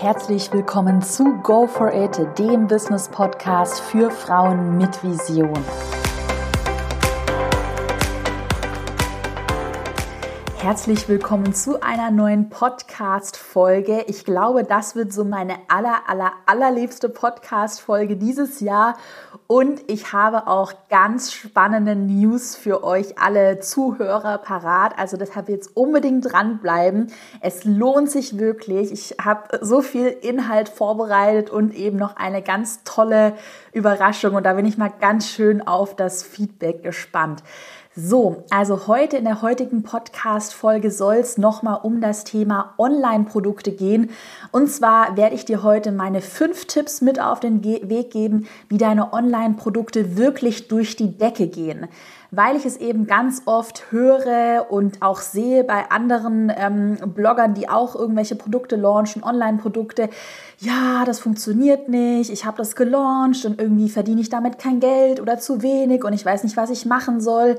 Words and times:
Herzlich 0.00 0.50
willkommen 0.50 1.02
zu 1.02 1.34
Go 1.42 1.66
for 1.66 1.92
It, 1.92 2.18
dem 2.38 2.66
Business 2.68 3.06
Podcast 3.06 3.80
für 3.80 4.10
Frauen 4.10 4.78
mit 4.78 5.04
Vision. 5.04 5.52
Herzlich 10.62 11.08
willkommen 11.08 11.54
zu 11.54 11.82
einer 11.82 12.10
neuen 12.10 12.50
Podcast-Folge. 12.50 14.04
Ich 14.08 14.26
glaube, 14.26 14.62
das 14.62 14.94
wird 14.94 15.10
so 15.10 15.24
meine 15.24 15.54
aller, 15.68 16.02
aller, 16.06 16.32
allerliebste 16.44 17.08
Podcast-Folge 17.08 18.18
dieses 18.18 18.60
Jahr. 18.60 18.98
Und 19.46 19.80
ich 19.90 20.12
habe 20.12 20.48
auch 20.48 20.74
ganz 20.90 21.32
spannende 21.32 21.96
News 21.96 22.56
für 22.56 22.84
euch 22.84 23.18
alle 23.18 23.60
Zuhörer 23.60 24.36
parat. 24.36 24.98
Also 24.98 25.16
deshalb 25.16 25.48
jetzt 25.48 25.74
unbedingt 25.78 26.30
dranbleiben. 26.30 27.10
Es 27.40 27.64
lohnt 27.64 28.10
sich 28.10 28.38
wirklich. 28.38 28.92
Ich 28.92 29.16
habe 29.18 29.60
so 29.62 29.80
viel 29.80 30.08
Inhalt 30.08 30.68
vorbereitet 30.68 31.48
und 31.48 31.74
eben 31.74 31.96
noch 31.96 32.16
eine 32.16 32.42
ganz 32.42 32.84
tolle 32.84 33.32
Überraschung. 33.72 34.34
Und 34.34 34.44
da 34.44 34.52
bin 34.52 34.66
ich 34.66 34.76
mal 34.76 34.92
ganz 35.00 35.26
schön 35.26 35.66
auf 35.66 35.96
das 35.96 36.22
Feedback 36.22 36.82
gespannt. 36.82 37.42
So, 37.96 38.44
also 38.50 38.86
heute 38.86 39.16
in 39.16 39.24
der 39.24 39.42
heutigen 39.42 39.82
Podcast-Folge 39.82 40.92
soll 40.92 41.16
es 41.16 41.38
nochmal 41.38 41.80
um 41.82 42.00
das 42.00 42.22
Thema 42.22 42.72
Online-Produkte 42.78 43.72
gehen. 43.72 44.10
Und 44.52 44.70
zwar 44.70 45.16
werde 45.16 45.34
ich 45.34 45.44
dir 45.44 45.64
heute 45.64 45.90
meine 45.90 46.20
fünf 46.20 46.66
Tipps 46.66 47.00
mit 47.00 47.20
auf 47.20 47.40
den 47.40 47.64
Weg 47.64 48.12
geben, 48.12 48.46
wie 48.68 48.78
deine 48.78 49.12
Online-Produkte 49.12 50.16
wirklich 50.16 50.68
durch 50.68 50.94
die 50.94 51.18
Decke 51.18 51.48
gehen 51.48 51.88
weil 52.30 52.56
ich 52.56 52.64
es 52.64 52.76
eben 52.76 53.06
ganz 53.06 53.42
oft 53.46 53.90
höre 53.90 54.66
und 54.70 55.02
auch 55.02 55.20
sehe 55.20 55.64
bei 55.64 55.90
anderen 55.90 56.52
ähm, 56.56 56.96
Bloggern, 57.14 57.54
die 57.54 57.68
auch 57.68 57.96
irgendwelche 57.96 58.36
Produkte 58.36 58.76
launchen, 58.76 59.22
Online-Produkte. 59.24 60.08
Ja, 60.58 61.04
das 61.04 61.20
funktioniert 61.20 61.88
nicht, 61.88 62.30
ich 62.30 62.44
habe 62.44 62.58
das 62.58 62.76
gelauncht 62.76 63.44
und 63.44 63.60
irgendwie 63.60 63.88
verdiene 63.88 64.20
ich 64.20 64.28
damit 64.28 64.58
kein 64.58 64.80
Geld 64.80 65.20
oder 65.20 65.38
zu 65.38 65.62
wenig 65.62 66.04
und 66.04 66.12
ich 66.12 66.24
weiß 66.24 66.44
nicht, 66.44 66.56
was 66.56 66.70
ich 66.70 66.86
machen 66.86 67.20
soll. 67.20 67.58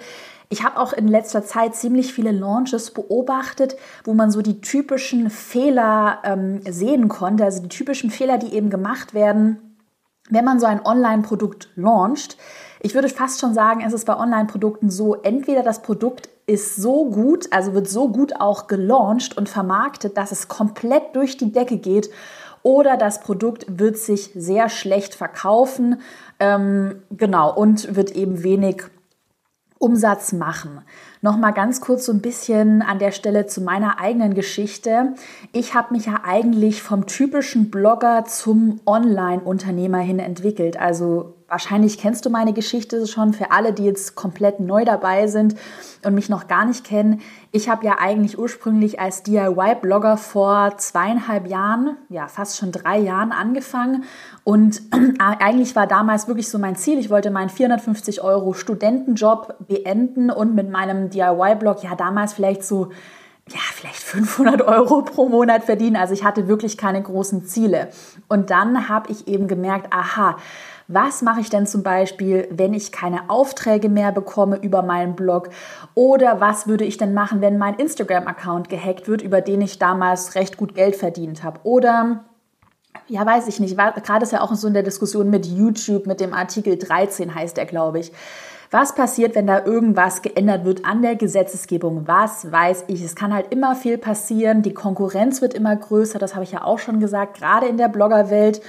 Ich 0.49 0.65
habe 0.65 0.79
auch 0.79 0.91
in 0.91 1.07
letzter 1.07 1.45
Zeit 1.45 1.75
ziemlich 1.75 2.13
viele 2.13 2.31
Launches 2.31 2.91
beobachtet, 2.91 3.77
wo 4.03 4.13
man 4.13 4.31
so 4.31 4.41
die 4.41 4.59
typischen 4.59 5.29
Fehler 5.29 6.19
ähm, 6.25 6.61
sehen 6.69 7.07
konnte, 7.07 7.45
also 7.45 7.61
die 7.61 7.69
typischen 7.69 8.11
Fehler, 8.11 8.37
die 8.37 8.53
eben 8.53 8.69
gemacht 8.69 9.13
werden, 9.13 9.77
wenn 10.29 10.43
man 10.43 10.59
so 10.59 10.65
ein 10.65 10.85
Online-Produkt 10.85 11.69
launcht. 11.75 12.37
Ich 12.83 12.95
würde 12.95 13.09
fast 13.09 13.39
schon 13.39 13.53
sagen, 13.53 13.83
es 13.85 13.93
ist 13.93 14.05
bei 14.05 14.17
Online-Produkten 14.17 14.89
so, 14.89 15.15
entweder 15.15 15.61
das 15.61 15.83
Produkt 15.83 16.29
ist 16.47 16.77
so 16.77 17.09
gut, 17.09 17.47
also 17.51 17.73
wird 17.73 17.87
so 17.87 18.09
gut 18.09 18.39
auch 18.39 18.67
gelauncht 18.67 19.37
und 19.37 19.47
vermarktet, 19.47 20.17
dass 20.17 20.31
es 20.31 20.47
komplett 20.47 21.15
durch 21.15 21.37
die 21.37 21.51
Decke 21.51 21.77
geht, 21.77 22.09
oder 22.63 22.97
das 22.97 23.21
Produkt 23.21 23.65
wird 23.79 23.97
sich 23.97 24.31
sehr 24.35 24.69
schlecht 24.69 25.15
verkaufen, 25.15 26.01
ähm, 26.39 27.01
genau, 27.11 27.53
und 27.53 27.95
wird 27.95 28.11
eben 28.11 28.43
wenig 28.43 28.83
Umsatz 29.79 30.31
machen. 30.31 30.81
Nochmal 31.21 31.53
ganz 31.53 31.81
kurz 31.81 32.05
so 32.05 32.11
ein 32.11 32.21
bisschen 32.21 32.83
an 32.83 32.99
der 32.99 33.11
Stelle 33.11 33.47
zu 33.47 33.61
meiner 33.61 33.99
eigenen 33.99 34.35
Geschichte. 34.35 35.13
Ich 35.53 35.73
habe 35.73 35.93
mich 35.93 36.05
ja 36.05 36.21
eigentlich 36.23 36.83
vom 36.83 37.07
typischen 37.07 37.71
Blogger 37.71 38.25
zum 38.25 38.79
Online-Unternehmer 38.85 39.99
hin 39.99 40.19
entwickelt. 40.19 40.79
Also 40.79 41.33
Wahrscheinlich 41.51 41.97
kennst 41.97 42.25
du 42.25 42.29
meine 42.29 42.53
Geschichte 42.53 43.05
schon 43.07 43.33
für 43.33 43.51
alle, 43.51 43.73
die 43.73 43.83
jetzt 43.83 44.15
komplett 44.15 44.61
neu 44.61 44.85
dabei 44.85 45.27
sind 45.27 45.55
und 46.01 46.15
mich 46.15 46.29
noch 46.29 46.47
gar 46.47 46.63
nicht 46.63 46.85
kennen. 46.85 47.19
Ich 47.51 47.67
habe 47.67 47.85
ja 47.85 47.97
eigentlich 47.99 48.39
ursprünglich 48.39 49.01
als 49.01 49.23
DIY-Blogger 49.23 50.15
vor 50.15 50.77
zweieinhalb 50.77 51.47
Jahren, 51.47 51.97
ja 52.07 52.29
fast 52.29 52.55
schon 52.55 52.71
drei 52.71 52.99
Jahren 52.99 53.33
angefangen 53.33 54.05
und 54.45 54.81
eigentlich 55.19 55.75
war 55.75 55.87
damals 55.87 56.29
wirklich 56.29 56.47
so 56.47 56.57
mein 56.57 56.77
Ziel. 56.77 56.97
Ich 56.99 57.09
wollte 57.09 57.31
meinen 57.31 57.49
450 57.49 58.21
Euro 58.21 58.53
Studentenjob 58.53 59.55
beenden 59.67 60.31
und 60.31 60.55
mit 60.55 60.69
meinem 60.69 61.09
DIY-Blog 61.09 61.83
ja 61.83 61.95
damals 61.95 62.31
vielleicht 62.31 62.63
so 62.63 62.91
ja, 63.53 63.59
vielleicht 63.73 64.01
500 64.01 64.61
Euro 64.61 65.01
pro 65.01 65.29
Monat 65.29 65.63
verdienen. 65.63 65.95
Also 65.95 66.13
ich 66.13 66.23
hatte 66.23 66.47
wirklich 66.47 66.77
keine 66.77 67.01
großen 67.01 67.45
Ziele. 67.45 67.89
Und 68.27 68.49
dann 68.49 68.89
habe 68.89 69.11
ich 69.11 69.27
eben 69.27 69.47
gemerkt, 69.47 69.87
aha, 69.91 70.37
was 70.87 71.21
mache 71.21 71.39
ich 71.39 71.49
denn 71.49 71.65
zum 71.67 71.83
Beispiel, 71.83 72.47
wenn 72.51 72.73
ich 72.73 72.91
keine 72.91 73.29
Aufträge 73.29 73.87
mehr 73.87 74.11
bekomme 74.11 74.57
über 74.57 74.81
meinen 74.81 75.15
Blog? 75.15 75.49
Oder 75.95 76.41
was 76.41 76.67
würde 76.67 76.83
ich 76.83 76.97
denn 76.97 77.13
machen, 77.13 77.39
wenn 77.39 77.57
mein 77.57 77.75
Instagram-Account 77.75 78.67
gehackt 78.67 79.07
wird, 79.07 79.21
über 79.21 79.39
den 79.39 79.61
ich 79.61 79.79
damals 79.79 80.35
recht 80.35 80.57
gut 80.57 80.75
Geld 80.75 80.95
verdient 80.95 81.43
habe? 81.43 81.61
Oder 81.63 82.25
ja, 83.07 83.25
weiß 83.25 83.47
ich 83.47 83.59
nicht. 83.59 83.77
Gerade 83.77 84.23
ist 84.23 84.31
ja 84.31 84.41
auch 84.41 84.53
so 84.53 84.67
in 84.67 84.73
der 84.73 84.83
Diskussion 84.83 85.29
mit 85.29 85.45
YouTube, 85.45 86.07
mit 86.07 86.19
dem 86.19 86.33
Artikel 86.33 86.77
13 86.77 87.33
heißt 87.33 87.57
er, 87.57 87.65
glaube 87.65 87.99
ich. 87.99 88.11
Was 88.73 88.95
passiert, 88.95 89.35
wenn 89.35 89.47
da 89.47 89.65
irgendwas 89.65 90.21
geändert 90.21 90.63
wird 90.63 90.85
an 90.85 91.01
der 91.01 91.17
Gesetzesgebung? 91.17 92.07
Was 92.07 92.49
weiß 92.49 92.85
ich? 92.87 93.03
Es 93.03 93.15
kann 93.15 93.33
halt 93.33 93.51
immer 93.51 93.75
viel 93.75 93.97
passieren. 93.97 94.61
Die 94.61 94.73
Konkurrenz 94.73 95.41
wird 95.41 95.53
immer 95.53 95.75
größer. 95.75 96.19
Das 96.19 96.35
habe 96.35 96.45
ich 96.45 96.53
ja 96.53 96.63
auch 96.63 96.79
schon 96.79 97.01
gesagt, 97.01 97.37
gerade 97.37 97.67
in 97.67 97.75
der 97.75 97.89
Bloggerwelt. 97.89 98.61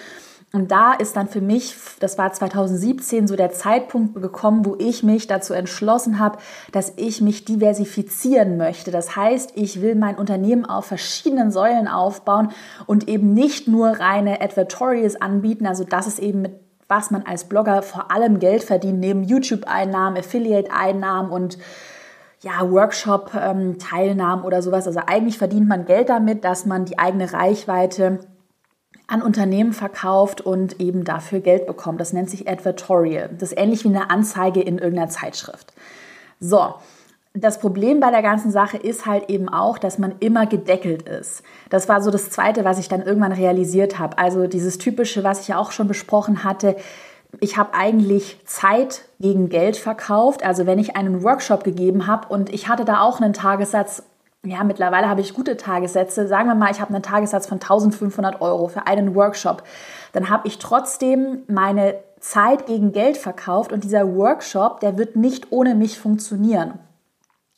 Und 0.52 0.72
da 0.72 0.92
ist 0.92 1.14
dann 1.14 1.28
für 1.28 1.40
mich, 1.40 1.76
das 2.00 2.18
war 2.18 2.32
2017, 2.32 3.28
so 3.28 3.36
der 3.36 3.52
Zeitpunkt 3.52 4.20
gekommen, 4.20 4.66
wo 4.66 4.74
ich 4.76 5.04
mich 5.04 5.28
dazu 5.28 5.54
entschlossen 5.54 6.18
habe, 6.18 6.38
dass 6.72 6.92
ich 6.96 7.20
mich 7.20 7.44
diversifizieren 7.44 8.56
möchte. 8.56 8.90
Das 8.90 9.14
heißt, 9.14 9.52
ich 9.54 9.82
will 9.82 9.94
mein 9.94 10.16
Unternehmen 10.16 10.66
auf 10.66 10.86
verschiedenen 10.86 11.52
Säulen 11.52 11.86
aufbauen 11.86 12.48
und 12.86 13.08
eben 13.08 13.34
nicht 13.34 13.68
nur 13.68 13.86
reine 13.86 14.40
Advertorials 14.40 15.22
anbieten. 15.22 15.64
Also 15.64 15.84
das 15.84 16.08
ist 16.08 16.18
eben 16.18 16.42
mit 16.42 16.71
was 16.88 17.10
man 17.10 17.22
als 17.22 17.44
Blogger 17.44 17.82
vor 17.82 18.10
allem 18.10 18.38
Geld 18.38 18.64
verdient, 18.64 19.00
neben 19.00 19.24
YouTube-Einnahmen, 19.24 20.18
Affiliate-Einnahmen 20.18 21.30
und 21.30 21.58
ja, 22.42 22.68
Workshop-Teilnahmen 22.70 24.44
oder 24.44 24.62
sowas. 24.62 24.86
Also 24.86 25.00
eigentlich 25.06 25.38
verdient 25.38 25.68
man 25.68 25.84
Geld 25.84 26.08
damit, 26.08 26.44
dass 26.44 26.66
man 26.66 26.84
die 26.84 26.98
eigene 26.98 27.32
Reichweite 27.32 28.20
an 29.06 29.22
Unternehmen 29.22 29.72
verkauft 29.72 30.40
und 30.40 30.80
eben 30.80 31.04
dafür 31.04 31.40
Geld 31.40 31.66
bekommt. 31.66 32.00
Das 32.00 32.12
nennt 32.12 32.30
sich 32.30 32.48
Advertorial. 32.48 33.30
Das 33.38 33.52
ist 33.52 33.58
ähnlich 33.58 33.84
wie 33.84 33.88
eine 33.88 34.10
Anzeige 34.10 34.60
in 34.60 34.78
irgendeiner 34.78 35.10
Zeitschrift. 35.10 35.72
So, 36.40 36.74
das 37.34 37.60
Problem 37.60 38.00
bei 38.00 38.10
der 38.10 38.22
ganzen 38.22 38.50
Sache 38.50 38.76
ist 38.76 39.06
halt 39.06 39.30
eben 39.30 39.48
auch, 39.48 39.78
dass 39.78 39.98
man 39.98 40.14
immer 40.20 40.46
gedeckelt 40.46 41.08
ist. 41.08 41.42
Das 41.70 41.88
war 41.88 42.02
so 42.02 42.10
das 42.10 42.30
Zweite, 42.30 42.64
was 42.64 42.78
ich 42.78 42.88
dann 42.88 43.02
irgendwann 43.02 43.32
realisiert 43.32 43.98
habe. 43.98 44.18
Also 44.18 44.46
dieses 44.46 44.76
typische, 44.78 45.24
was 45.24 45.40
ich 45.40 45.48
ja 45.48 45.58
auch 45.58 45.72
schon 45.72 45.88
besprochen 45.88 46.44
hatte. 46.44 46.76
Ich 47.40 47.56
habe 47.56 47.72
eigentlich 47.72 48.38
Zeit 48.44 49.04
gegen 49.18 49.48
Geld 49.48 49.78
verkauft. 49.78 50.44
Also 50.44 50.66
wenn 50.66 50.78
ich 50.78 50.94
einen 50.96 51.22
Workshop 51.22 51.64
gegeben 51.64 52.06
habe 52.06 52.28
und 52.28 52.52
ich 52.52 52.68
hatte 52.68 52.84
da 52.84 53.00
auch 53.00 53.20
einen 53.20 53.32
Tagessatz 53.32 54.02
ja, 54.44 54.64
mittlerweile 54.64 55.08
habe 55.08 55.20
ich 55.20 55.34
gute 55.34 55.56
Tagessätze. 55.56 56.26
Sagen 56.26 56.48
wir 56.48 56.56
mal, 56.56 56.72
ich 56.72 56.80
habe 56.80 56.92
einen 56.92 57.04
Tagessatz 57.04 57.46
von 57.46 57.60
1500 57.60 58.40
Euro 58.40 58.66
für 58.66 58.88
einen 58.88 59.14
Workshop. 59.14 59.62
Dann 60.12 60.30
habe 60.30 60.48
ich 60.48 60.58
trotzdem 60.58 61.42
meine 61.46 61.94
Zeit 62.18 62.66
gegen 62.66 62.90
Geld 62.90 63.16
verkauft 63.16 63.72
und 63.72 63.84
dieser 63.84 64.16
Workshop, 64.16 64.80
der 64.80 64.98
wird 64.98 65.14
nicht 65.14 65.52
ohne 65.52 65.76
mich 65.76 65.96
funktionieren. 65.96 66.80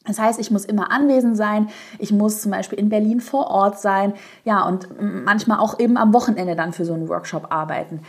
Das 0.06 0.18
heißt, 0.18 0.38
ich 0.38 0.50
muss 0.50 0.64
immer 0.64 0.90
anwesend 0.90 1.36
sein. 1.36 1.68
Ich 1.98 2.12
muss 2.12 2.42
zum 2.42 2.50
Beispiel 2.50 2.78
in 2.78 2.90
Berlin 2.90 3.20
vor 3.20 3.48
Ort 3.48 3.80
sein. 3.80 4.12
Ja, 4.44 4.66
und 4.66 4.88
manchmal 5.00 5.58
auch 5.58 5.78
eben 5.78 5.96
am 5.96 6.12
Wochenende 6.12 6.56
dann 6.56 6.72
für 6.72 6.84
so 6.84 6.92
einen 6.92 7.08
Workshop 7.08 7.46
arbeiten. 7.50 8.00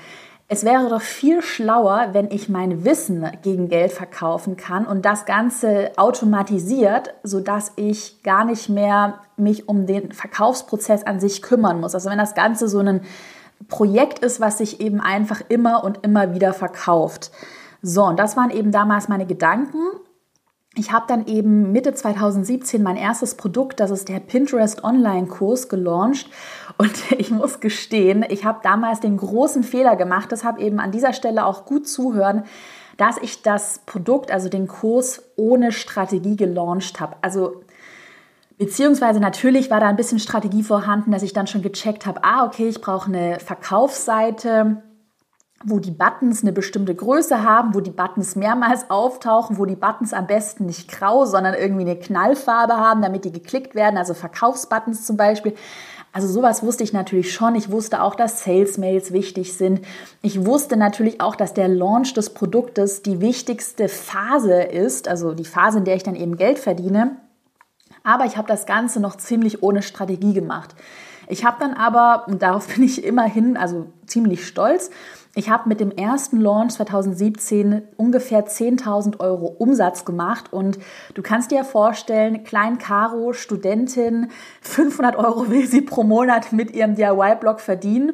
Es 0.48 0.64
wäre 0.64 0.90
doch 0.90 1.02
viel 1.02 1.42
schlauer, 1.42 2.10
wenn 2.12 2.30
ich 2.30 2.50
mein 2.50 2.86
Wissen 2.86 3.28
gegen 3.42 3.68
Geld 3.68 3.92
verkaufen 3.92 4.58
kann 4.58 4.86
und 4.86 5.04
das 5.04 5.26
Ganze 5.26 5.92
automatisiert, 5.96 7.16
sodass 7.24 7.72
ich 7.78 8.22
gar 8.22 8.46
nicht 8.46 8.70
mehr 8.70 9.16
mich 9.38 9.68
um 9.68 9.88
den 9.88 10.12
Verkaufsprozess 10.12 11.04
an 11.04 11.20
sich 11.20 11.42
kümmern 11.42 11.80
muss. 11.80 11.96
Also 11.96 12.12
wenn 12.12 12.20
das 12.20 12.36
Ganze 12.36 12.68
so 12.68 12.80
ein 12.80 13.02
Projekt 13.70 14.20
ist, 14.20 14.40
was 14.40 14.60
sich 14.60 14.82
eben 14.82 15.02
einfach 15.02 15.42
immer 15.50 15.84
und 15.84 16.04
immer 16.04 16.36
wieder 16.36 16.54
verkauft. 16.54 17.32
So, 17.82 18.04
und 18.04 18.20
das 18.20 18.38
waren 18.38 18.52
eben 18.52 18.72
damals 18.72 19.08
meine 19.08 19.26
Gedanken 19.26 19.80
ich 20.78 20.92
habe 20.92 21.06
dann 21.08 21.26
eben 21.26 21.72
Mitte 21.72 21.94
2017 21.94 22.84
mein 22.84 22.98
erstes 22.98 23.36
Produkt, 23.36 23.80
das 23.80 23.92
ist 23.92 24.10
der 24.10 24.20
Pinterest 24.20 24.84
Online-Kurs, 24.84 25.70
gelauncht. 25.70 26.30
Und 26.78 26.94
ich 27.18 27.32
muss 27.32 27.60
gestehen, 27.60 28.26
ich 28.28 28.46
habe 28.46 28.60
damals 28.62 29.00
den 29.00 29.18
großen 29.18 29.64
Fehler 29.64 29.96
gemacht, 29.96 30.30
deshalb 30.32 30.60
eben 30.60 30.80
an 30.80 30.92
dieser 30.92 31.14
Stelle 31.14 31.46
auch 31.46 31.66
gut 31.66 31.88
zuhören, 31.88 32.44
dass 32.98 33.18
ich 33.18 33.42
das 33.42 33.80
Produkt, 33.86 34.32
also 34.32 34.50
den 34.50 34.68
Kurs, 34.68 35.24
ohne 35.36 35.72
Strategie 35.72 36.36
gelauncht 36.36 37.00
habe. 37.00 37.16
Also 37.22 37.62
Beziehungsweise 38.58 39.20
natürlich 39.20 39.70
war 39.70 39.82
da 39.82 39.88
ein 39.88 39.98
bisschen 39.98 40.20
Strategie 40.20 40.64
vorhanden, 40.64 41.12
dass 41.12 41.24
ich 41.24 41.34
dann 41.34 41.46
schon 41.46 41.62
gecheckt 41.62 42.06
habe, 42.06 42.24
ah, 42.24 42.46
okay, 42.46 42.70
ich 42.70 42.80
brauche 42.80 43.08
eine 43.08 43.38
Verkaufsseite, 43.42 44.82
wo 45.64 45.80
die 45.80 45.92
Buttons 45.92 46.44
eine 46.44 46.52
bestimmte 46.52 46.94
Größe 46.94 47.44
haben, 47.44 47.74
wo 47.74 47.80
die 47.80 47.92
Buttons 47.92 48.36
mehrmals 48.36 48.90
auftauchen, 48.90 49.58
wo 49.58 49.66
die 49.66 49.76
Buttons 49.76 50.14
am 50.14 50.28
besten 50.28 50.66
nicht 50.66 50.92
grau, 50.92 51.26
sondern 51.26 51.54
irgendwie 51.54 51.82
eine 51.82 51.96
Knallfarbe 51.96 52.76
haben, 52.76 53.02
damit 53.02 53.26
die 53.26 53.32
geklickt 53.32 53.74
werden, 53.74 53.98
also 53.98 54.14
Verkaufsbuttons 54.14 55.06
zum 55.06 55.18
Beispiel. 55.18 55.56
Also 56.12 56.28
sowas 56.28 56.64
wusste 56.64 56.84
ich 56.84 56.94
natürlich 56.94 57.34
schon. 57.34 57.56
Ich 57.56 57.72
wusste 57.72 58.02
auch, 58.02 58.16
dass 58.16 58.44
Sales-Mails 58.44 59.12
wichtig 59.12 59.58
sind. 59.58 59.82
Ich 60.22 60.46
wusste 60.46 60.78
natürlich 60.78 61.20
auch, 61.20 61.36
dass 61.36 61.54
der 61.54 61.68
Launch 61.68 62.14
des 62.14 62.30
Produktes 62.34 63.02
die 63.02 63.20
wichtigste 63.20 63.90
Phase 63.90 64.62
ist, 64.62 65.10
also 65.10 65.34
die 65.34 65.44
Phase, 65.44 65.80
in 65.80 65.84
der 65.84 65.96
ich 65.96 66.04
dann 66.04 66.16
eben 66.16 66.38
Geld 66.38 66.58
verdiene. 66.58 67.18
Aber 68.04 68.26
ich 68.26 68.38
habe 68.38 68.48
das 68.48 68.66
Ganze 68.66 69.02
noch 69.02 69.18
ziemlich 69.18 69.62
ohne 69.62 69.82
Strategie 69.82 70.34
gemacht. 70.34 70.76
Ich 71.28 71.44
habe 71.44 71.58
dann 71.60 71.74
aber, 71.74 72.28
und 72.28 72.42
darauf 72.42 72.68
bin 72.74 72.84
ich 72.84 73.04
immerhin, 73.04 73.58
also 73.58 73.88
ziemlich 74.06 74.48
stolz, 74.48 74.92
ich 75.36 75.50
habe 75.50 75.68
mit 75.68 75.82
dem 75.82 75.92
ersten 75.92 76.40
Launch 76.40 76.74
2017 76.74 77.82
ungefähr 77.98 78.46
10.000 78.46 79.20
Euro 79.20 79.48
Umsatz 79.48 80.06
gemacht 80.06 80.52
und 80.52 80.80
du 81.14 81.22
kannst 81.22 81.52
dir 81.52 81.66
vorstellen, 81.66 82.46
Klein 82.46 82.78
Caro, 82.78 83.34
Studentin, 83.34 84.32
500 84.62 85.18
Euro 85.18 85.50
will 85.50 85.68
sie 85.68 85.82
pro 85.82 86.04
Monat 86.04 86.54
mit 86.54 86.72
ihrem 86.72 86.96
DIY-Blog 86.96 87.60
verdienen. 87.60 88.14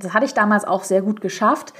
Das 0.00 0.12
hatte 0.12 0.26
ich 0.26 0.34
damals 0.34 0.64
auch 0.64 0.82
sehr 0.82 1.02
gut 1.02 1.20
geschafft 1.20 1.72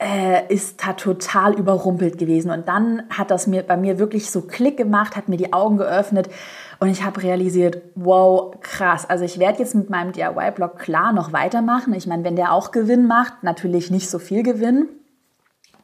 äh, 0.00 0.52
ist 0.52 0.82
da 0.84 0.94
total 0.94 1.54
überrumpelt 1.54 2.16
gewesen. 2.18 2.50
Und 2.50 2.66
dann 2.68 3.02
hat 3.10 3.30
das 3.30 3.46
mir 3.46 3.62
bei 3.62 3.76
mir 3.76 3.98
wirklich 3.98 4.30
so 4.30 4.40
Klick 4.40 4.78
gemacht, 4.78 5.14
hat 5.14 5.28
mir 5.28 5.36
die 5.36 5.52
Augen 5.52 5.76
geöffnet 5.76 6.30
und 6.80 6.88
ich 6.88 7.04
habe 7.04 7.22
realisiert, 7.22 7.82
wow, 7.94 8.58
krass. 8.60 9.08
Also 9.08 9.24
ich 9.24 9.38
werde 9.38 9.58
jetzt 9.58 9.74
mit 9.74 9.90
meinem 9.90 10.12
DIY-Blog 10.12 10.78
klar 10.78 11.12
noch 11.12 11.32
weitermachen. 11.32 11.92
Ich 11.92 12.06
meine, 12.06 12.24
wenn 12.24 12.36
der 12.36 12.52
auch 12.52 12.70
Gewinn 12.70 13.06
macht, 13.06 13.42
natürlich 13.42 13.90
nicht 13.90 14.08
so 14.08 14.18
viel 14.18 14.42
Gewinn. 14.42 14.88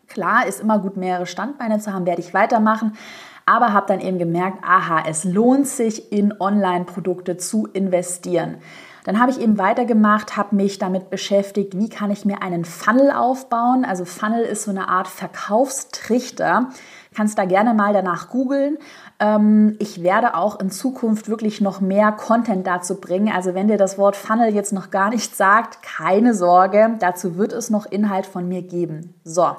Klar, 0.08 0.46
ist 0.46 0.60
immer 0.60 0.78
gut, 0.78 0.96
mehrere 0.96 1.26
Standbeine 1.26 1.80
zu 1.80 1.92
haben, 1.92 2.06
werde 2.06 2.22
ich 2.22 2.32
weitermachen. 2.32 2.96
Aber 3.44 3.74
habe 3.74 3.86
dann 3.88 4.00
eben 4.00 4.18
gemerkt, 4.18 4.64
aha, 4.64 5.04
es 5.06 5.24
lohnt 5.24 5.68
sich, 5.68 6.10
in 6.12 6.32
Online-Produkte 6.40 7.36
zu 7.36 7.66
investieren. 7.66 8.56
Dann 9.04 9.20
habe 9.20 9.30
ich 9.30 9.40
eben 9.40 9.58
weitergemacht, 9.58 10.36
habe 10.36 10.56
mich 10.56 10.78
damit 10.78 11.10
beschäftigt, 11.10 11.78
wie 11.78 11.88
kann 11.88 12.10
ich 12.10 12.24
mir 12.24 12.42
einen 12.42 12.64
Funnel 12.64 13.12
aufbauen. 13.12 13.84
Also 13.84 14.04
Funnel 14.04 14.42
ist 14.42 14.64
so 14.64 14.72
eine 14.72 14.88
Art 14.88 15.06
Verkaufstrichter. 15.06 16.70
Kannst 17.14 17.38
da 17.38 17.44
gerne 17.44 17.72
mal 17.72 17.92
danach 17.92 18.30
googeln. 18.30 18.78
Ähm, 19.18 19.76
ich 19.78 20.02
werde 20.02 20.34
auch 20.34 20.60
in 20.60 20.70
Zukunft 20.70 21.28
wirklich 21.28 21.60
noch 21.60 21.80
mehr 21.80 22.12
Content 22.12 22.66
dazu 22.66 23.00
bringen. 23.00 23.32
Also 23.34 23.54
wenn 23.54 23.68
dir 23.68 23.78
das 23.78 23.98
Wort 23.98 24.16
Funnel 24.16 24.54
jetzt 24.54 24.72
noch 24.72 24.90
gar 24.90 25.10
nicht 25.10 25.34
sagt, 25.34 25.82
keine 25.82 26.34
Sorge, 26.34 26.96
dazu 27.00 27.36
wird 27.36 27.52
es 27.52 27.70
noch 27.70 27.86
Inhalt 27.86 28.26
von 28.26 28.46
mir 28.48 28.62
geben. 28.62 29.14
So. 29.24 29.56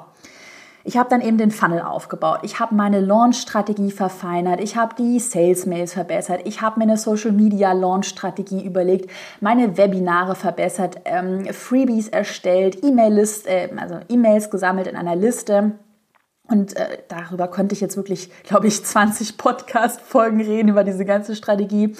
Ich 0.84 0.96
habe 0.96 1.10
dann 1.10 1.20
eben 1.20 1.36
den 1.36 1.50
Funnel 1.50 1.82
aufgebaut. 1.82 2.38
Ich 2.44 2.60
habe 2.60 2.74
meine 2.74 3.00
Launch-Strategie 3.00 3.90
verfeinert. 3.90 4.58
Ich 4.58 4.74
habe 4.74 4.94
die 4.96 5.18
Sales-Mails 5.18 5.92
verbessert. 5.92 6.40
Ich 6.44 6.62
habe 6.62 6.78
mir 6.78 6.84
eine 6.84 6.96
Social-Media-Launch-Strategie 6.96 8.64
überlegt, 8.64 9.10
meine 9.40 9.76
Webinare 9.76 10.34
verbessert, 10.34 11.02
ähm, 11.04 11.44
Freebies 11.52 12.08
erstellt, 12.08 12.82
E-Mail-List, 12.82 13.46
äh, 13.48 13.68
also 13.76 13.96
E-Mails 14.08 14.50
gesammelt 14.50 14.86
in 14.86 14.96
einer 14.96 15.14
Liste. 15.14 15.72
Und 16.48 16.76
äh, 16.76 16.98
darüber 17.08 17.48
könnte 17.48 17.74
ich 17.74 17.80
jetzt 17.80 17.96
wirklich, 17.96 18.30
glaube 18.42 18.66
ich, 18.66 18.84
20 18.84 19.36
Podcast-Folgen 19.36 20.40
reden 20.40 20.70
über 20.70 20.82
diese 20.82 21.04
ganze 21.04 21.36
Strategie. 21.36 21.94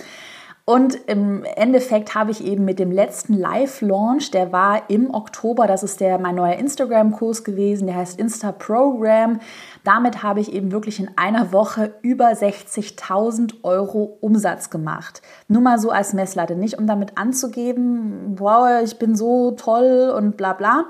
Und 0.65 0.97
im 1.07 1.45
Endeffekt 1.45 2.15
habe 2.15 2.31
ich 2.31 2.45
eben 2.45 2.67
mit 2.67 2.79
dem 2.79 2.91
letzten 2.91 3.33
Live-Launch, 3.33 4.31
der 4.33 4.53
war 4.53 4.91
im 4.91 5.15
Oktober, 5.15 5.67
das 5.67 5.83
ist 5.83 5.99
der 6.01 6.19
mein 6.19 6.35
neuer 6.35 6.57
Instagram-Kurs 6.57 7.43
gewesen, 7.43 7.87
der 7.87 7.97
heißt 7.97 8.19
Insta 8.19 8.53
Program. 8.53 9.41
Damit 9.89 10.23
habe 10.23 10.41
ich 10.41 10.53
eben 10.53 10.71
wirklich 10.71 11.01
in 11.01 11.09
einer 11.17 11.51
Woche 11.51 11.95
über 12.03 12.27
60.000 12.29 13.65
Euro 13.65 14.19
Umsatz 14.21 14.69
gemacht. 14.69 15.23
Nur 15.49 15.63
mal 15.63 15.79
so 15.79 15.89
als 15.89 16.13
Messlatte, 16.13 16.57
nicht 16.57 16.77
um 16.77 16.87
damit 16.87 17.17
anzugeben, 17.17 18.39
wow, 18.39 18.83
ich 18.85 18.99
bin 18.99 19.17
so 19.17 19.53
toll 19.53 20.13
und 20.15 20.37
bla 20.37 20.53
bla. 20.53 20.85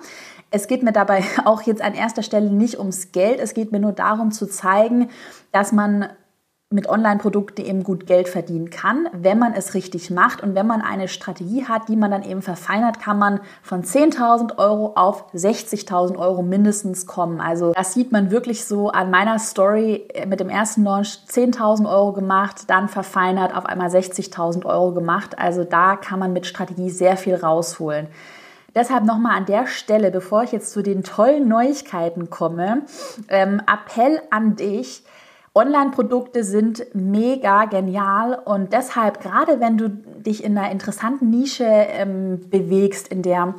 Es 0.51 0.67
geht 0.67 0.83
mir 0.83 0.91
dabei 0.91 1.23
auch 1.45 1.63
jetzt 1.63 1.81
an 1.81 1.95
erster 1.95 2.25
Stelle 2.25 2.51
nicht 2.51 2.81
ums 2.81 3.13
Geld, 3.13 3.39
es 3.39 3.55
geht 3.55 3.71
mir 3.71 3.79
nur 3.79 3.93
darum 3.93 4.33
zu 4.33 4.47
zeigen, 4.47 5.11
dass 5.53 5.71
man 5.71 6.09
mit 6.71 6.87
Online-Produkten 6.87 7.63
eben 7.63 7.83
gut 7.83 8.07
Geld 8.07 8.29
verdienen 8.29 8.69
kann, 8.69 9.09
wenn 9.13 9.39
man 9.39 9.55
es 9.55 9.73
richtig 9.73 10.11
macht 10.11 10.43
und 10.43 10.55
wenn 10.55 10.67
man 10.67 10.83
eine 10.83 11.09
Strategie 11.09 11.65
hat, 11.65 11.89
die 11.89 11.97
man 11.97 12.11
dann 12.11 12.23
eben 12.23 12.43
verfeinert, 12.43 13.01
kann 13.01 13.19
man 13.19 13.41
von 13.63 13.83
10.000 13.83 14.59
Euro 14.59 14.93
auf 14.95 15.33
60.000 15.33 16.19
Euro 16.19 16.43
mindestens 16.43 17.07
kommen. 17.07 17.41
Also 17.41 17.73
das 17.73 17.95
sieht 17.95 18.13
man 18.13 18.31
wirklich 18.31 18.67
so 18.67 18.91
an 18.91 19.11
meiner 19.11 19.39
Story 19.39 20.09
mit 20.27 20.41
dem 20.41 20.51
ersten 20.51 20.85
Launch 20.85 21.21
10.000 21.27 21.91
Euro 21.91 22.13
gemacht, 22.13 22.65
dann 22.67 22.89
verfeinert, 22.89 23.57
auf 23.57 23.65
einmal 23.65 23.89
60.000 23.89 24.67
Euro 24.67 24.93
gemacht. 24.93 25.39
Also 25.39 25.65
da 25.65 25.97
kann 25.97 26.19
man 26.19 26.35
mit 26.35 26.45
Strategie 26.45 26.91
sehr 26.91 27.17
viel 27.17 27.37
rausholen. 27.37 28.09
Deshalb 28.75 29.05
nochmal 29.05 29.39
an 29.39 29.47
der 29.47 29.67
Stelle, 29.67 30.11
bevor 30.11 30.43
ich 30.43 30.53
jetzt 30.53 30.73
zu 30.73 30.83
den 30.83 31.03
tollen 31.03 31.49
Neuigkeiten 31.49 32.29
komme, 32.29 32.83
ähm, 33.29 33.63
Appell 33.67 34.21
an 34.31 34.57
dich, 34.57 35.03
Online-Produkte 35.59 36.45
sind 36.45 36.87
mega 36.95 37.65
genial 37.65 38.39
und 38.45 38.73
deshalb, 38.73 39.21
gerade 39.21 39.59
wenn 39.59 39.77
du 39.77 39.89
dich 39.89 40.45
in 40.45 40.57
einer 40.57 40.71
interessanten 40.71 41.31
Nische 41.31 41.65
ähm, 41.65 42.49
bewegst, 42.49 43.09
in 43.09 43.23
der 43.23 43.55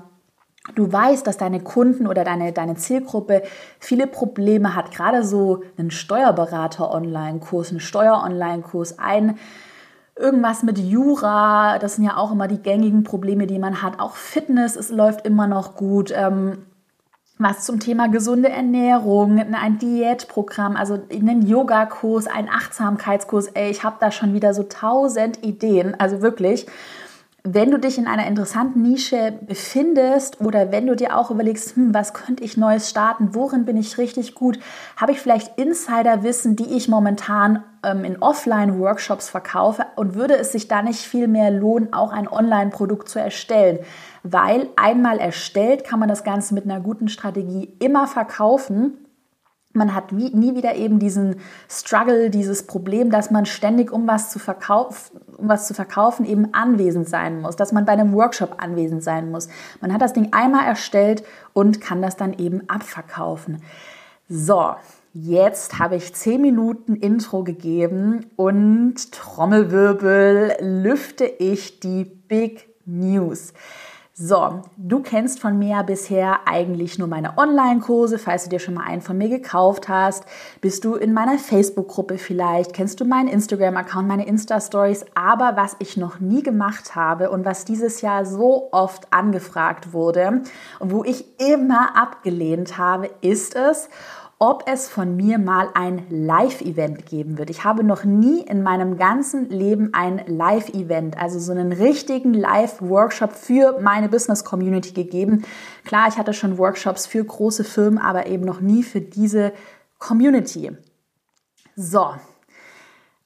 du 0.75 0.91
weißt, 0.91 1.27
dass 1.27 1.37
deine 1.37 1.59
Kunden 1.59 2.07
oder 2.07 2.23
deine, 2.23 2.53
deine 2.53 2.75
Zielgruppe 2.75 3.43
viele 3.79 4.07
Probleme 4.07 4.75
hat, 4.75 4.91
gerade 4.91 5.23
so 5.23 5.63
einen 5.77 5.91
Steuerberater-Online-Kurs, 5.91 7.71
einen 7.71 7.79
Steuer-Online-Kurs, 7.81 8.97
ein 8.99 9.37
irgendwas 10.15 10.63
mit 10.63 10.77
Jura, 10.77 11.79
das 11.79 11.95
sind 11.95 12.05
ja 12.05 12.17
auch 12.17 12.31
immer 12.31 12.47
die 12.47 12.61
gängigen 12.61 13.03
Probleme, 13.03 13.47
die 13.47 13.59
man 13.59 13.81
hat. 13.81 13.99
Auch 13.99 14.15
Fitness, 14.15 14.75
es 14.75 14.89
läuft 14.89 15.25
immer 15.25 15.47
noch 15.47 15.75
gut. 15.75 16.13
Ähm, 16.15 16.65
was 17.39 17.63
zum 17.63 17.79
Thema 17.79 18.09
gesunde 18.09 18.49
Ernährung, 18.49 19.39
ein 19.39 19.79
Diätprogramm, 19.79 20.75
also 20.75 20.99
einen 21.09 21.47
Yogakurs, 21.47 22.27
einen 22.27 22.49
Achtsamkeitskurs. 22.49 23.47
Ey, 23.47 23.71
ich 23.71 23.83
habe 23.85 23.95
da 24.01 24.11
schon 24.11 24.33
wieder 24.33 24.53
so 24.53 24.63
tausend 24.63 25.41
Ideen, 25.41 25.95
also 25.97 26.21
wirklich. 26.21 26.67
Wenn 27.45 27.71
du 27.71 27.79
dich 27.79 27.97
in 27.97 28.07
einer 28.07 28.27
interessanten 28.27 28.81
Nische 28.81 29.33
befindest 29.47 30.41
oder 30.41 30.73
wenn 30.73 30.85
du 30.85 30.97
dir 30.97 31.17
auch 31.17 31.31
überlegst, 31.31 31.77
hm, 31.77 31.93
was 31.93 32.13
könnte 32.13 32.43
ich 32.43 32.57
Neues 32.57 32.89
starten, 32.89 33.33
worin 33.33 33.63
bin 33.63 33.77
ich 33.77 33.97
richtig 33.97 34.35
gut, 34.35 34.59
habe 34.97 35.13
ich 35.13 35.21
vielleicht 35.21 35.57
Insiderwissen, 35.57 36.57
die 36.57 36.75
ich 36.75 36.89
momentan 36.89 37.63
ähm, 37.83 38.03
in 38.03 38.21
Offline-Workshops 38.21 39.29
verkaufe 39.29 39.85
und 39.95 40.15
würde 40.15 40.35
es 40.35 40.51
sich 40.51 40.67
da 40.67 40.81
nicht 40.81 40.99
viel 40.99 41.29
mehr 41.29 41.51
lohnen, 41.51 41.93
auch 41.93 42.11
ein 42.11 42.27
Online-Produkt 42.27 43.07
zu 43.07 43.19
erstellen? 43.19 43.79
Weil 44.23 44.69
einmal 44.75 45.19
erstellt 45.19 45.83
kann 45.83 45.99
man 45.99 46.09
das 46.09 46.23
Ganze 46.23 46.53
mit 46.53 46.65
einer 46.65 46.79
guten 46.79 47.07
Strategie 47.07 47.75
immer 47.79 48.07
verkaufen 48.07 49.05
man 49.73 49.93
hat 49.93 50.11
nie 50.11 50.55
wieder 50.55 50.75
eben 50.75 50.97
diesen 50.97 51.35
Struggle, 51.69 52.29
dieses 52.31 52.65
Problem, 52.65 53.11
dass 53.11 53.29
man 53.29 53.45
ständig, 53.45 53.91
um 53.91 54.07
was, 54.07 54.31
zu 54.31 54.39
um 54.39 55.47
was 55.47 55.67
zu 55.67 55.73
verkaufen, 55.75 56.25
eben 56.25 56.53
anwesend 56.53 57.07
sein 57.07 57.41
muss, 57.41 57.55
dass 57.55 57.71
man 57.71 57.85
bei 57.85 57.91
einem 57.91 58.13
Workshop 58.13 58.55
anwesend 58.57 59.03
sein 59.03 59.29
muss. 59.29 59.47
Man 59.79 59.93
hat 59.93 60.01
das 60.01 60.13
Ding 60.13 60.29
einmal 60.31 60.65
erstellt 60.65 61.23
und 61.53 61.81
kann 61.81 62.01
das 62.01 62.17
dann 62.17 62.33
eben 62.33 62.67
abverkaufen. 62.67 63.61
So, 64.27 64.73
jetzt 65.13 65.77
habe 65.77 65.97
ich 65.97 66.15
10 66.15 66.41
Minuten 66.41 66.95
Intro 66.95 67.43
gegeben 67.43 68.25
und 68.35 69.11
Trommelwirbel 69.11 70.57
lüfte 70.61 71.25
ich 71.25 71.79
die 71.79 72.05
Big 72.05 72.69
News. 72.85 73.53
So, 74.21 74.63
du 74.75 75.01
kennst 75.01 75.39
von 75.39 75.57
mir 75.57 75.81
bisher 75.83 76.39
eigentlich 76.45 76.99
nur 76.99 77.07
meine 77.07 77.37
Online-Kurse, 77.37 78.19
falls 78.19 78.43
du 78.43 78.49
dir 78.49 78.59
schon 78.59 78.73
mal 78.73 78.83
einen 78.83 79.01
von 79.01 79.17
mir 79.17 79.29
gekauft 79.29 79.87
hast. 79.87 80.25
Bist 80.59 80.83
du 80.83 80.95
in 80.95 81.13
meiner 81.13 81.37
Facebook-Gruppe 81.37 82.17
vielleicht? 82.17 82.73
Kennst 82.73 82.99
du 82.99 83.05
meinen 83.05 83.29
Instagram-Account, 83.29 84.09
meine 84.09 84.27
Insta-Stories? 84.27 85.05
Aber 85.15 85.55
was 85.55 85.77
ich 85.79 85.95
noch 85.95 86.19
nie 86.19 86.43
gemacht 86.43 86.97
habe 86.97 87.29
und 87.29 87.45
was 87.45 87.63
dieses 87.63 88.01
Jahr 88.01 88.25
so 88.25 88.67
oft 88.73 89.13
angefragt 89.13 89.93
wurde 89.93 90.41
und 90.79 90.91
wo 90.91 91.05
ich 91.05 91.23
immer 91.39 91.95
abgelehnt 91.95 92.77
habe, 92.77 93.09
ist 93.21 93.55
es, 93.55 93.87
ob 94.41 94.63
es 94.71 94.87
von 94.87 95.17
mir 95.17 95.37
mal 95.37 95.69
ein 95.73 96.05
Live-Event 96.09 97.05
geben 97.05 97.37
wird. 97.37 97.49
Ich 97.49 97.65
habe 97.65 97.83
noch 97.83 98.05
nie 98.05 98.41
in 98.41 98.63
meinem 98.63 98.97
ganzen 98.97 99.49
Leben 99.49 99.89
ein 99.93 100.23
Live-Event, 100.27 101.17
also 101.17 101.39
so 101.39 101.51
einen 101.51 101.73
richtigen 101.73 102.33
Live-Workshop 102.33 103.33
für 103.33 103.81
meine 103.81 104.07
Business-Community 104.07 104.93
gegeben. 104.93 105.43
Klar, 105.83 106.07
ich 106.07 106.17
hatte 106.17 106.33
schon 106.33 106.57
Workshops 106.57 107.05
für 107.05 107.21
große 107.21 107.65
Firmen, 107.65 107.99
aber 107.99 108.27
eben 108.27 108.45
noch 108.45 108.61
nie 108.61 108.81
für 108.81 109.01
diese 109.01 109.51
Community. 109.97 110.71
So, 111.75 112.13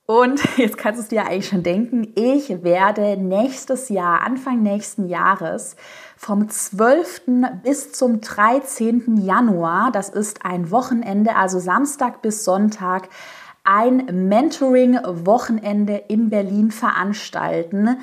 und 0.06 0.42
jetzt 0.58 0.78
kannst 0.78 1.00
du 1.00 1.04
es 1.04 1.10
dir 1.10 1.26
eigentlich 1.26 1.48
schon 1.48 1.64
denken, 1.64 2.12
ich 2.16 2.64
werde 2.64 3.18
nächstes 3.18 3.90
Jahr, 3.90 4.22
Anfang 4.22 4.62
nächsten 4.62 5.08
Jahres, 5.08 5.76
vom 6.18 6.50
12. 6.50 7.24
bis 7.64 7.92
zum 7.94 8.22
13. 8.22 9.18
Januar, 9.24 9.92
das 9.92 10.10
ist 10.10 10.46
ein 10.46 10.72
Wochenende, 10.72 11.36
also 11.36 11.60
Samstag 11.60 12.22
bis 12.22 12.44
Sonntag, 12.44 13.10
ein 13.64 14.28
Mentoring-Wochenende 14.28 16.04
in 16.08 16.30
Berlin 16.30 16.72
veranstalten. 16.72 17.98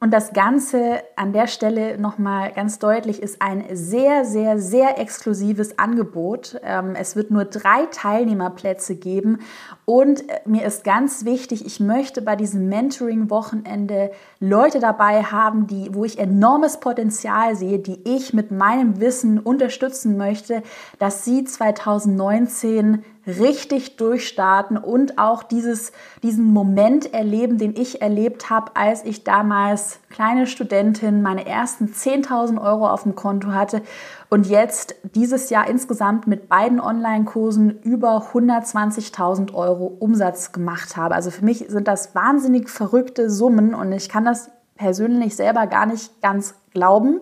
Und 0.00 0.12
das 0.12 0.32
Ganze 0.32 1.02
an 1.16 1.32
der 1.32 1.48
Stelle 1.48 1.98
nochmal 1.98 2.52
ganz 2.52 2.78
deutlich 2.78 3.20
ist 3.20 3.42
ein 3.42 3.64
sehr, 3.72 4.24
sehr, 4.24 4.60
sehr 4.60 5.00
exklusives 5.00 5.76
Angebot. 5.76 6.60
Ähm, 6.62 6.94
es 6.94 7.16
wird 7.16 7.32
nur 7.32 7.44
drei 7.44 7.86
Teilnehmerplätze 7.90 8.94
geben. 8.94 9.40
Und 9.86 10.28
äh, 10.30 10.40
mir 10.44 10.64
ist 10.64 10.84
ganz 10.84 11.24
wichtig, 11.24 11.66
ich 11.66 11.80
möchte 11.80 12.22
bei 12.22 12.36
diesem 12.36 12.68
Mentoring-Wochenende 12.68 14.12
Leute 14.38 14.78
dabei 14.78 15.24
haben, 15.24 15.66
die, 15.66 15.92
wo 15.92 16.04
ich 16.04 16.20
enormes 16.20 16.78
Potenzial 16.78 17.56
sehe, 17.56 17.80
die 17.80 17.98
ich 18.04 18.32
mit 18.32 18.52
meinem 18.52 19.00
Wissen 19.00 19.40
unterstützen 19.40 20.16
möchte, 20.16 20.62
dass 21.00 21.24
sie 21.24 21.42
2019 21.42 23.02
richtig 23.28 23.96
durchstarten 23.96 24.76
und 24.76 25.18
auch 25.18 25.42
dieses, 25.42 25.92
diesen 26.22 26.46
Moment 26.46 27.12
erleben, 27.12 27.58
den 27.58 27.76
ich 27.76 28.00
erlebt 28.00 28.50
habe, 28.50 28.72
als 28.74 29.04
ich 29.04 29.24
damals 29.24 30.00
kleine 30.10 30.46
Studentin 30.46 31.22
meine 31.22 31.46
ersten 31.46 31.86
10.000 31.86 32.60
Euro 32.60 32.88
auf 32.88 33.02
dem 33.02 33.14
Konto 33.14 33.52
hatte 33.52 33.82
und 34.30 34.46
jetzt 34.46 34.94
dieses 35.14 35.50
Jahr 35.50 35.68
insgesamt 35.68 36.26
mit 36.26 36.48
beiden 36.48 36.80
Online-Kursen 36.80 37.78
über 37.82 38.28
120.000 38.32 39.54
Euro 39.54 39.96
Umsatz 39.98 40.52
gemacht 40.52 40.96
habe. 40.96 41.14
Also 41.14 41.30
für 41.30 41.44
mich 41.44 41.66
sind 41.68 41.86
das 41.86 42.14
wahnsinnig 42.14 42.68
verrückte 42.68 43.30
Summen 43.30 43.74
und 43.74 43.92
ich 43.92 44.08
kann 44.08 44.24
das 44.24 44.50
persönlich 44.76 45.36
selber 45.36 45.66
gar 45.66 45.86
nicht 45.86 46.22
ganz 46.22 46.54
glauben. 46.72 47.20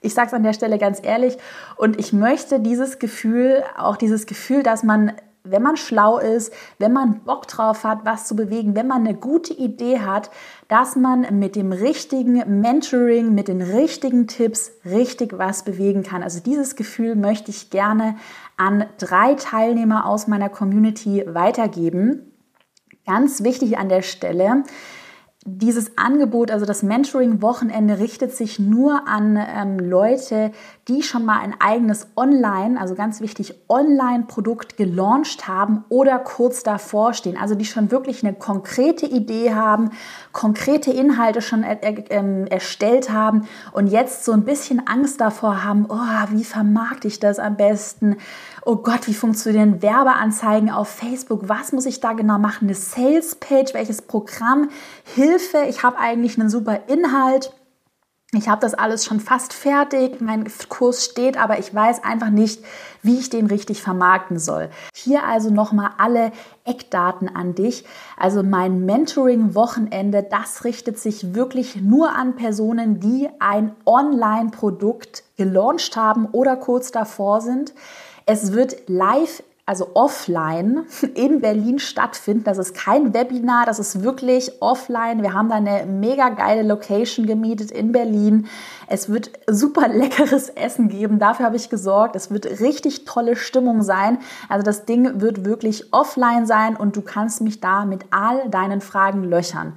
Ich 0.00 0.14
sage 0.14 0.28
es 0.28 0.34
an 0.34 0.42
der 0.42 0.52
Stelle 0.52 0.78
ganz 0.78 1.00
ehrlich 1.02 1.38
und 1.76 1.98
ich 1.98 2.12
möchte 2.12 2.60
dieses 2.60 2.98
Gefühl, 2.98 3.62
auch 3.76 3.96
dieses 3.96 4.26
Gefühl, 4.26 4.62
dass 4.62 4.82
man 4.82 5.12
wenn 5.46 5.62
man 5.62 5.76
schlau 5.76 6.18
ist, 6.18 6.54
wenn 6.78 6.94
man 6.94 7.20
Bock 7.20 7.46
drauf 7.46 7.84
hat, 7.84 8.06
was 8.06 8.26
zu 8.26 8.34
bewegen, 8.34 8.74
wenn 8.74 8.86
man 8.86 9.06
eine 9.06 9.14
gute 9.14 9.52
Idee 9.52 10.00
hat, 10.00 10.30
dass 10.68 10.96
man 10.96 11.38
mit 11.38 11.54
dem 11.54 11.70
richtigen 11.70 12.60
Mentoring, 12.62 13.34
mit 13.34 13.48
den 13.48 13.60
richtigen 13.60 14.26
Tipps 14.26 14.72
richtig 14.86 15.38
was 15.38 15.62
bewegen 15.62 16.02
kann. 16.02 16.22
Also 16.22 16.40
dieses 16.40 16.76
Gefühl 16.76 17.14
möchte 17.14 17.50
ich 17.50 17.68
gerne 17.68 18.16
an 18.56 18.86
drei 18.96 19.34
Teilnehmer 19.34 20.06
aus 20.06 20.28
meiner 20.28 20.48
Community 20.48 21.22
weitergeben. 21.26 22.32
Ganz 23.06 23.42
wichtig 23.42 23.76
an 23.76 23.90
der 23.90 24.00
Stelle, 24.00 24.64
dieses 25.46 25.98
Angebot, 25.98 26.50
also 26.50 26.64
das 26.64 26.82
Mentoring-Wochenende, 26.82 27.98
richtet 27.98 28.34
sich 28.34 28.58
nur 28.58 29.06
an 29.06 29.36
ähm, 29.36 29.78
Leute, 29.78 30.52
die 30.88 31.02
schon 31.02 31.26
mal 31.26 31.38
ein 31.40 31.54
eigenes 31.60 32.08
Online, 32.16 32.80
also 32.80 32.94
ganz 32.94 33.20
wichtig, 33.20 33.54
Online-Produkt 33.68 34.78
gelauncht 34.78 35.46
haben 35.46 35.84
oder 35.90 36.18
kurz 36.18 36.62
davor 36.62 37.12
stehen. 37.12 37.36
Also 37.36 37.54
die 37.54 37.66
schon 37.66 37.90
wirklich 37.90 38.24
eine 38.24 38.32
konkrete 38.32 39.04
Idee 39.04 39.54
haben, 39.54 39.90
konkrete 40.32 40.90
Inhalte 40.90 41.42
schon 41.42 41.62
er, 41.62 41.82
er, 41.82 42.10
ähm, 42.10 42.46
erstellt 42.46 43.10
haben 43.10 43.46
und 43.72 43.88
jetzt 43.88 44.24
so 44.24 44.32
ein 44.32 44.44
bisschen 44.44 44.86
Angst 44.86 45.20
davor 45.20 45.62
haben, 45.62 45.86
oh, 45.90 46.30
wie 46.30 46.44
vermarkte 46.44 47.06
ich 47.06 47.20
das 47.20 47.38
am 47.38 47.56
besten? 47.56 48.16
oh 48.66 48.76
Gott, 48.76 49.06
wie 49.06 49.14
funktionieren 49.14 49.82
Werbeanzeigen 49.82 50.70
auf 50.70 50.88
Facebook? 50.88 51.48
Was 51.48 51.72
muss 51.72 51.86
ich 51.86 52.00
da 52.00 52.12
genau 52.14 52.38
machen? 52.38 52.66
Eine 52.66 52.74
Sales-Page? 52.74 53.74
Welches 53.74 54.02
Programm? 54.02 54.70
Hilfe, 55.34 55.66
ich 55.68 55.82
habe 55.82 55.98
eigentlich 55.98 56.38
einen 56.38 56.48
super 56.48 56.86
Inhalt. 56.86 57.52
Ich 58.32 58.48
habe 58.48 58.60
das 58.60 58.74
alles 58.74 59.04
schon 59.04 59.18
fast 59.18 59.52
fertig, 59.52 60.20
mein 60.20 60.44
Kurs 60.68 61.04
steht, 61.04 61.36
aber 61.36 61.58
ich 61.58 61.74
weiß 61.74 62.04
einfach 62.04 62.30
nicht, 62.30 62.64
wie 63.02 63.18
ich 63.18 63.30
den 63.30 63.46
richtig 63.46 63.82
vermarkten 63.82 64.38
soll. 64.38 64.70
Hier 64.94 65.24
also 65.24 65.50
nochmal 65.50 65.90
alle 65.98 66.30
Eckdaten 66.64 67.28
an 67.34 67.56
dich. 67.56 67.84
Also 68.16 68.44
mein 68.44 68.84
Mentoring-Wochenende, 68.86 70.22
das 70.22 70.64
richtet 70.64 71.00
sich 71.00 71.34
wirklich 71.34 71.76
nur 71.76 72.14
an 72.14 72.36
Personen, 72.36 73.00
die 73.00 73.28
ein 73.40 73.74
Online-Produkt 73.86 75.24
gelauncht 75.36 75.96
haben 75.96 76.26
oder 76.26 76.56
kurz 76.56 76.92
davor 76.92 77.40
sind. 77.40 77.74
Es 78.24 78.52
wird 78.52 78.88
live 78.88 79.42
also 79.66 79.92
offline 79.94 80.84
in 81.14 81.40
Berlin 81.40 81.78
stattfinden. 81.78 82.44
Das 82.44 82.58
ist 82.58 82.74
kein 82.74 83.14
Webinar, 83.14 83.66
das 83.66 83.78
ist 83.78 84.02
wirklich 84.02 84.60
offline. 84.60 85.22
Wir 85.22 85.32
haben 85.32 85.48
da 85.48 85.56
eine 85.56 85.86
mega 85.86 86.28
geile 86.30 86.62
Location 86.62 87.26
gemietet 87.26 87.70
in 87.70 87.92
Berlin. 87.92 88.46
Es 88.88 89.08
wird 89.08 89.30
super 89.46 89.88
leckeres 89.92 90.50
Essen 90.50 90.88
geben, 90.88 91.18
dafür 91.18 91.46
habe 91.46 91.56
ich 91.56 91.70
gesorgt. 91.70 92.16
Es 92.16 92.30
wird 92.30 92.60
richtig 92.60 93.04
tolle 93.04 93.36
Stimmung 93.36 93.82
sein. 93.82 94.18
Also 94.48 94.64
das 94.64 94.84
Ding 94.84 95.20
wird 95.20 95.44
wirklich 95.44 95.92
offline 95.92 96.46
sein 96.46 96.76
und 96.76 96.96
du 96.96 97.02
kannst 97.02 97.40
mich 97.40 97.60
da 97.60 97.84
mit 97.84 98.04
all 98.10 98.48
deinen 98.50 98.80
Fragen 98.80 99.24
löchern. 99.24 99.74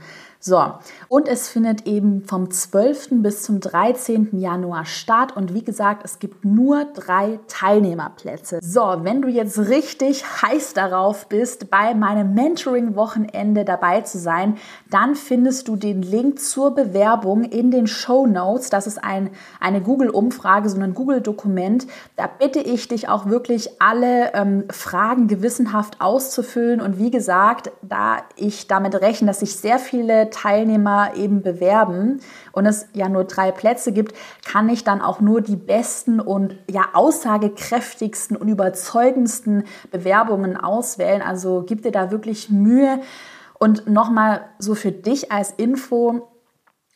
So, 0.47 0.63
und 1.09 1.27
es 1.27 1.49
findet 1.49 1.87
eben 1.87 2.23
vom 2.23 2.49
12. 2.49 3.09
bis 3.21 3.43
zum 3.43 3.59
13. 3.59 4.29
Januar 4.39 4.85
statt. 4.85 5.35
Und 5.35 5.53
wie 5.53 5.61
gesagt, 5.61 6.05
es 6.05 6.19
gibt 6.19 6.45
nur 6.45 6.85
drei 6.85 7.41
Teilnehmerplätze. 7.49 8.59
So, 8.61 8.99
wenn 9.01 9.21
du 9.21 9.27
jetzt 9.27 9.59
richtig 9.59 10.23
heiß 10.41 10.73
darauf 10.73 11.27
bist, 11.27 11.69
bei 11.69 11.93
meinem 11.93 12.33
Mentoring-Wochenende 12.33 13.65
dabei 13.65 13.99
zu 14.01 14.19
sein, 14.19 14.55
dann 14.89 15.15
findest 15.15 15.67
du 15.67 15.75
den 15.75 16.01
Link 16.01 16.39
zur 16.39 16.73
Bewerbung 16.73 17.43
in 17.43 17.69
den 17.69 17.85
Show 17.85 18.25
Notes. 18.25 18.69
Das 18.69 18.87
ist 18.87 19.03
ein, 19.03 19.31
eine 19.59 19.81
Google-Umfrage, 19.81 20.69
so 20.69 20.79
ein 20.79 20.93
Google-Dokument. 20.93 21.87
Da 22.15 22.27
bitte 22.27 22.59
ich 22.59 22.87
dich 22.87 23.09
auch 23.09 23.25
wirklich 23.25 23.81
alle 23.81 24.33
ähm, 24.33 24.63
Fragen 24.69 25.27
gewissenhaft 25.27 25.99
auszufüllen. 25.99 26.79
Und 26.79 26.99
wie 26.99 27.11
gesagt, 27.11 27.71
da 27.81 28.19
ich 28.37 28.67
damit 28.67 28.95
rechne, 28.95 29.27
dass 29.27 29.41
sich 29.41 29.57
sehr 29.57 29.77
viele 29.77 30.29
Teilnehmer 30.41 31.15
eben 31.15 31.41
bewerben 31.41 32.19
und 32.51 32.65
es 32.65 32.87
ja 32.93 33.09
nur 33.09 33.23
drei 33.23 33.51
Plätze 33.51 33.91
gibt, 33.91 34.15
kann 34.45 34.69
ich 34.69 34.83
dann 34.83 35.01
auch 35.01 35.19
nur 35.19 35.41
die 35.41 35.55
besten 35.55 36.19
und 36.19 36.55
ja 36.69 36.89
aussagekräftigsten 36.93 38.37
und 38.37 38.47
überzeugendsten 38.47 39.63
Bewerbungen 39.91 40.57
auswählen. 40.57 41.21
Also 41.21 41.63
gib 41.65 41.81
dir 41.81 41.91
da 41.91 42.11
wirklich 42.11 42.49
Mühe. 42.49 42.99
Und 43.59 43.87
nochmal 43.87 44.41
so 44.59 44.75
für 44.75 44.91
dich 44.91 45.31
als 45.31 45.51
Info, 45.57 46.27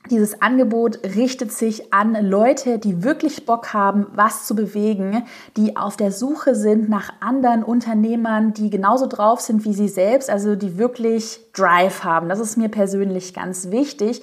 dieses 0.09 0.41
Angebot 0.41 0.99
richtet 1.15 1.51
sich 1.51 1.93
an 1.93 2.15
Leute, 2.25 2.79
die 2.79 3.03
wirklich 3.03 3.45
Bock 3.45 3.73
haben, 3.73 4.07
was 4.13 4.47
zu 4.47 4.55
bewegen, 4.55 5.23
die 5.57 5.77
auf 5.77 5.95
der 5.95 6.11
Suche 6.11 6.55
sind 6.55 6.89
nach 6.89 7.13
anderen 7.19 7.63
Unternehmern, 7.63 8.53
die 8.53 8.69
genauso 8.69 9.07
drauf 9.07 9.41
sind 9.41 9.63
wie 9.63 9.73
sie 9.73 9.87
selbst, 9.87 10.29
also 10.29 10.55
die 10.55 10.77
wirklich 10.77 11.39
Drive 11.53 12.03
haben. 12.03 12.29
Das 12.29 12.39
ist 12.39 12.57
mir 12.57 12.69
persönlich 12.69 13.33
ganz 13.33 13.69
wichtig. 13.69 14.21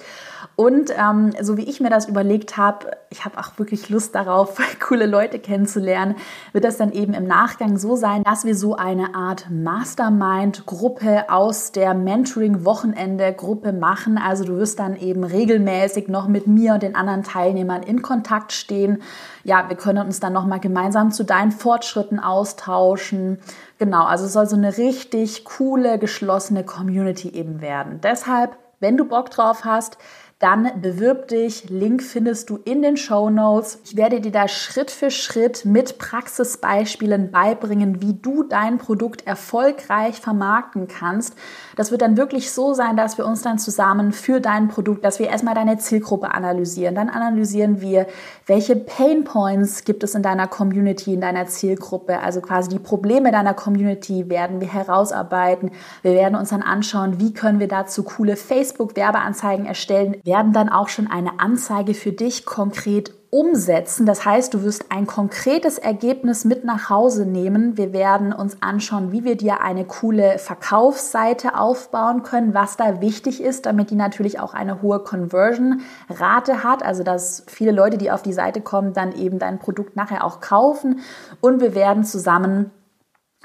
Und 0.59 0.91
ähm, 0.97 1.31
so 1.39 1.55
wie 1.55 1.63
ich 1.63 1.79
mir 1.79 1.89
das 1.89 2.09
überlegt 2.09 2.57
habe, 2.57 2.91
ich 3.11 3.23
habe 3.23 3.37
auch 3.37 3.57
wirklich 3.59 3.87
Lust 3.87 4.13
darauf, 4.13 4.57
coole 4.81 5.05
Leute 5.05 5.39
kennenzulernen, 5.39 6.15
wird 6.51 6.65
das 6.65 6.75
dann 6.75 6.91
eben 6.91 7.13
im 7.13 7.23
Nachgang 7.23 7.77
so 7.77 7.95
sein, 7.95 8.23
dass 8.23 8.43
wir 8.43 8.53
so 8.57 8.75
eine 8.75 9.15
Art 9.15 9.49
Mastermind-Gruppe 9.49 11.29
aus 11.29 11.71
der 11.71 11.93
Mentoring-Wochenende-Gruppe 11.93 13.71
machen. 13.71 14.17
Also 14.17 14.43
du 14.43 14.57
wirst 14.57 14.79
dann 14.79 14.97
eben 14.97 15.23
regelmäßig 15.23 16.09
noch 16.09 16.27
mit 16.27 16.45
mir 16.45 16.73
und 16.73 16.83
den 16.83 16.97
anderen 16.97 17.23
Teilnehmern 17.23 17.81
in 17.81 18.01
Kontakt 18.01 18.51
stehen. 18.51 19.01
Ja, 19.45 19.69
wir 19.69 19.77
können 19.77 20.07
uns 20.07 20.19
dann 20.19 20.33
nochmal 20.33 20.59
gemeinsam 20.59 21.11
zu 21.11 21.23
deinen 21.23 21.53
Fortschritten 21.53 22.19
austauschen. 22.19 23.39
Genau, 23.77 24.03
also 24.03 24.25
es 24.25 24.33
soll 24.33 24.45
so 24.45 24.57
eine 24.57 24.75
richtig 24.77 25.45
coole, 25.45 25.99
geschlossene 25.99 26.65
Community 26.65 27.29
eben 27.29 27.61
werden. 27.61 28.01
Deshalb, 28.03 28.57
wenn 28.81 28.97
du 28.97 29.05
Bock 29.05 29.29
drauf 29.29 29.63
hast, 29.63 29.97
dann 30.39 30.81
bewirb 30.81 31.27
dich. 31.27 31.69
Link 31.69 32.01
findest 32.01 32.49
du 32.49 32.57
in 32.63 32.81
den 32.81 32.95
Show 32.95 33.29
Notes. 33.29 33.79
Ich 33.83 33.97
werde 33.97 34.21
dir 34.21 34.31
da 34.31 34.47
Schritt 34.47 34.89
für 34.89 35.11
Schritt 35.11 35.65
mit 35.65 35.97
Praxisbeispielen 35.97 37.29
beibringen, 37.29 38.01
wie 38.01 38.13
du 38.13 38.43
dein 38.43 38.77
Produkt 38.77 39.27
erfolgreich 39.27 40.21
vermarkten 40.21 40.87
kannst. 40.87 41.35
Das 41.79 41.91
wird 41.91 42.01
dann 42.01 42.17
wirklich 42.17 42.51
so 42.51 42.73
sein, 42.73 42.97
dass 42.97 43.17
wir 43.17 43.25
uns 43.25 43.41
dann 43.41 43.57
zusammen 43.57 44.11
für 44.11 44.41
dein 44.41 44.67
Produkt, 44.67 45.05
dass 45.05 45.17
wir 45.17 45.29
erstmal 45.29 45.55
deine 45.55 45.77
Zielgruppe 45.77 46.29
analysieren. 46.29 46.93
Dann 46.93 47.07
analysieren 47.07 47.79
wir, 47.79 48.05
welche 48.45 48.75
Pain 48.75 49.23
Points 49.23 49.85
gibt 49.85 50.03
es 50.03 50.13
in 50.13 50.21
deiner 50.21 50.47
Community, 50.47 51.13
in 51.13 51.21
deiner 51.21 51.47
Zielgruppe. 51.47 52.19
Also 52.19 52.41
quasi 52.41 52.67
die 52.67 52.79
Probleme 52.79 53.31
deiner 53.31 53.53
Community 53.53 54.27
werden 54.27 54.59
wir 54.59 54.67
herausarbeiten. 54.67 55.71
Wir 56.01 56.15
werden 56.15 56.35
uns 56.35 56.49
dann 56.49 56.63
anschauen, 56.63 57.21
wie 57.21 57.33
können 57.33 57.61
wir 57.61 57.69
dazu 57.69 58.03
coole 58.03 58.35
Facebook-Werbeanzeigen 58.35 59.65
erstellen 59.65 60.17
werden 60.25 60.51
dann 60.51 60.67
auch 60.67 60.89
schon 60.89 61.07
eine 61.07 61.39
Anzeige 61.39 61.93
für 61.93 62.11
dich 62.11 62.45
konkret 62.45 63.13
umsetzen. 63.31 64.05
Das 64.05 64.25
heißt, 64.25 64.53
du 64.53 64.63
wirst 64.63 64.85
ein 64.89 65.05
konkretes 65.05 65.77
Ergebnis 65.77 66.45
mit 66.45 66.63
nach 66.63 66.89
Hause 66.89 67.25
nehmen. 67.25 67.77
Wir 67.77 67.93
werden 67.93 68.33
uns 68.33 68.57
anschauen, 68.61 69.11
wie 69.11 69.23
wir 69.23 69.37
dir 69.37 69.61
eine 69.61 69.85
coole 69.85 70.39
Verkaufsseite 70.39 71.55
aufbauen 71.55 72.23
können, 72.23 72.53
was 72.53 72.75
da 72.75 73.01
wichtig 73.01 73.43
ist, 73.43 73.67
damit 73.67 73.91
die 73.91 73.95
natürlich 73.95 74.39
auch 74.39 74.53
eine 74.53 74.81
hohe 74.81 74.99
Conversion-Rate 74.99 76.63
hat. 76.63 76.81
Also, 76.81 77.03
dass 77.03 77.43
viele 77.47 77.71
Leute, 77.71 77.97
die 77.97 78.09
auf 78.09 78.23
die 78.23 78.33
Seite 78.33 78.61
kommen, 78.61 78.93
dann 78.93 79.11
eben 79.13 79.37
dein 79.37 79.59
Produkt 79.59 79.95
nachher 79.95 80.23
auch 80.23 80.39
kaufen. 80.39 81.01
Und 81.39 81.61
wir 81.61 81.75
werden 81.75 82.03
zusammen 82.03 82.71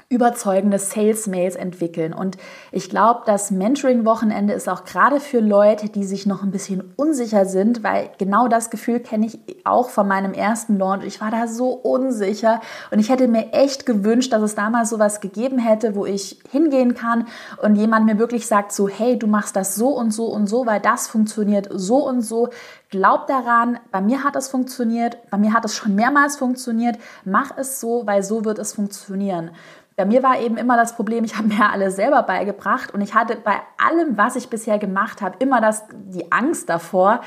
überzeugende 0.07 0.77
Sales-Mails 0.77 1.55
entwickeln. 1.55 2.13
Und 2.13 2.37
ich 2.71 2.91
glaube, 2.91 3.21
das 3.25 3.49
Mentoring-Wochenende 3.49 4.53
ist 4.53 4.69
auch 4.69 4.85
gerade 4.85 5.19
für 5.19 5.39
Leute, 5.39 5.89
die 5.89 6.03
sich 6.03 6.27
noch 6.27 6.43
ein 6.43 6.51
bisschen 6.51 6.93
unsicher 6.95 7.45
sind, 7.45 7.83
weil 7.83 8.11
genau 8.19 8.47
das 8.47 8.69
Gefühl 8.69 8.99
kenne 8.99 9.25
ich 9.25 9.39
auch 9.65 9.89
von 9.89 10.07
meinem 10.07 10.33
ersten 10.33 10.77
Launch. 10.77 11.05
Ich 11.05 11.21
war 11.21 11.31
da 11.31 11.47
so 11.47 11.69
unsicher 11.69 12.61
und 12.91 12.99
ich 12.99 13.09
hätte 13.09 13.27
mir 13.27 13.51
echt 13.53 13.87
gewünscht, 13.87 14.31
dass 14.31 14.43
es 14.43 14.53
damals 14.53 14.91
sowas 14.91 15.21
gegeben 15.21 15.57
hätte, 15.57 15.95
wo 15.95 16.05
ich 16.05 16.39
hingehen 16.51 16.93
kann 16.93 17.25
und 17.63 17.75
jemand 17.75 18.05
mir 18.05 18.19
wirklich 18.19 18.45
sagt 18.45 18.73
so, 18.73 18.87
hey, 18.87 19.17
du 19.17 19.25
machst 19.25 19.55
das 19.55 19.73
so 19.73 19.89
und 19.89 20.11
so 20.11 20.25
und 20.27 20.45
so, 20.45 20.67
weil 20.67 20.81
das 20.81 21.07
funktioniert 21.07 21.67
so 21.71 22.07
und 22.07 22.21
so. 22.21 22.49
Glaub 22.91 23.25
daran, 23.25 23.79
bei 23.91 24.01
mir 24.01 24.23
hat 24.23 24.35
es 24.35 24.47
funktioniert, 24.47 25.17
bei 25.31 25.37
mir 25.37 25.51
hat 25.51 25.65
es 25.65 25.75
schon 25.75 25.95
mehrmals 25.95 26.37
funktioniert. 26.37 26.97
Mach 27.25 27.57
es 27.57 27.79
so, 27.79 28.05
weil 28.05 28.21
so 28.21 28.45
wird 28.45 28.59
es 28.59 28.73
funktionieren. 28.73 29.49
Bei 29.95 30.05
mir 30.05 30.23
war 30.23 30.39
eben 30.39 30.57
immer 30.57 30.75
das 30.75 30.95
Problem, 30.95 31.23
ich 31.23 31.37
habe 31.37 31.47
mir 31.53 31.69
alles 31.69 31.95
selber 31.95 32.23
beigebracht 32.23 32.93
und 32.93 33.01
ich 33.01 33.13
hatte 33.13 33.37
bei 33.37 33.59
allem, 33.77 34.17
was 34.17 34.35
ich 34.35 34.49
bisher 34.49 34.77
gemacht 34.77 35.21
habe, 35.21 35.37
immer 35.39 35.61
das, 35.61 35.85
die 35.93 36.31
Angst 36.31 36.69
davor, 36.69 37.21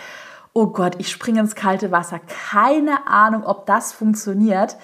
oh 0.52 0.66
Gott, 0.66 0.96
ich 0.98 1.10
springe 1.10 1.40
ins 1.40 1.54
kalte 1.54 1.92
Wasser. 1.92 2.20
Keine 2.50 3.06
Ahnung, 3.06 3.44
ob 3.44 3.66
das 3.66 3.92
funktioniert. 3.92 4.76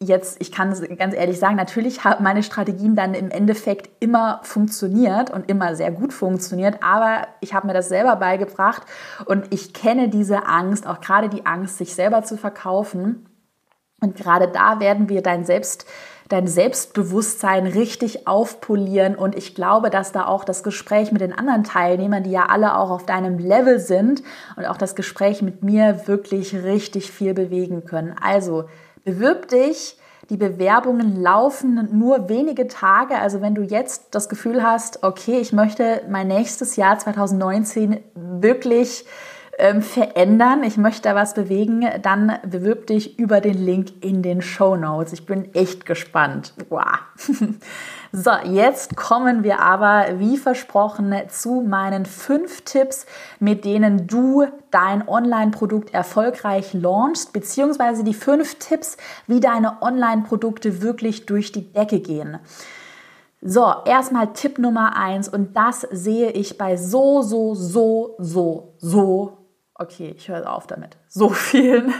Jetzt, 0.00 0.40
ich 0.40 0.50
kann 0.50 0.72
es 0.72 0.82
ganz 0.98 1.14
ehrlich 1.14 1.38
sagen, 1.38 1.54
natürlich 1.54 2.02
haben 2.02 2.24
meine 2.24 2.42
Strategien 2.42 2.96
dann 2.96 3.14
im 3.14 3.30
Endeffekt 3.30 4.02
immer 4.02 4.40
funktioniert 4.42 5.30
und 5.30 5.48
immer 5.48 5.76
sehr 5.76 5.92
gut 5.92 6.12
funktioniert, 6.12 6.82
aber 6.82 7.28
ich 7.40 7.54
habe 7.54 7.68
mir 7.68 7.72
das 7.72 7.88
selber 7.88 8.16
beigebracht 8.16 8.82
und 9.26 9.54
ich 9.54 9.72
kenne 9.72 10.08
diese 10.08 10.46
Angst, 10.46 10.88
auch 10.88 11.00
gerade 11.00 11.28
die 11.28 11.46
Angst, 11.46 11.78
sich 11.78 11.94
selber 11.94 12.24
zu 12.24 12.36
verkaufen. 12.36 13.28
Und 14.00 14.16
gerade 14.16 14.48
da 14.48 14.80
werden 14.80 15.08
wir 15.08 15.22
dein 15.22 15.44
Selbst 15.44 15.86
dein 16.32 16.46
Selbstbewusstsein 16.46 17.66
richtig 17.66 18.26
aufpolieren. 18.26 19.14
Und 19.14 19.36
ich 19.36 19.54
glaube, 19.54 19.90
dass 19.90 20.12
da 20.12 20.26
auch 20.26 20.44
das 20.44 20.62
Gespräch 20.62 21.12
mit 21.12 21.20
den 21.20 21.34
anderen 21.34 21.62
Teilnehmern, 21.62 22.22
die 22.22 22.30
ja 22.30 22.46
alle 22.46 22.76
auch 22.78 22.90
auf 22.90 23.04
deinem 23.04 23.38
Level 23.38 23.78
sind 23.78 24.22
und 24.56 24.64
auch 24.64 24.78
das 24.78 24.94
Gespräch 24.94 25.42
mit 25.42 25.62
mir 25.62 26.06
wirklich 26.06 26.54
richtig 26.54 27.12
viel 27.12 27.34
bewegen 27.34 27.84
können. 27.84 28.14
Also 28.18 28.64
bewirb 29.04 29.48
dich. 29.48 29.98
Die 30.30 30.38
Bewerbungen 30.38 31.20
laufen 31.20 31.88
nur 31.92 32.30
wenige 32.30 32.66
Tage. 32.66 33.16
Also 33.16 33.42
wenn 33.42 33.54
du 33.54 33.60
jetzt 33.60 34.14
das 34.14 34.30
Gefühl 34.30 34.62
hast, 34.62 35.02
okay, 35.02 35.38
ich 35.38 35.52
möchte 35.52 36.00
mein 36.08 36.28
nächstes 36.28 36.76
Jahr 36.76 36.98
2019 36.98 38.00
wirklich 38.14 39.04
ähm, 39.62 39.80
verändern, 39.80 40.64
ich 40.64 40.76
möchte 40.76 41.02
da 41.02 41.14
was 41.14 41.34
bewegen, 41.34 41.86
dann 42.02 42.36
bewirb 42.44 42.88
dich 42.88 43.16
über 43.16 43.40
den 43.40 43.54
Link 43.54 43.92
in 44.00 44.20
den 44.20 44.42
Show 44.42 44.74
Notes. 44.74 45.12
Ich 45.12 45.24
bin 45.24 45.54
echt 45.54 45.86
gespannt. 45.86 46.52
Wow. 46.68 46.98
So, 48.14 48.30
jetzt 48.44 48.94
kommen 48.94 49.42
wir 49.42 49.60
aber, 49.60 50.18
wie 50.18 50.36
versprochen, 50.36 51.14
zu 51.30 51.62
meinen 51.62 52.04
fünf 52.04 52.60
Tipps, 52.60 53.06
mit 53.40 53.64
denen 53.64 54.06
du 54.06 54.44
dein 54.70 55.08
Online-Produkt 55.08 55.94
erfolgreich 55.94 56.74
launchst, 56.74 57.32
beziehungsweise 57.32 58.04
die 58.04 58.12
fünf 58.12 58.56
Tipps, 58.56 58.98
wie 59.26 59.40
deine 59.40 59.80
Online-Produkte 59.80 60.82
wirklich 60.82 61.24
durch 61.24 61.52
die 61.52 61.72
Decke 61.72 62.00
gehen. 62.00 62.38
So, 63.40 63.72
erstmal 63.86 64.34
Tipp 64.34 64.58
Nummer 64.58 64.94
eins 64.94 65.26
und 65.26 65.56
das 65.56 65.80
sehe 65.90 66.32
ich 66.32 66.58
bei 66.58 66.76
so, 66.76 67.22
so, 67.22 67.54
so, 67.54 68.14
so, 68.18 68.74
so 68.76 69.41
okay, 69.82 70.14
ich 70.16 70.28
höre 70.28 70.50
auf 70.50 70.66
damit, 70.66 70.96
so 71.08 71.28
vielen 71.28 71.92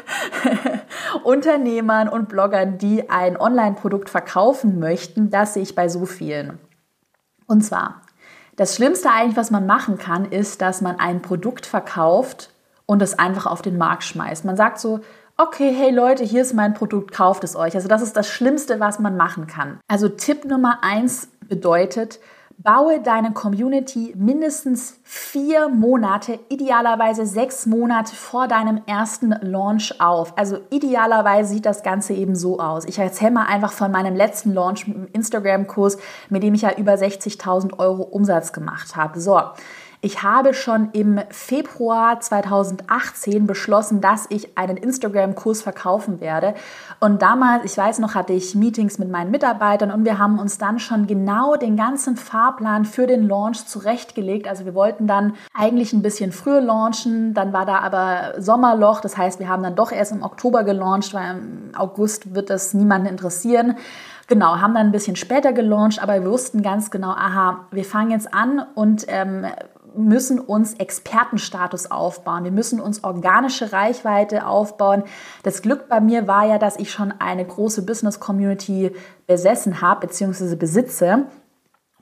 Unternehmern 1.25 2.09
und 2.09 2.29
Bloggern, 2.29 2.79
die 2.79 3.11
ein 3.11 3.39
Online-Produkt 3.39 4.09
verkaufen 4.09 4.79
möchten, 4.79 5.31
das 5.31 5.55
sehe 5.55 5.62
ich 5.62 5.75
bei 5.75 5.89
so 5.89 6.07
vielen. 6.07 6.59
Und 7.47 7.62
zwar, 7.62 8.03
das 8.57 8.77
Schlimmste 8.77 9.11
eigentlich, 9.11 9.37
was 9.37 9.51
man 9.51 9.67
machen 9.67 9.99
kann, 9.99 10.27
ist, 10.27 10.62
dass 10.62 10.81
man 10.81 10.99
ein 10.99 11.21
Produkt 11.23 11.67
verkauft 11.67 12.51
und 12.87 13.03
es 13.03 13.19
einfach 13.19 13.47
auf 13.47 13.62
den 13.62 13.77
Markt 13.79 14.05
schmeißt. 14.05 14.45
Man 14.45 14.57
sagt 14.57 14.79
so, 14.79 15.01
okay, 15.37 15.75
hey 15.75 15.91
Leute, 15.91 16.25
hier 16.25 16.43
ist 16.43 16.55
mein 16.55 16.75
Produkt, 16.75 17.12
kauft 17.12 17.45
es 17.45 17.57
euch. 17.57 17.75
Also 17.75 17.89
das 17.89 18.03
ist 18.03 18.17
das 18.17 18.29
Schlimmste, 18.29 18.81
was 18.81 18.99
man 18.99 19.17
machen 19.17 19.47
kann. 19.47 19.80
Also 19.89 20.09
Tipp 20.09 20.45
Nummer 20.45 20.78
eins 20.83 21.28
bedeutet, 21.49 22.21
Baue 22.63 23.01
deine 23.01 23.33
Community 23.33 24.15
mindestens 24.17 25.01
vier 25.03 25.69
Monate, 25.69 26.39
idealerweise 26.49 27.27
sechs 27.27 27.67
Monate 27.67 28.15
vor 28.15 28.47
deinem 28.47 28.83
ersten 28.87 29.31
Launch 29.41 30.01
auf. 30.01 30.39
Also 30.39 30.59
idealerweise 30.71 31.55
sieht 31.55 31.67
das 31.67 31.83
Ganze 31.83 32.15
eben 32.15 32.37
so 32.37 32.61
aus. 32.61 32.85
Ich 32.85 33.01
erzähle 33.01 33.33
mal 33.33 33.47
einfach 33.47 33.73
von 33.73 33.91
meinem 33.91 34.15
letzten 34.15 34.55
Launch 34.55 34.87
im 34.87 35.09
Instagram-Kurs, 35.13 35.99
mit 36.29 36.45
dem 36.45 36.55
ich 36.55 36.63
ja 36.63 36.77
über 36.77 36.93
60.000 36.93 37.81
Euro 37.81 38.03
Umsatz 38.03 38.53
gemacht 38.53 38.95
habe. 38.95 39.19
So, 39.21 39.41
ich 40.04 40.25
habe 40.25 40.52
schon 40.52 40.88
im 40.93 41.21
Februar 41.30 42.19
2018 42.19 43.47
beschlossen, 43.47 44.00
dass 44.00 44.26
ich 44.30 44.58
einen 44.58 44.76
Instagram-Kurs 44.76 45.62
verkaufen 45.62 46.21
werde. 46.21 46.54
Und 46.99 47.23
damals, 47.23 47.65
ich 47.65 47.78
weiß 47.78 48.00
noch, 48.00 48.17
hatte 48.17 48.32
ich 48.32 48.56
Meetings 48.56 48.99
mit 48.99 49.08
meinen 49.08 49.30
Mitarbeitern 49.30 49.93
und 49.93 50.04
wir 50.04 50.19
haben 50.19 50.41
uns 50.41 50.58
dann 50.58 50.80
schon 50.80 51.06
genau 51.06 51.54
den 51.54 51.76
ganzen 51.76 52.17
Fahrplan 52.17 52.84
für 52.84 53.06
den 53.06 53.28
Launch 53.28 53.65
zurechtgelegt. 53.67 54.49
Also 54.49 54.65
wir 54.65 54.75
wollten 54.75 55.06
dann 55.06 55.34
eigentlich 55.54 55.93
ein 55.93 56.02
bisschen 56.02 56.32
früher 56.32 56.60
launchen, 56.60 57.32
dann 57.32 57.52
war 57.52 57.65
da 57.65 57.78
aber 57.78 58.43
Sommerloch. 58.43 59.02
Das 59.02 59.17
heißt, 59.17 59.38
wir 59.38 59.49
haben 59.49 59.62
dann 59.62 59.76
doch 59.76 59.93
erst 59.93 60.10
im 60.10 60.25
Oktober 60.25 60.65
gelauncht, 60.65 61.15
weil 61.15 61.36
im 61.36 61.71
August 61.76 62.34
wird 62.34 62.50
das 62.50 62.75
niemanden 62.75 63.06
interessieren. 63.06 63.76
Genau, 64.26 64.56
haben 64.56 64.75
dann 64.75 64.86
ein 64.86 64.93
bisschen 64.93 65.15
später 65.15 65.52
gelauncht, 65.52 66.02
aber 66.02 66.15
wir 66.15 66.30
wussten 66.30 66.62
ganz 66.62 66.91
genau, 66.91 67.10
aha, 67.10 67.67
wir 67.71 67.84
fangen 67.84 68.10
jetzt 68.12 68.32
an 68.32 68.65
und 68.75 69.04
ähm, 69.08 69.47
müssen 69.97 70.39
uns 70.39 70.75
Expertenstatus 70.75 71.91
aufbauen. 71.91 72.45
Wir 72.45 72.50
müssen 72.50 72.81
uns 72.81 73.05
organische 73.05 73.73
Reichweite 73.73 74.47
aufbauen. 74.47 75.05
Das 75.43 75.63
Glück 75.63 75.89
bei 75.89 76.00
mir 76.00 76.26
war 76.26 76.47
ja, 76.47 76.59
dass 76.59 76.76
ich 76.76 76.91
schon 76.91 77.13
eine 77.19 77.45
große 77.45 77.83
Business-Community 77.85 78.93
besessen 79.26 79.81
habe 79.81 80.07
bzw. 80.07 80.57
besitze. 80.57 81.26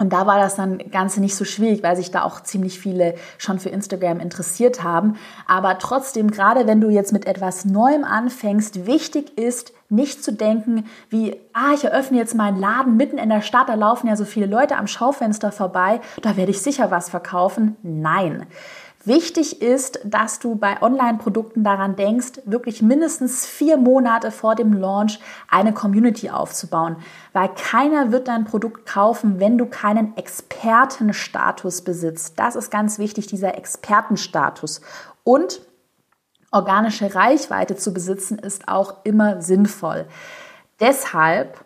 Und 0.00 0.14
da 0.14 0.26
war 0.26 0.38
das 0.38 0.56
dann 0.56 0.78
Ganze 0.90 1.20
nicht 1.20 1.36
so 1.36 1.44
schwierig, 1.44 1.82
weil 1.82 1.94
sich 1.94 2.10
da 2.10 2.22
auch 2.22 2.40
ziemlich 2.40 2.80
viele 2.80 3.14
schon 3.36 3.60
für 3.60 3.68
Instagram 3.68 4.18
interessiert 4.18 4.82
haben. 4.82 5.16
Aber 5.46 5.78
trotzdem, 5.78 6.30
gerade 6.30 6.66
wenn 6.66 6.80
du 6.80 6.88
jetzt 6.88 7.12
mit 7.12 7.26
etwas 7.26 7.66
Neuem 7.66 8.04
anfängst, 8.04 8.86
wichtig 8.86 9.36
ist, 9.38 9.74
nicht 9.90 10.24
zu 10.24 10.32
denken, 10.32 10.86
wie, 11.10 11.36
ah, 11.52 11.74
ich 11.74 11.84
eröffne 11.84 12.16
jetzt 12.16 12.34
meinen 12.34 12.58
Laden 12.58 12.96
mitten 12.96 13.18
in 13.18 13.28
der 13.28 13.42
Stadt, 13.42 13.68
da 13.68 13.74
laufen 13.74 14.06
ja 14.06 14.16
so 14.16 14.24
viele 14.24 14.46
Leute 14.46 14.76
am 14.76 14.86
Schaufenster 14.86 15.52
vorbei, 15.52 16.00
da 16.22 16.36
werde 16.38 16.52
ich 16.52 16.62
sicher 16.62 16.90
was 16.90 17.10
verkaufen. 17.10 17.76
Nein. 17.82 18.46
Wichtig 19.04 19.62
ist, 19.62 20.00
dass 20.04 20.40
du 20.40 20.56
bei 20.56 20.82
Online-Produkten 20.82 21.64
daran 21.64 21.96
denkst, 21.96 22.42
wirklich 22.44 22.82
mindestens 22.82 23.46
vier 23.46 23.78
Monate 23.78 24.30
vor 24.30 24.54
dem 24.54 24.74
Launch 24.74 25.18
eine 25.48 25.72
Community 25.72 26.28
aufzubauen, 26.28 26.96
weil 27.32 27.48
keiner 27.48 28.12
wird 28.12 28.28
dein 28.28 28.44
Produkt 28.44 28.84
kaufen, 28.84 29.40
wenn 29.40 29.56
du 29.56 29.64
keinen 29.64 30.14
Expertenstatus 30.18 31.80
besitzt. 31.80 32.38
Das 32.38 32.56
ist 32.56 32.70
ganz 32.70 32.98
wichtig, 32.98 33.26
dieser 33.26 33.56
Expertenstatus. 33.56 34.82
Und 35.24 35.62
organische 36.52 37.14
Reichweite 37.14 37.76
zu 37.76 37.94
besitzen, 37.94 38.38
ist 38.38 38.68
auch 38.68 38.96
immer 39.04 39.40
sinnvoll. 39.40 40.06
Deshalb 40.78 41.64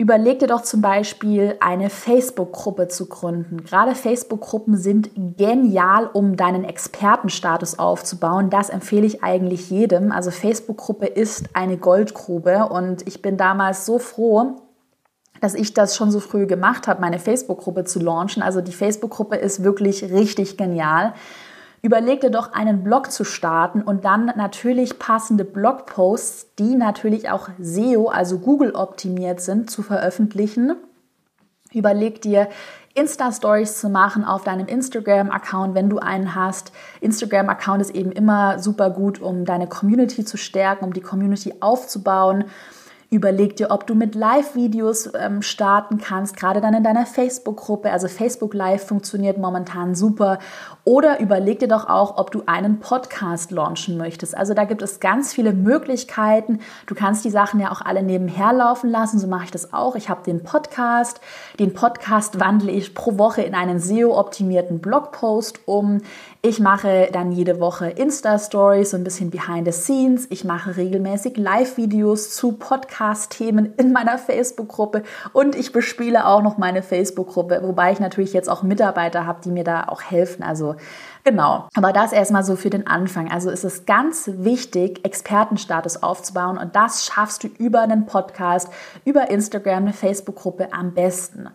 Überleg 0.00 0.38
dir 0.38 0.46
doch 0.46 0.62
zum 0.62 0.80
Beispiel 0.80 1.56
eine 1.60 1.90
Facebook-Gruppe 1.90 2.88
zu 2.88 3.06
gründen. 3.06 3.64
Gerade 3.64 3.94
Facebook-Gruppen 3.94 4.78
sind 4.78 5.10
genial, 5.36 6.08
um 6.14 6.38
deinen 6.38 6.64
Expertenstatus 6.64 7.78
aufzubauen. 7.78 8.48
Das 8.48 8.70
empfehle 8.70 9.06
ich 9.06 9.22
eigentlich 9.22 9.68
jedem. 9.68 10.10
Also 10.10 10.30
Facebook-Gruppe 10.30 11.04
ist 11.04 11.50
eine 11.52 11.76
Goldgrube 11.76 12.70
und 12.70 13.06
ich 13.06 13.20
bin 13.20 13.36
damals 13.36 13.84
so 13.84 13.98
froh, 13.98 14.62
dass 15.42 15.52
ich 15.52 15.74
das 15.74 15.94
schon 15.94 16.10
so 16.10 16.18
früh 16.20 16.46
gemacht 16.46 16.88
habe, 16.88 17.02
meine 17.02 17.18
Facebook-Gruppe 17.18 17.84
zu 17.84 18.00
launchen. 18.00 18.42
Also 18.42 18.62
die 18.62 18.72
Facebook-Gruppe 18.72 19.36
ist 19.36 19.62
wirklich 19.62 20.04
richtig 20.04 20.56
genial. 20.56 21.12
Überleg 21.82 22.20
dir 22.20 22.30
doch 22.30 22.52
einen 22.52 22.84
Blog 22.84 23.10
zu 23.10 23.24
starten 23.24 23.80
und 23.80 24.04
dann 24.04 24.26
natürlich 24.36 24.98
passende 24.98 25.44
Blogposts, 25.44 26.54
die 26.58 26.74
natürlich 26.74 27.30
auch 27.30 27.48
SEO, 27.58 28.08
also 28.08 28.38
Google 28.38 28.72
optimiert 28.72 29.40
sind, 29.40 29.70
zu 29.70 29.82
veröffentlichen. 29.82 30.74
Überleg 31.72 32.20
dir 32.20 32.48
Insta-Stories 32.94 33.78
zu 33.80 33.88
machen 33.88 34.24
auf 34.24 34.42
deinem 34.42 34.66
Instagram-Account, 34.66 35.74
wenn 35.74 35.88
du 35.88 35.98
einen 35.98 36.34
hast. 36.34 36.72
Instagram-Account 37.00 37.80
ist 37.80 37.94
eben 37.94 38.10
immer 38.10 38.58
super 38.58 38.90
gut, 38.90 39.20
um 39.20 39.44
deine 39.44 39.68
Community 39.68 40.24
zu 40.24 40.36
stärken, 40.36 40.84
um 40.84 40.92
die 40.92 41.00
Community 41.00 41.54
aufzubauen. 41.60 42.44
Überleg 43.12 43.56
dir, 43.56 43.72
ob 43.72 43.88
du 43.88 43.96
mit 43.96 44.14
Live-Videos 44.14 45.10
ähm, 45.18 45.42
starten 45.42 45.98
kannst, 45.98 46.36
gerade 46.36 46.60
dann 46.60 46.74
in 46.74 46.84
deiner 46.84 47.06
Facebook-Gruppe. 47.06 47.90
Also 47.90 48.06
Facebook 48.06 48.54
Live 48.54 48.86
funktioniert 48.86 49.36
momentan 49.36 49.96
super. 49.96 50.38
Oder 50.84 51.18
überleg 51.18 51.58
dir 51.58 51.66
doch 51.66 51.88
auch, 51.88 52.18
ob 52.18 52.30
du 52.30 52.44
einen 52.46 52.78
Podcast 52.78 53.50
launchen 53.50 53.98
möchtest. 53.98 54.36
Also 54.36 54.54
da 54.54 54.62
gibt 54.62 54.80
es 54.80 55.00
ganz 55.00 55.34
viele 55.34 55.52
Möglichkeiten. 55.52 56.60
Du 56.86 56.94
kannst 56.94 57.24
die 57.24 57.30
Sachen 57.30 57.58
ja 57.58 57.72
auch 57.72 57.80
alle 57.80 58.04
nebenher 58.04 58.52
laufen 58.52 58.88
lassen. 58.88 59.18
So 59.18 59.26
mache 59.26 59.46
ich 59.46 59.50
das 59.50 59.72
auch. 59.72 59.96
Ich 59.96 60.08
habe 60.08 60.22
den 60.22 60.44
Podcast. 60.44 61.20
Den 61.58 61.74
Podcast 61.74 62.38
wandle 62.38 62.70
ich 62.70 62.94
pro 62.94 63.18
Woche 63.18 63.42
in 63.42 63.56
einen 63.56 63.80
SEO-optimierten 63.80 64.78
Blogpost 64.78 65.66
um. 65.66 65.98
Ich 66.42 66.58
mache 66.58 67.08
dann 67.12 67.32
jede 67.32 67.60
Woche 67.60 67.90
Insta-Stories, 67.90 68.92
so 68.92 68.96
ein 68.96 69.04
bisschen 69.04 69.30
behind 69.30 69.66
the 69.66 69.78
scenes. 69.78 70.26
Ich 70.30 70.44
mache 70.44 70.76
regelmäßig 70.76 71.36
Live-Videos 71.36 72.30
zu 72.30 72.52
Podcast-Themen 73.00 73.74
in 73.78 73.92
meiner 73.92 74.18
Facebook-Gruppe 74.18 75.02
und 75.32 75.56
ich 75.56 75.72
bespiele 75.72 76.26
auch 76.26 76.42
noch 76.42 76.58
meine 76.58 76.82
Facebook-Gruppe, 76.82 77.60
wobei 77.62 77.92
ich 77.92 78.00
natürlich 78.00 78.34
jetzt 78.34 78.50
auch 78.50 78.62
Mitarbeiter 78.62 79.24
habe, 79.24 79.40
die 79.42 79.50
mir 79.50 79.64
da 79.64 79.84
auch 79.84 80.02
helfen. 80.02 80.42
Also 80.42 80.76
Genau, 81.22 81.68
aber 81.74 81.92
das 81.92 82.12
erstmal 82.12 82.44
so 82.44 82.56
für 82.56 82.70
den 82.70 82.86
Anfang. 82.86 83.30
Also 83.30 83.50
ist 83.50 83.64
es 83.64 83.84
ganz 83.84 84.30
wichtig, 84.36 85.04
Expertenstatus 85.04 86.02
aufzubauen 86.02 86.56
und 86.56 86.76
das 86.76 87.04
schaffst 87.04 87.44
du 87.44 87.48
über 87.58 87.82
einen 87.82 88.06
Podcast, 88.06 88.70
über 89.04 89.30
Instagram, 89.30 89.84
eine 89.84 89.92
Facebook-Gruppe 89.92 90.72
am 90.72 90.94
besten. 90.94 91.48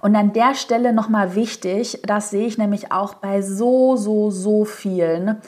Und 0.00 0.16
an 0.16 0.32
der 0.32 0.54
Stelle 0.56 0.92
nochmal 0.92 1.36
wichtig, 1.36 2.02
das 2.04 2.30
sehe 2.30 2.46
ich 2.46 2.58
nämlich 2.58 2.90
auch 2.90 3.14
bei 3.14 3.42
so, 3.42 3.94
so, 3.94 4.32
so 4.32 4.64
vielen. 4.64 5.40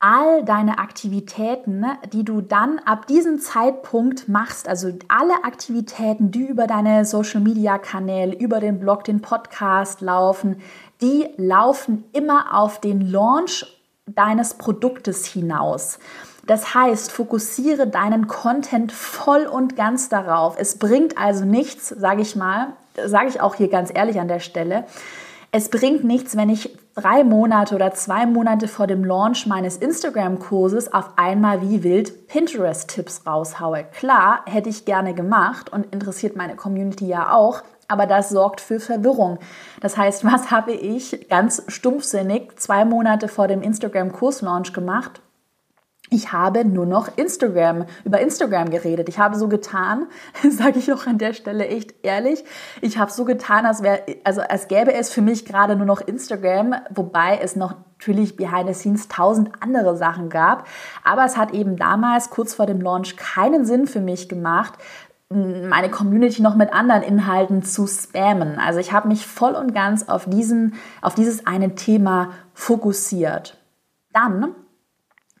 All 0.00 0.44
deine 0.44 0.78
Aktivitäten, 0.78 1.84
die 2.12 2.24
du 2.24 2.40
dann 2.40 2.78
ab 2.78 3.08
diesem 3.08 3.40
Zeitpunkt 3.40 4.28
machst, 4.28 4.68
also 4.68 4.92
alle 5.08 5.42
Aktivitäten, 5.42 6.30
die 6.30 6.46
über 6.46 6.68
deine 6.68 7.04
Social 7.04 7.40
Media 7.40 7.78
Kanäle, 7.78 8.36
über 8.36 8.60
den 8.60 8.78
Blog, 8.78 9.02
den 9.02 9.20
Podcast 9.22 10.00
laufen, 10.00 10.62
die 11.00 11.26
laufen 11.36 12.04
immer 12.12 12.56
auf 12.56 12.80
den 12.80 13.10
Launch 13.10 13.66
deines 14.06 14.54
Produktes 14.54 15.26
hinaus. 15.26 15.98
Das 16.46 16.74
heißt, 16.74 17.10
fokussiere 17.10 17.88
deinen 17.88 18.28
Content 18.28 18.92
voll 18.92 19.46
und 19.46 19.74
ganz 19.74 20.08
darauf. 20.08 20.54
Es 20.60 20.78
bringt 20.78 21.18
also 21.18 21.44
nichts, 21.44 21.88
sage 21.88 22.22
ich 22.22 22.36
mal, 22.36 22.68
sage 23.04 23.28
ich 23.30 23.40
auch 23.40 23.56
hier 23.56 23.68
ganz 23.68 23.90
ehrlich 23.92 24.20
an 24.20 24.28
der 24.28 24.40
Stelle, 24.40 24.84
es 25.50 25.70
bringt 25.70 26.04
nichts, 26.04 26.36
wenn 26.36 26.50
ich 26.50 26.76
drei 26.94 27.24
Monate 27.24 27.74
oder 27.74 27.92
zwei 27.92 28.26
Monate 28.26 28.68
vor 28.68 28.86
dem 28.86 29.04
Launch 29.04 29.46
meines 29.46 29.78
Instagram-Kurses 29.78 30.92
auf 30.92 31.12
einmal 31.16 31.62
wie 31.62 31.82
wild 31.82 32.28
Pinterest-Tipps 32.28 33.26
raushaue. 33.26 33.84
Klar, 33.92 34.40
hätte 34.46 34.68
ich 34.68 34.84
gerne 34.84 35.14
gemacht 35.14 35.72
und 35.72 35.92
interessiert 35.92 36.36
meine 36.36 36.56
Community 36.56 37.06
ja 37.06 37.32
auch, 37.32 37.62
aber 37.86 38.06
das 38.06 38.28
sorgt 38.28 38.60
für 38.60 38.78
Verwirrung. 38.78 39.38
Das 39.80 39.96
heißt, 39.96 40.24
was 40.30 40.50
habe 40.50 40.72
ich 40.72 41.28
ganz 41.30 41.62
stumpfsinnig 41.68 42.56
zwei 42.56 42.84
Monate 42.84 43.28
vor 43.28 43.48
dem 43.48 43.62
Instagram-Kurs-Launch 43.62 44.74
gemacht? 44.74 45.22
Ich 46.10 46.32
habe 46.32 46.64
nur 46.64 46.86
noch 46.86 47.16
Instagram, 47.16 47.84
über 48.04 48.20
Instagram 48.20 48.70
geredet. 48.70 49.08
Ich 49.08 49.18
habe 49.18 49.36
so 49.36 49.48
getan, 49.48 50.06
sage 50.50 50.78
ich 50.78 50.92
auch 50.92 51.06
an 51.06 51.18
der 51.18 51.32
Stelle 51.32 51.66
echt 51.68 51.94
ehrlich, 52.02 52.44
ich 52.80 52.98
habe 52.98 53.10
so 53.10 53.24
getan, 53.24 53.66
als 53.66 53.82
wäre, 53.82 54.02
also 54.24 54.40
als 54.40 54.68
gäbe 54.68 54.94
es 54.94 55.10
für 55.10 55.22
mich 55.22 55.44
gerade 55.44 55.76
nur 55.76 55.86
noch 55.86 56.00
Instagram, 56.00 56.74
wobei 56.90 57.38
es 57.42 57.56
noch 57.56 57.74
natürlich 57.98 58.36
behind 58.36 58.68
the 58.68 58.74
scenes 58.74 59.08
tausend 59.08 59.50
andere 59.60 59.96
Sachen 59.96 60.28
gab. 60.28 60.68
Aber 61.02 61.24
es 61.24 61.36
hat 61.36 61.52
eben 61.52 61.76
damals, 61.76 62.30
kurz 62.30 62.54
vor 62.54 62.66
dem 62.66 62.80
Launch, 62.80 63.16
keinen 63.16 63.64
Sinn 63.64 63.86
für 63.86 64.00
mich 64.00 64.28
gemacht, 64.28 64.74
meine 65.30 65.90
Community 65.90 66.40
noch 66.40 66.54
mit 66.54 66.72
anderen 66.72 67.02
Inhalten 67.02 67.62
zu 67.62 67.86
spammen. 67.86 68.58
Also 68.58 68.78
ich 68.78 68.92
habe 68.92 69.08
mich 69.08 69.26
voll 69.26 69.54
und 69.54 69.74
ganz 69.74 70.08
auf 70.08 70.24
diesen, 70.26 70.74
auf 71.02 71.14
dieses 71.14 71.46
eine 71.46 71.74
Thema 71.74 72.30
fokussiert. 72.54 73.58
Dann 74.12 74.54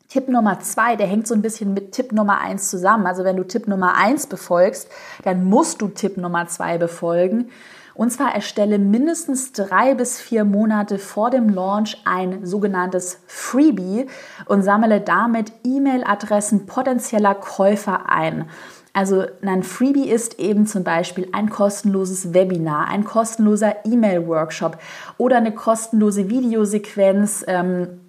Tipp 0.08 0.28
Nummer 0.28 0.58
zwei, 0.60 0.96
der 0.96 1.06
hängt 1.06 1.26
so 1.26 1.34
ein 1.34 1.42
bisschen 1.42 1.74
mit 1.74 1.92
Tipp 1.92 2.12
Nummer 2.12 2.40
eins 2.40 2.70
zusammen. 2.70 3.06
Also 3.06 3.24
wenn 3.24 3.36
du 3.36 3.44
Tipp 3.44 3.68
Nummer 3.68 3.94
eins 3.94 4.26
befolgst, 4.26 4.88
dann 5.22 5.44
musst 5.44 5.82
du 5.82 5.88
Tipp 5.88 6.16
Nummer 6.16 6.46
zwei 6.48 6.78
befolgen. 6.78 7.50
Und 7.92 8.10
zwar 8.10 8.34
erstelle 8.34 8.78
mindestens 8.78 9.52
drei 9.52 9.94
bis 9.94 10.18
vier 10.18 10.44
Monate 10.44 10.98
vor 10.98 11.28
dem 11.28 11.50
Launch 11.50 12.00
ein 12.06 12.46
sogenanntes 12.46 13.18
Freebie 13.26 14.06
und 14.46 14.62
sammle 14.62 15.02
damit 15.02 15.52
E-Mail-Adressen 15.64 16.64
potenzieller 16.64 17.34
Käufer 17.34 18.08
ein. 18.08 18.48
Also 18.94 19.26
ein 19.42 19.62
Freebie 19.62 20.08
ist 20.08 20.38
eben 20.38 20.66
zum 20.66 20.84
Beispiel 20.84 21.28
ein 21.32 21.50
kostenloses 21.50 22.32
Webinar, 22.32 22.88
ein 22.88 23.04
kostenloser 23.04 23.84
E-Mail-Workshop 23.84 24.78
oder 25.18 25.36
eine 25.36 25.52
kostenlose 25.52 26.30
Videosequenz. 26.30 27.44
Ähm, 27.46 28.00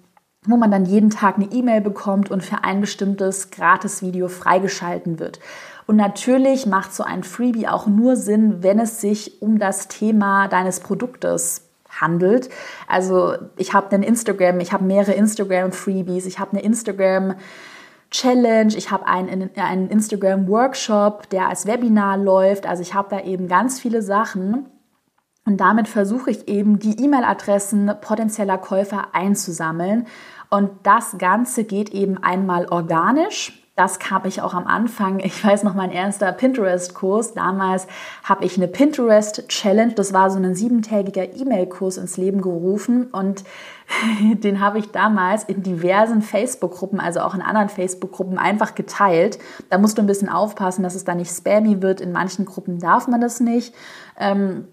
wo 0.46 0.56
man 0.56 0.70
dann 0.70 0.86
jeden 0.86 1.10
Tag 1.10 1.36
eine 1.36 1.52
E-Mail 1.52 1.80
bekommt 1.80 2.30
und 2.30 2.42
für 2.42 2.64
ein 2.64 2.80
bestimmtes 2.80 3.50
Gratis-Video 3.50 4.28
freigeschalten 4.28 5.18
wird. 5.18 5.38
Und 5.86 5.96
natürlich 5.96 6.66
macht 6.66 6.94
so 6.94 7.02
ein 7.02 7.24
Freebie 7.24 7.68
auch 7.68 7.86
nur 7.86 8.16
Sinn, 8.16 8.62
wenn 8.62 8.78
es 8.78 9.00
sich 9.00 9.42
um 9.42 9.58
das 9.58 9.88
Thema 9.88 10.48
deines 10.48 10.80
Produktes 10.80 11.68
handelt. 11.88 12.48
Also 12.86 13.34
ich 13.56 13.74
habe 13.74 13.90
einen 13.90 14.02
Instagram, 14.02 14.60
ich 14.60 14.72
habe 14.72 14.84
mehrere 14.84 15.12
Instagram-Freebies, 15.12 16.26
ich 16.26 16.38
habe 16.38 16.52
eine 16.52 16.62
Instagram- 16.62 17.34
Challenge, 18.10 18.74
ich 18.76 18.90
habe 18.90 19.06
einen, 19.06 19.50
einen 19.54 19.88
Instagram-Workshop, 19.88 21.30
der 21.30 21.48
als 21.48 21.66
Webinar 21.66 22.18
läuft. 22.18 22.66
Also 22.66 22.82
ich 22.82 22.92
habe 22.94 23.08
da 23.08 23.20
eben 23.20 23.46
ganz 23.46 23.78
viele 23.78 24.02
Sachen. 24.02 24.66
Und 25.50 25.56
damit 25.56 25.88
versuche 25.88 26.30
ich 26.30 26.46
eben 26.46 26.78
die 26.78 27.02
E-Mail-Adressen 27.02 27.92
potenzieller 28.00 28.56
Käufer 28.56 29.08
einzusammeln. 29.14 30.06
Und 30.48 30.70
das 30.84 31.18
Ganze 31.18 31.64
geht 31.64 31.90
eben 31.90 32.22
einmal 32.22 32.68
organisch. 32.68 33.60
Das 33.74 33.98
habe 34.12 34.28
ich 34.28 34.42
auch 34.42 34.54
am 34.54 34.68
Anfang. 34.68 35.18
Ich 35.18 35.44
weiß 35.44 35.64
noch, 35.64 35.74
mein 35.74 35.90
erster 35.90 36.30
Pinterest-Kurs. 36.30 37.34
Damals 37.34 37.88
habe 38.22 38.44
ich 38.44 38.58
eine 38.58 38.68
Pinterest-Challenge. 38.68 39.94
Das 39.94 40.12
war 40.12 40.30
so 40.30 40.38
ein 40.38 40.54
siebentägiger 40.54 41.34
E-Mail-Kurs 41.34 41.96
ins 41.96 42.16
Leben 42.16 42.42
gerufen. 42.42 43.06
Und 43.06 43.42
den 44.44 44.60
habe 44.60 44.78
ich 44.78 44.92
damals 44.92 45.42
in 45.42 45.64
diversen 45.64 46.22
Facebook-Gruppen, 46.22 47.00
also 47.00 47.22
auch 47.22 47.34
in 47.34 47.42
anderen 47.42 47.70
Facebook-Gruppen, 47.70 48.38
einfach 48.38 48.76
geteilt. 48.76 49.40
Da 49.68 49.78
musst 49.78 49.98
du 49.98 50.02
ein 50.02 50.06
bisschen 50.06 50.28
aufpassen, 50.28 50.84
dass 50.84 50.94
es 50.94 51.02
da 51.02 51.16
nicht 51.16 51.32
spammy 51.32 51.82
wird. 51.82 52.00
In 52.00 52.12
manchen 52.12 52.44
Gruppen 52.44 52.78
darf 52.78 53.08
man 53.08 53.20
das 53.20 53.40
nicht. 53.40 53.74
Ähm, 54.16 54.68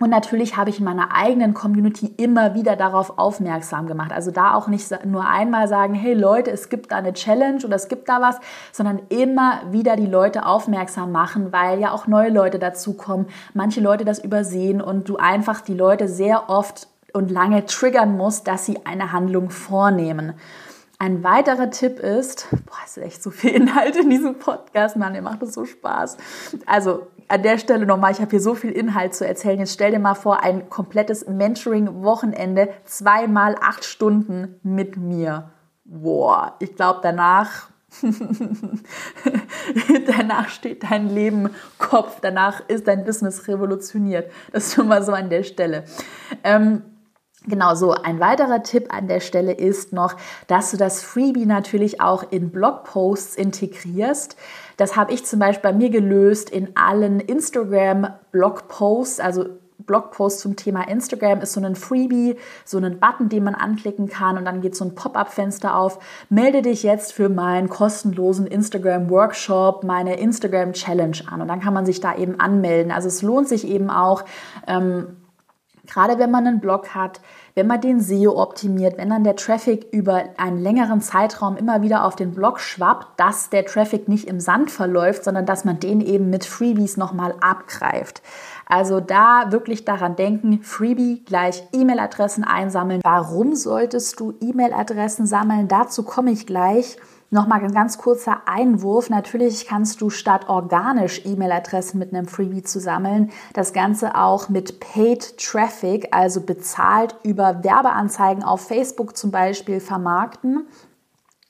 und 0.00 0.10
natürlich 0.10 0.56
habe 0.56 0.70
ich 0.70 0.80
in 0.80 0.84
meiner 0.84 1.14
eigenen 1.14 1.54
Community 1.54 2.12
immer 2.16 2.54
wieder 2.54 2.74
darauf 2.74 3.16
aufmerksam 3.16 3.86
gemacht. 3.86 4.12
Also 4.12 4.32
da 4.32 4.54
auch 4.54 4.66
nicht 4.66 4.90
nur 5.04 5.28
einmal 5.28 5.68
sagen, 5.68 5.94
hey 5.94 6.14
Leute, 6.14 6.50
es 6.50 6.68
gibt 6.68 6.90
da 6.90 6.96
eine 6.96 7.12
Challenge 7.12 7.64
oder 7.64 7.76
es 7.76 7.86
gibt 7.86 8.08
da 8.08 8.20
was, 8.20 8.40
sondern 8.72 9.02
immer 9.08 9.60
wieder 9.70 9.94
die 9.94 10.06
Leute 10.06 10.46
aufmerksam 10.46 11.12
machen, 11.12 11.52
weil 11.52 11.78
ja 11.78 11.92
auch 11.92 12.08
neue 12.08 12.30
Leute 12.30 12.58
dazukommen, 12.58 13.26
manche 13.52 13.80
Leute 13.80 14.04
das 14.04 14.18
übersehen 14.18 14.80
und 14.80 15.08
du 15.08 15.16
einfach 15.16 15.60
die 15.60 15.74
Leute 15.74 16.08
sehr 16.08 16.50
oft 16.50 16.88
und 17.12 17.30
lange 17.30 17.64
triggern 17.64 18.16
musst, 18.16 18.48
dass 18.48 18.66
sie 18.66 18.84
eine 18.84 19.12
Handlung 19.12 19.50
vornehmen. 19.50 20.34
Ein 20.98 21.22
weiterer 21.22 21.70
Tipp 21.70 22.00
ist, 22.00 22.48
boah, 22.50 22.78
es 22.84 22.96
ist 22.96 23.02
echt 23.02 23.22
so 23.22 23.30
viel 23.30 23.50
Inhalt 23.50 23.94
in 23.94 24.10
diesem 24.10 24.40
Podcast, 24.40 24.96
Mann, 24.96 25.12
mir 25.12 25.22
macht 25.22 25.42
das 25.42 25.54
so 25.54 25.64
Spaß. 25.64 26.16
Also 26.66 27.06
an 27.28 27.42
der 27.42 27.58
Stelle 27.58 27.86
nochmal, 27.86 28.12
ich 28.12 28.20
habe 28.20 28.30
hier 28.30 28.40
so 28.40 28.54
viel 28.54 28.70
Inhalt 28.70 29.14
zu 29.14 29.26
erzählen. 29.26 29.58
Jetzt 29.58 29.74
stell 29.74 29.90
dir 29.90 29.98
mal 29.98 30.14
vor, 30.14 30.42
ein 30.42 30.68
komplettes 30.68 31.26
Mentoring-Wochenende, 31.26 32.70
zweimal 32.84 33.56
acht 33.60 33.84
Stunden 33.84 34.60
mit 34.62 34.96
mir. 34.96 35.50
Boah, 35.84 36.54
ich 36.60 36.76
glaube 36.76 37.00
danach, 37.02 37.68
danach 40.06 40.48
steht 40.48 40.84
dein 40.90 41.08
Leben 41.08 41.50
Kopf, 41.78 42.18
danach 42.20 42.66
ist 42.68 42.88
dein 42.88 43.04
Business 43.04 43.46
revolutioniert. 43.48 44.30
Das 44.52 44.66
ist 44.66 44.74
schon 44.74 44.88
mal 44.88 45.02
so 45.02 45.12
an 45.12 45.30
der 45.30 45.42
Stelle. 45.42 45.84
Ähm, 46.42 46.82
Genau 47.46 47.74
so. 47.74 47.92
Ein 47.92 48.20
weiterer 48.20 48.62
Tipp 48.62 48.86
an 48.88 49.06
der 49.06 49.20
Stelle 49.20 49.52
ist 49.52 49.92
noch, 49.92 50.16
dass 50.46 50.70
du 50.70 50.78
das 50.78 51.02
Freebie 51.02 51.44
natürlich 51.44 52.00
auch 52.00 52.24
in 52.30 52.50
Blogposts 52.50 53.36
integrierst. 53.36 54.36
Das 54.78 54.96
habe 54.96 55.12
ich 55.12 55.26
zum 55.26 55.40
Beispiel 55.40 55.70
bei 55.70 55.76
mir 55.76 55.90
gelöst 55.90 56.48
in 56.48 56.74
allen 56.74 57.20
Instagram-Blogposts, 57.20 59.20
also 59.20 59.44
Blogpost 59.78 60.40
zum 60.40 60.56
Thema 60.56 60.88
Instagram 60.88 61.42
ist 61.42 61.52
so 61.52 61.60
ein 61.60 61.76
Freebie, 61.76 62.36
so 62.64 62.78
ein 62.78 62.98
Button, 62.98 63.28
den 63.28 63.44
man 63.44 63.54
anklicken 63.54 64.08
kann 64.08 64.38
und 64.38 64.46
dann 64.46 64.62
geht 64.62 64.74
so 64.74 64.84
ein 64.84 64.94
Pop-up-Fenster 64.94 65.76
auf. 65.76 65.98
Melde 66.30 66.62
dich 66.62 66.82
jetzt 66.82 67.12
für 67.12 67.28
meinen 67.28 67.68
kostenlosen 67.68 68.46
Instagram-Workshop, 68.46 69.84
meine 69.84 70.18
Instagram-Challenge 70.18 71.18
an 71.30 71.42
und 71.42 71.48
dann 71.48 71.60
kann 71.60 71.74
man 71.74 71.84
sich 71.84 72.00
da 72.00 72.16
eben 72.16 72.40
anmelden. 72.40 72.92
Also 72.92 73.08
es 73.08 73.20
lohnt 73.20 73.48
sich 73.48 73.66
eben 73.66 73.90
auch, 73.90 74.24
ähm, 74.66 75.16
Gerade 75.86 76.18
wenn 76.18 76.30
man 76.30 76.46
einen 76.46 76.60
Blog 76.60 76.94
hat, 76.94 77.20
wenn 77.54 77.66
man 77.66 77.80
den 77.80 78.00
SEO 78.00 78.40
optimiert, 78.40 78.98
wenn 78.98 79.10
dann 79.10 79.24
der 79.24 79.36
Traffic 79.36 79.86
über 79.92 80.24
einen 80.36 80.58
längeren 80.58 81.00
Zeitraum 81.00 81.56
immer 81.56 81.82
wieder 81.82 82.04
auf 82.04 82.16
den 82.16 82.32
Blog 82.32 82.60
schwappt, 82.60 83.20
dass 83.20 83.50
der 83.50 83.64
Traffic 83.64 84.08
nicht 84.08 84.26
im 84.26 84.40
Sand 84.40 84.70
verläuft, 84.70 85.24
sondern 85.24 85.46
dass 85.46 85.64
man 85.64 85.78
den 85.78 86.00
eben 86.00 86.30
mit 86.30 86.44
Freebies 86.44 86.96
nochmal 86.96 87.34
abgreift. 87.40 88.22
Also 88.66 89.00
da 89.00 89.52
wirklich 89.52 89.84
daran 89.84 90.16
denken, 90.16 90.62
Freebie 90.62 91.22
gleich 91.24 91.62
E-Mail-Adressen 91.72 92.44
einsammeln. 92.44 93.00
Warum 93.04 93.54
solltest 93.54 94.18
du 94.20 94.34
E-Mail-Adressen 94.40 95.26
sammeln? 95.26 95.68
Dazu 95.68 96.02
komme 96.02 96.30
ich 96.30 96.46
gleich. 96.46 96.96
Nochmal 97.34 97.64
ein 97.64 97.72
ganz 97.72 97.98
kurzer 97.98 98.42
Einwurf. 98.46 99.10
Natürlich 99.10 99.66
kannst 99.66 100.00
du 100.00 100.08
statt 100.08 100.48
organisch 100.48 101.22
E-Mail-Adressen 101.24 101.98
mit 101.98 102.14
einem 102.14 102.28
Freebie 102.28 102.62
zu 102.62 102.78
sammeln, 102.78 103.32
das 103.54 103.72
Ganze 103.72 104.14
auch 104.14 104.48
mit 104.48 104.78
Paid 104.78 105.36
Traffic, 105.36 106.06
also 106.12 106.42
bezahlt 106.42 107.16
über 107.24 107.64
Werbeanzeigen 107.64 108.44
auf 108.44 108.68
Facebook 108.68 109.16
zum 109.16 109.32
Beispiel 109.32 109.80
vermarkten. 109.80 110.68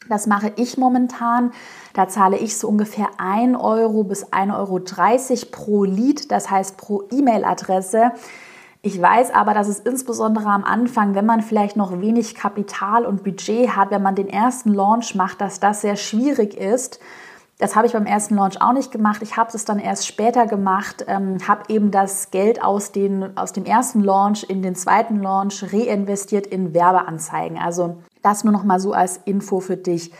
Das 0.08 0.26
mache 0.26 0.54
ich 0.56 0.78
momentan. 0.78 1.52
Da 1.92 2.08
zahle 2.08 2.38
ich 2.38 2.56
so 2.56 2.66
ungefähr 2.66 3.08
1 3.18 3.58
Euro 3.58 4.04
bis 4.04 4.32
1,30 4.32 4.52
Euro 4.56 5.50
pro 5.50 5.84
Lead, 5.84 6.32
das 6.32 6.50
heißt 6.50 6.78
pro 6.78 7.02
E-Mail-Adresse. 7.10 8.12
Ich 8.86 9.00
weiß 9.00 9.32
aber, 9.32 9.54
dass 9.54 9.68
es 9.68 9.78
insbesondere 9.78 10.44
am 10.44 10.62
Anfang, 10.62 11.14
wenn 11.14 11.24
man 11.24 11.40
vielleicht 11.40 11.74
noch 11.74 12.02
wenig 12.02 12.34
Kapital 12.34 13.06
und 13.06 13.24
Budget 13.24 13.74
hat, 13.74 13.90
wenn 13.90 14.02
man 14.02 14.14
den 14.14 14.28
ersten 14.28 14.74
Launch 14.74 15.14
macht, 15.14 15.40
dass 15.40 15.58
das 15.58 15.80
sehr 15.80 15.96
schwierig 15.96 16.52
ist. 16.52 17.00
Das 17.56 17.76
habe 17.76 17.86
ich 17.86 17.94
beim 17.94 18.04
ersten 18.04 18.34
Launch 18.34 18.60
auch 18.60 18.74
nicht 18.74 18.92
gemacht. 18.92 19.22
Ich 19.22 19.38
habe 19.38 19.50
es 19.54 19.64
dann 19.64 19.78
erst 19.78 20.06
später 20.06 20.46
gemacht, 20.46 21.06
ähm, 21.08 21.38
habe 21.48 21.62
eben 21.72 21.92
das 21.92 22.30
Geld 22.30 22.62
aus, 22.62 22.92
den, 22.92 23.34
aus 23.38 23.54
dem 23.54 23.64
ersten 23.64 24.02
Launch 24.02 24.44
in 24.50 24.60
den 24.60 24.74
zweiten 24.74 25.22
Launch 25.22 25.64
reinvestiert 25.72 26.46
in 26.46 26.74
Werbeanzeigen. 26.74 27.56
Also 27.56 28.02
das 28.20 28.44
nur 28.44 28.52
noch 28.52 28.64
mal 28.64 28.80
so 28.80 28.92
als 28.92 29.18
Info 29.24 29.60
für 29.60 29.78
dich. 29.78 30.12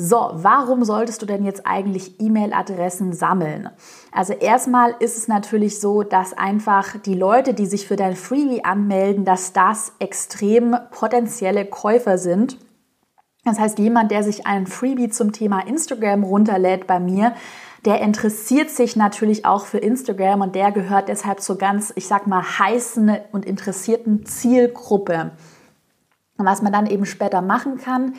So, 0.00 0.30
warum 0.32 0.84
solltest 0.84 1.22
du 1.22 1.26
denn 1.26 1.44
jetzt 1.44 1.66
eigentlich 1.66 2.20
E-Mail-Adressen 2.20 3.12
sammeln? 3.12 3.68
Also 4.12 4.32
erstmal 4.32 4.94
ist 5.00 5.18
es 5.18 5.26
natürlich 5.26 5.80
so, 5.80 6.04
dass 6.04 6.38
einfach 6.38 6.96
die 7.04 7.14
Leute, 7.14 7.52
die 7.52 7.66
sich 7.66 7.88
für 7.88 7.96
dein 7.96 8.14
Freebie 8.14 8.64
anmelden, 8.64 9.24
dass 9.24 9.52
das 9.52 9.92
extrem 9.98 10.76
potenzielle 10.92 11.64
Käufer 11.64 12.16
sind. 12.16 12.58
Das 13.44 13.58
heißt, 13.58 13.80
jemand, 13.80 14.12
der 14.12 14.22
sich 14.22 14.46
einen 14.46 14.68
Freebie 14.68 15.08
zum 15.08 15.32
Thema 15.32 15.66
Instagram 15.66 16.22
runterlädt 16.22 16.86
bei 16.86 17.00
mir, 17.00 17.34
der 17.84 18.00
interessiert 18.00 18.70
sich 18.70 18.94
natürlich 18.94 19.46
auch 19.46 19.66
für 19.66 19.78
Instagram 19.78 20.42
und 20.42 20.54
der 20.54 20.70
gehört 20.70 21.08
deshalb 21.08 21.40
zur 21.40 21.58
ganz, 21.58 21.92
ich 21.96 22.06
sag 22.06 22.28
mal, 22.28 22.44
heißen 22.44 23.16
und 23.32 23.44
interessierten 23.44 24.24
Zielgruppe. 24.24 25.32
Und 26.36 26.46
was 26.46 26.62
man 26.62 26.72
dann 26.72 26.86
eben 26.86 27.04
später 27.04 27.42
machen 27.42 27.78
kann, 27.78 28.14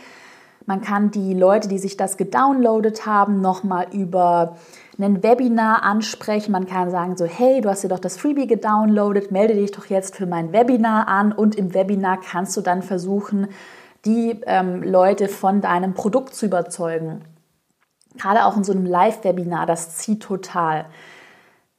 man 0.69 0.81
kann 0.81 1.09
die 1.09 1.33
Leute, 1.33 1.67
die 1.67 1.79
sich 1.79 1.97
das 1.97 2.15
gedownloadet 2.15 3.07
haben, 3.07 3.41
nochmal 3.41 3.87
über 3.91 4.55
ein 4.99 5.23
Webinar 5.23 5.81
ansprechen. 5.81 6.51
Man 6.51 6.67
kann 6.67 6.91
sagen 6.91 7.17
so, 7.17 7.25
hey, 7.25 7.59
du 7.59 7.69
hast 7.69 7.83
dir 7.83 7.87
doch 7.87 7.97
das 7.97 8.17
Freebie 8.17 8.45
gedownloadet, 8.45 9.31
melde 9.31 9.55
dich 9.55 9.71
doch 9.71 9.87
jetzt 9.87 10.15
für 10.15 10.27
mein 10.27 10.53
Webinar 10.53 11.07
an 11.07 11.31
und 11.31 11.55
im 11.55 11.73
Webinar 11.73 12.19
kannst 12.21 12.55
du 12.55 12.61
dann 12.61 12.83
versuchen, 12.83 13.47
die 14.05 14.39
ähm, 14.45 14.83
Leute 14.83 15.27
von 15.27 15.59
deinem 15.61 15.95
Produkt 15.95 16.35
zu 16.35 16.45
überzeugen. 16.45 17.23
Gerade 18.19 18.45
auch 18.45 18.55
in 18.55 18.63
so 18.63 18.71
einem 18.71 18.85
Live-Webinar, 18.85 19.65
das 19.65 19.97
zieht 19.97 20.21
total. 20.21 20.85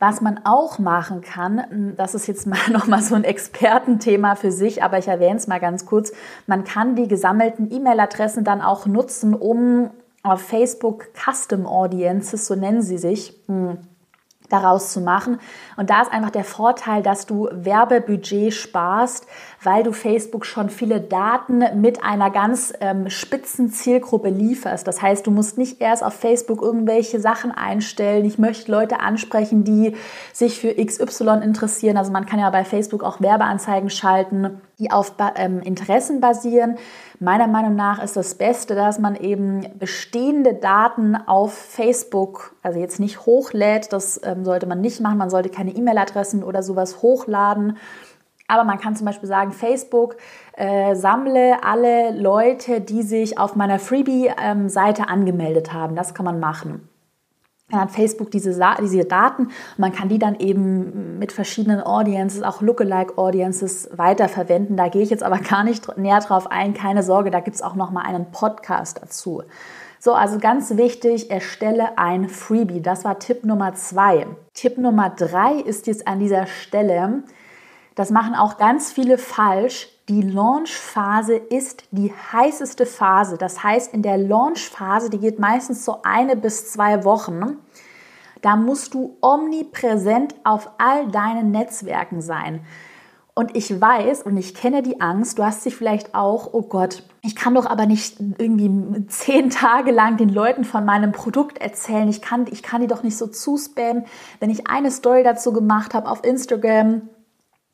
Was 0.01 0.23
man 0.23 0.41
auch 0.45 0.79
machen 0.79 1.21
kann, 1.21 1.63
hm, 1.71 1.97
das 1.97 2.15
ist 2.15 2.27
jetzt 2.27 2.47
mal 2.49 2.71
nochmal 2.73 3.03
so 3.03 3.15
ein 3.15 3.23
Expertenthema 3.23 4.35
für 4.35 4.51
sich, 4.51 4.83
aber 4.83 4.99
ich 4.99 5.07
erwähne 5.07 5.37
es 5.37 5.47
mal 5.47 5.61
ganz 5.61 5.87
kurz. 5.87 6.13
Man 6.47 6.65
kann 6.65 6.97
die 6.97 7.07
gesammelten 7.07 7.71
E-Mail-Adressen 7.71 8.43
dann 8.43 8.63
auch 8.63 8.87
nutzen, 8.87 9.35
um 9.35 9.91
auf 10.23 10.41
Facebook 10.41 11.11
Custom 11.15 11.67
Audiences, 11.67 12.47
so 12.47 12.55
nennen 12.55 12.83
sie 12.83 12.99
sich, 12.99 13.35
hm, 13.47 13.79
daraus 14.48 14.92
zu 14.92 15.00
machen. 15.00 15.38
Und 15.76 15.90
da 15.90 16.03
ist 16.03 16.12
einfach 16.12 16.31
der 16.31 16.44
Vorteil, 16.44 17.03
dass 17.03 17.26
du 17.26 17.48
Werbebudget 17.53 18.53
sparst, 18.53 19.26
weil 19.62 19.83
du 19.83 19.92
Facebook 19.92 20.44
schon 20.44 20.70
viele 20.70 21.00
Daten 21.00 21.62
mit 21.81 22.03
einer 22.03 22.31
ganz 22.31 22.72
ähm, 22.81 23.09
spitzen 23.09 23.70
Zielgruppe 23.70 24.29
lieferst. 24.29 24.87
Das 24.87 25.00
heißt, 25.00 25.26
du 25.26 25.31
musst 25.31 25.57
nicht 25.57 25.81
erst 25.81 26.03
auf 26.03 26.14
Facebook 26.14 26.62
irgendwelche 26.62 27.20
Sachen 27.20 27.53
einstellen. 27.53 28.24
Ich 28.24 28.38
möchte 28.38 28.70
Leute 28.72 29.00
ansprechen, 29.00 29.64
die 29.64 29.94
sich 30.33 30.59
für 30.59 30.74
XY 30.74 31.40
interessieren. 31.42 31.96
Also 31.96 32.11
man 32.11 32.26
kann 32.26 32.40
ja 32.40 32.50
bei 32.50 32.64
Facebook 32.64 33.05
auch 33.05 33.20
Werbeanzeigen 33.20 33.90
schalten, 33.90 34.61
die 34.81 34.90
auf 34.90 35.14
ähm, 35.37 35.61
Interessen 35.61 36.21
basieren. 36.21 36.77
Meiner 37.21 37.47
Meinung 37.47 37.77
nach 37.77 38.03
ist 38.03 38.16
das 38.16 38.35
Beste, 38.35 38.75
dass 38.75 38.99
man 38.99 39.14
eben 39.14 39.66
bestehende 39.79 40.55
Daten 40.55 41.14
auf 41.14 41.53
Facebook, 41.53 42.57
also 42.62 42.81
jetzt 42.81 42.99
nicht 42.99 43.27
hochlädt, 43.27 43.93
das 43.93 44.21
ähm, 44.25 44.45
sollte 44.45 44.66
man 44.66 44.81
nicht 44.81 45.01
machen. 45.01 45.19
Man 45.19 45.31
sollte 45.31 45.51
keine 45.51 45.71
E-Mail-Adressen 45.71 46.43
oder 46.43 46.62
sowas 46.62 47.03
hochladen 47.03 47.77
aber 48.51 48.64
man 48.64 48.79
kann 48.79 48.97
zum 48.97 49.07
Beispiel 49.07 49.29
sagen, 49.29 49.53
Facebook, 49.53 50.16
äh, 50.55 50.97
sammle 50.97 51.62
alle 51.62 52.11
Leute, 52.11 52.81
die 52.81 53.03
sich 53.03 53.38
auf 53.38 53.55
meiner 53.55 53.79
Freebie-Seite 53.79 55.09
angemeldet 55.09 55.73
haben. 55.73 55.95
Das 55.95 56.14
kann 56.14 56.25
man 56.25 56.40
machen. 56.40 56.89
Dann 57.71 57.81
hat 57.81 57.91
Facebook 57.91 58.31
diese, 58.31 58.59
diese 58.81 59.05
Daten 59.05 59.45
und 59.45 59.79
man 59.79 59.93
kann 59.93 60.09
die 60.09 60.19
dann 60.19 60.39
eben 60.39 61.19
mit 61.19 61.33
verschiedenen 61.33 61.81
Audiences, 61.81 62.43
auch 62.43 62.61
Lookalike 62.61 63.17
Audiences 63.17 63.89
weiterverwenden. 63.93 64.77
Da 64.77 64.89
gehe 64.89 65.03
ich 65.03 65.11
jetzt 65.11 65.23
aber 65.23 65.39
gar 65.51 65.65
nicht 65.65 65.97
näher 65.97 66.21
drauf 66.21 66.51
ein. 66.51 66.75
Keine 66.75 67.03
Sorge, 67.03 67.31
da 67.31 67.41
gibt 67.41 67.57
es 67.57 67.63
auch 67.63 67.75
noch 67.75 67.91
mal 67.91 68.03
einen 68.03 68.31
Podcast 68.33 69.01
dazu. 69.03 69.43
So, 70.03 70.15
also 70.15 70.39
ganz 70.39 70.77
wichtig, 70.79 71.31
erstelle 71.31 71.99
ein 71.99 72.31
Freebie. 72.31 72.81
Das 72.81 73.05
war 73.05 73.19
Tipp 73.19 73.45
Nummer 73.45 73.75
zwei. 73.75 74.27
Tipp 74.55 74.79
Nummer 74.79 75.11
drei 75.11 75.57
ist 75.57 75.87
jetzt 75.87 76.09
an 76.09 76.19
dieser 76.19 76.47
Stelle, 76.47 77.23
das 77.95 78.11
machen 78.11 78.35
auch 78.35 78.57
ganz 78.57 78.93
viele 78.93 79.19
falsch. 79.19 79.89
Die 80.11 80.23
Launchphase 80.23 81.37
ist 81.37 81.85
die 81.92 82.12
heißeste 82.33 82.85
Phase. 82.85 83.38
Das 83.38 83.62
heißt, 83.62 83.94
in 83.94 84.03
der 84.03 84.18
Launchphase, 84.18 85.09
die 85.09 85.20
geht 85.20 85.38
meistens 85.38 85.85
so 85.85 85.99
eine 86.03 86.35
bis 86.35 86.73
zwei 86.73 87.05
Wochen, 87.05 87.59
da 88.42 88.57
musst 88.57 88.92
du 88.94 89.16
omnipräsent 89.20 90.35
auf 90.42 90.68
all 90.79 91.07
deinen 91.12 91.53
Netzwerken 91.53 92.23
sein. 92.23 92.62
Und 93.35 93.57
ich 93.57 93.81
weiß 93.81 94.23
und 94.23 94.37
ich 94.37 94.57
kenne 94.57 94.83
die 94.83 95.01
Angst, 95.01 95.38
du 95.38 95.44
hast 95.44 95.62
sie 95.62 95.70
vielleicht 95.70 96.12
auch, 96.12 96.55
oh 96.55 96.62
Gott, 96.62 97.05
ich 97.23 97.37
kann 97.37 97.55
doch 97.55 97.66
aber 97.66 97.87
nicht 97.87 98.18
irgendwie 98.18 99.07
zehn 99.07 99.49
Tage 99.51 99.92
lang 99.92 100.16
den 100.16 100.31
Leuten 100.31 100.64
von 100.64 100.85
meinem 100.85 101.12
Produkt 101.12 101.59
erzählen. 101.59 102.09
Ich 102.09 102.20
kann, 102.20 102.46
ich 102.51 102.64
kann 102.64 102.81
die 102.81 102.88
doch 102.88 103.05
nicht 103.05 103.16
so 103.16 103.29
zuspammen. 103.29 104.07
Wenn 104.40 104.51
ich 104.51 104.66
eine 104.66 104.90
Story 104.90 105.23
dazu 105.23 105.53
gemacht 105.53 105.94
habe 105.94 106.11
auf 106.11 106.25
Instagram, 106.25 107.03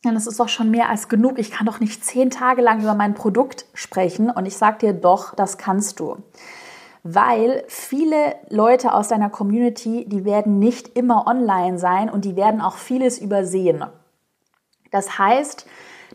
ja, 0.04 0.12
das 0.12 0.26
ist 0.26 0.38
doch 0.38 0.48
schon 0.48 0.70
mehr 0.70 0.88
als 0.88 1.08
genug. 1.08 1.38
Ich 1.38 1.50
kann 1.50 1.66
doch 1.66 1.80
nicht 1.80 2.04
zehn 2.04 2.30
Tage 2.30 2.62
lang 2.62 2.80
über 2.80 2.94
mein 2.94 3.14
Produkt 3.14 3.66
sprechen. 3.74 4.30
Und 4.30 4.46
ich 4.46 4.56
sage 4.56 4.78
dir 4.78 4.92
doch, 4.92 5.34
das 5.34 5.58
kannst 5.58 5.98
du. 6.00 6.18
Weil 7.02 7.64
viele 7.68 8.36
Leute 8.48 8.92
aus 8.92 9.08
deiner 9.08 9.30
Community, 9.30 10.06
die 10.08 10.24
werden 10.24 10.58
nicht 10.58 10.96
immer 10.96 11.26
online 11.26 11.78
sein 11.78 12.10
und 12.10 12.24
die 12.24 12.36
werden 12.36 12.60
auch 12.60 12.76
vieles 12.76 13.18
übersehen. 13.18 13.84
Das 14.90 15.18
heißt, 15.18 15.66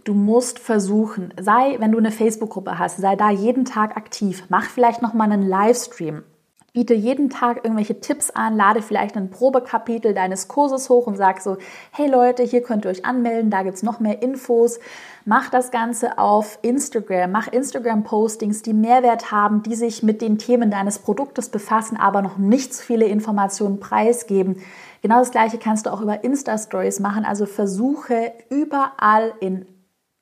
du 0.04 0.13
musst 0.13 0.60
versuchen, 0.60 1.34
sei, 1.39 1.76
wenn 1.80 1.91
du 1.91 1.98
eine 1.98 2.12
Facebook-Gruppe 2.12 2.78
hast, 2.78 2.98
sei 2.98 3.15
da 3.15 3.30
jeden 3.30 3.65
Tag 3.65 3.98
aktiv. 3.98 4.44
Mach 4.50 4.65
vielleicht 4.65 5.02
noch 5.02 5.13
mal 5.13 5.32
einen 5.32 5.48
Livestream 5.48 6.24
biete 6.73 6.93
jeden 6.93 7.29
Tag 7.29 7.57
irgendwelche 7.65 7.99
Tipps 7.99 8.29
an, 8.29 8.55
lade 8.55 8.81
vielleicht 8.81 9.17
ein 9.17 9.29
Probekapitel 9.29 10.13
deines 10.13 10.47
Kurses 10.47 10.89
hoch 10.89 11.05
und 11.05 11.17
sag 11.17 11.41
so, 11.41 11.57
hey 11.91 12.10
Leute, 12.10 12.43
hier 12.43 12.63
könnt 12.63 12.86
ihr 12.86 12.91
euch 12.91 13.03
anmelden, 13.03 13.51
da 13.51 13.63
gibt's 13.63 13.84
noch 13.84 13.99
mehr 13.99 14.21
Infos. 14.21 14.79
Mach 15.25 15.49
das 15.49 15.71
Ganze 15.71 16.17
auf 16.17 16.60
Instagram, 16.62 17.31
mach 17.31 17.47
Instagram-Postings, 17.47 18.62
die 18.62 18.73
Mehrwert 18.73 19.31
haben, 19.31 19.63
die 19.63 19.75
sich 19.75 20.01
mit 20.01 20.21
den 20.21 20.38
Themen 20.38 20.71
deines 20.71 20.99
Produktes 20.99 21.49
befassen, 21.49 21.97
aber 21.97 22.21
noch 22.21 22.38
nicht 22.38 22.73
so 22.73 22.84
viele 22.84 23.05
Informationen 23.05 23.81
preisgeben. 23.81 24.63
Genau 25.01 25.19
das 25.19 25.31
gleiche 25.31 25.57
kannst 25.57 25.88
du 25.88 25.89
auch 25.91 26.01
über 26.01 26.23
Insta-Stories 26.23 27.01
machen, 27.01 27.25
also 27.25 27.45
versuche 27.45 28.31
überall 28.49 29.34
in, 29.41 29.65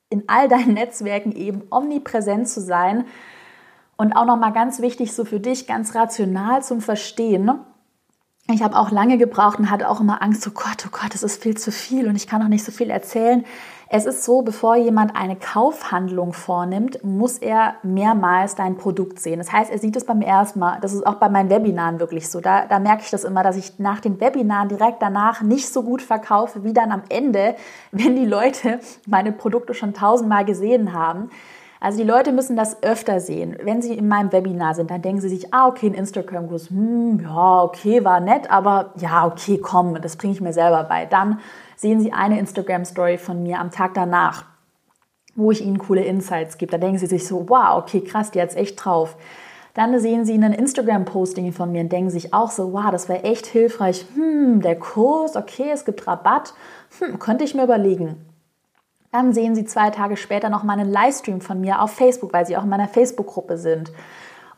in 0.10 0.24
all 0.26 0.48
deinen 0.48 0.74
Netzwerken 0.74 1.32
eben 1.34 1.62
omnipräsent 1.70 2.50
zu 2.50 2.60
sein 2.60 3.06
und 4.00 4.14
auch 4.14 4.26
nochmal 4.26 4.54
ganz 4.54 4.80
wichtig, 4.80 5.14
so 5.14 5.26
für 5.26 5.42
dich 5.42 5.68
ganz 5.68 5.94
rational 5.94 6.64
zum 6.64 6.80
Verstehen. 6.80 7.44
Ne? 7.44 7.60
Ich 8.50 8.64
habe 8.64 8.78
auch 8.78 8.92
lange 8.92 9.18
gebraucht 9.18 9.60
und 9.60 9.70
hatte 9.70 9.90
auch 9.90 10.00
immer 10.00 10.22
Angst, 10.22 10.48
oh 10.48 10.52
Gott, 10.54 10.86
oh 10.88 10.90
Gott, 10.90 11.14
das 11.14 11.22
ist 11.22 11.44
viel 11.44 11.58
zu 11.58 11.70
viel 11.70 12.08
und 12.08 12.16
ich 12.16 12.26
kann 12.26 12.42
noch 12.42 12.48
nicht 12.48 12.64
so 12.64 12.72
viel 12.72 12.92
erzählen. 12.92 13.44
Es 13.90 14.06
ist 14.06 14.24
so, 14.24 14.42
bevor 14.42 14.78
jemand 14.78 15.18
eine 15.18 15.36
Kaufhandlung 15.36 16.32
vornimmt, 16.32 17.04
muss 17.04 17.40
er 17.40 17.74
mehrmals 17.84 18.56
dein 18.56 18.78
Produkt 18.78 19.20
sehen. 19.20 19.40
Das 19.40 19.52
heißt, 19.52 19.70
er 19.70 19.80
sieht 19.80 19.98
es 19.98 20.06
beim 20.06 20.22
ersten 20.22 20.60
Mal. 20.60 20.78
Das 20.80 20.94
ist 20.94 21.06
auch 21.06 21.16
bei 21.16 21.28
meinen 21.28 21.50
Webinaren 21.50 22.00
wirklich 22.00 22.30
so. 22.30 22.40
Da, 22.40 22.68
da 22.68 22.80
merke 22.80 23.04
ich 23.04 23.10
das 23.10 23.26
immer, 23.26 23.44
dass 23.44 23.58
ich 23.58 23.80
nach 23.80 24.00
den 24.00 24.22
Webinaren 24.22 24.70
direkt 24.70 25.02
danach 25.02 25.42
nicht 25.42 25.68
so 25.68 25.84
gut 25.84 26.02
verkaufe, 26.02 26.64
wie 26.64 26.72
dann 26.72 26.94
am 26.94 27.04
Ende, 27.10 27.56
wenn 27.92 28.16
die 28.16 28.26
Leute 28.26 28.80
meine 29.06 29.34
Produkte 29.34 29.74
schon 29.74 29.94
tausendmal 29.94 30.46
gesehen 30.46 30.94
haben. 30.94 31.32
Also 31.82 32.00
die 32.00 32.04
Leute 32.10 32.34
müssen 32.34 32.58
das 32.58 32.84
öfter 32.84 33.22
sehen. 33.22 33.56
Wenn 33.64 33.82
sie 33.82 33.94
in 33.94 34.10
meinem 34.10 34.34
Webinar 34.34 34.76
sind, 34.76 34.92
dann 34.92 35.02
denken 35.02 35.22
sie 35.22 35.30
sich, 35.30 35.54
ah, 35.54 35.68
okay, 35.68 35.88
ein 35.88 35.94
Instagram-Kurs, 35.94 36.70
hm, 36.70 37.22
ja, 37.22 37.64
okay, 37.64 38.04
war 38.04 38.20
nett, 38.20 38.52
aber 38.52 38.94
ja, 38.98 39.26
okay, 39.26 39.60
komm, 39.60 40.00
das 40.02 40.18
bringe 40.18 40.34
ich 40.34 40.42
mir 40.42 40.52
selber 40.52 40.84
bei. 40.84 41.06
Dann 41.06 41.40
sehen 41.78 42.02
Sie 42.02 42.12
eine 42.12 42.38
Instagram-Story 42.38 43.18
von 43.18 43.44
mir 43.44 43.60
am 43.60 43.72
Tag 43.72 43.94
danach, 43.94 44.44
wo 45.36 45.52
ich 45.52 45.64
Ihnen 45.64 45.78
coole 45.78 46.04
Insights 46.04 46.58
gebe. 46.58 46.72
Da 46.72 46.78
denken 46.78 46.98
Sie 46.98 47.06
sich 47.06 47.26
so, 47.26 47.48
wow, 47.48 47.78
okay, 47.78 48.02
krass, 48.02 48.32
die 48.32 48.42
hat 48.42 48.50
es 48.50 48.56
echt 48.56 48.84
drauf. 48.84 49.16
Dann 49.74 49.98
sehen 50.02 50.26
Sie 50.26 50.34
einen 50.34 50.52
Instagram-Posting 50.52 51.54
von 51.54 51.72
mir 51.72 51.82
und 51.82 51.92
denken 51.94 52.10
sich 52.10 52.34
auch 52.34 52.52
so, 52.52 52.74
wow, 52.74 52.92
das 52.92 53.08
wäre 53.08 53.24
echt 53.24 53.46
hilfreich. 53.46 54.06
Hm, 54.16 54.62
der 54.62 54.78
Kurs, 54.78 55.38
okay, 55.38 55.70
es 55.72 55.86
gibt 55.86 56.06
Rabatt. 56.06 56.54
Hm, 57.00 57.20
könnte 57.20 57.46
ich 57.46 57.56
mir 57.56 57.64
überlegen. 57.64 58.29
Dann 59.12 59.34
sehen 59.34 59.56
Sie 59.56 59.66
zwei 59.66 59.90
Tage 59.90 60.18
später 60.18 60.50
noch 60.50 60.64
mal 60.64 60.80
einen 60.80 60.92
Livestream 60.92 61.42
von 61.42 61.60
mir 61.60 61.82
auf 61.82 61.92
Facebook, 61.92 62.32
weil 62.32 62.46
Sie 62.46 62.56
auch 62.56 62.64
in 62.64 62.70
meiner 62.70 62.88
Facebook-Gruppe 62.88 63.58
sind 63.58 63.92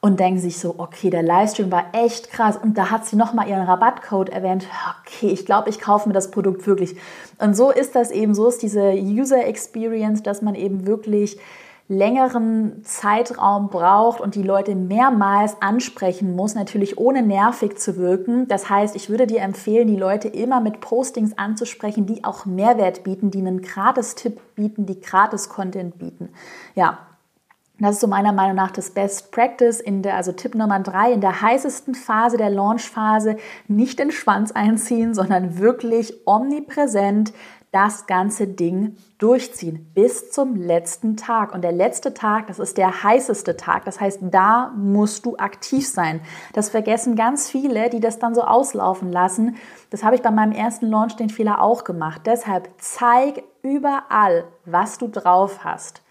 und 0.02 0.20
denken 0.20 0.40
sich 0.40 0.58
so, 0.58 0.76
okay, 0.78 1.10
der 1.12 1.22
Livestream 1.22 1.72
war 1.72 1.86
echt 1.94 2.32
krass 2.32 2.58
und 2.58 2.78
da 2.78 2.90
hat 2.90 3.06
sie 3.06 3.16
nochmal 3.16 3.48
ihren 3.48 3.62
Rabattcode 3.62 4.30
erwähnt. 4.30 4.66
Okay, 5.06 5.30
ich 5.30 5.46
glaube, 5.46 5.70
ich 5.70 5.80
kaufe 5.80 6.10
mir 6.10 6.14
das 6.14 6.32
Produkt 6.32 6.66
wirklich. 6.66 6.96
Und 7.38 7.56
so 7.56 7.70
ist 7.70 7.96
das 7.96 8.10
eben, 8.10 8.34
so 8.34 8.48
ist 8.48 8.64
diese 8.64 8.94
User 8.94 9.46
Experience, 9.46 10.24
dass 10.24 10.42
man 10.42 10.56
eben 10.56 10.88
wirklich 10.88 11.38
längeren 11.91 12.86
Zeitraum 12.86 13.67
braucht 13.67 14.21
und 14.21 14.36
die 14.36 14.43
Leute 14.43 14.75
mehrmals 14.75 15.62
ansprechen 15.62 16.38
muss, 16.38 16.56
natürlich 16.56 16.97
ohne 16.97 17.21
nervig 17.21 17.77
zu 17.77 17.97
wirken. 17.97 18.47
Das 18.47 18.69
heißt, 18.69 18.95
ich 18.95 19.10
würde 19.10 19.27
dir 19.27 19.41
empfehlen, 19.41 19.89
die 19.89 19.97
Leute 19.97 20.30
immer 20.30 20.62
mit 20.62 20.80
Postings 20.80 21.38
anzusprechen, 21.38 22.06
die 22.06 22.23
auch 22.23 22.45
Mehrwert 22.45 23.04
bieten, 23.04 23.30
die 23.30 23.39
einen 23.39 23.62
Gratis-Tipp 23.62 24.39
bieten, 24.56 24.86
die 24.86 25.01
Gratis-Content 25.01 25.99
bieten. 25.99 26.30
Ja, 26.75 26.99
das 27.77 27.95
ist 27.95 28.01
so 28.01 28.08
meiner 28.08 28.32
Meinung 28.32 28.56
nach 28.56 28.71
das 28.71 28.91
Best 28.91 29.32
Practice 29.32 29.82
in 29.82 30.01
der, 30.01 30.15
also 30.15 30.32
Tipp 30.32 30.56
Nummer 30.56 30.80
drei, 30.80 31.12
in 31.12 31.19
der 31.19 31.41
heißesten 31.41 31.95
Phase 31.95 32.38
der 32.38 32.51
Launchphase 32.51 33.36
nicht 33.67 33.99
den 33.99 34.12
Schwanz 34.12 34.54
einziehen, 34.54 35.13
sondern 35.13 35.58
wirklich 35.58 36.25
omnipräsent 36.25 37.34
das 37.71 38.05
ganze 38.05 38.47
Ding 38.47 38.97
durchziehen 39.17 39.91
bis 39.93 40.31
zum 40.31 40.55
letzten 40.55 41.15
Tag. 41.15 41.53
Und 41.53 41.62
der 41.62 41.71
letzte 41.71 42.13
Tag, 42.13 42.47
das 42.47 42.60
ist 42.60 42.77
der 42.77 43.03
heißeste 43.03 43.55
Tag. 43.55 43.86
Das 43.86 44.01
heißt, 44.01 44.19
da 44.23 44.73
musst 44.75 45.25
du 45.25 45.38
aktiv 45.38 45.88
sein. 45.88 46.21
Das 46.53 46.69
vergessen 46.69 47.15
ganz 47.15 47.49
viele, 47.49 47.89
die 47.89 48.01
das 48.01 48.19
dann 48.19 48.36
so 48.36 48.41
auslaufen 48.41 49.12
lassen. 49.12 49.55
Das 49.89 50.03
habe 50.03 50.15
ich 50.15 50.21
bei 50.21 50.31
meinem 50.31 50.51
ersten 50.51 50.88
Launch 50.88 51.15
den 51.15 51.29
Fehler 51.29 51.62
auch 51.62 51.86
gemacht. 51.86 52.23
Deshalb 52.25 52.69
zeig 52.77 53.43
überall, 53.62 54.43
was 54.65 54.97
du 54.97 55.07
drauf 55.07 55.63
hast. 55.63 56.01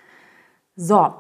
So, 0.76 1.12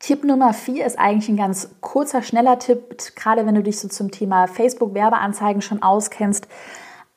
Tipp 0.00 0.24
Nummer 0.24 0.54
vier 0.54 0.86
ist 0.86 0.98
eigentlich 0.98 1.28
ein 1.28 1.36
ganz 1.36 1.76
kurzer, 1.80 2.22
schneller 2.22 2.58
Tipp, 2.58 3.14
gerade 3.16 3.46
wenn 3.46 3.54
du 3.54 3.62
dich 3.62 3.78
so 3.78 3.88
zum 3.88 4.10
Thema 4.10 4.46
Facebook-Werbeanzeigen 4.48 5.62
schon 5.62 5.82
auskennst. 5.82 6.48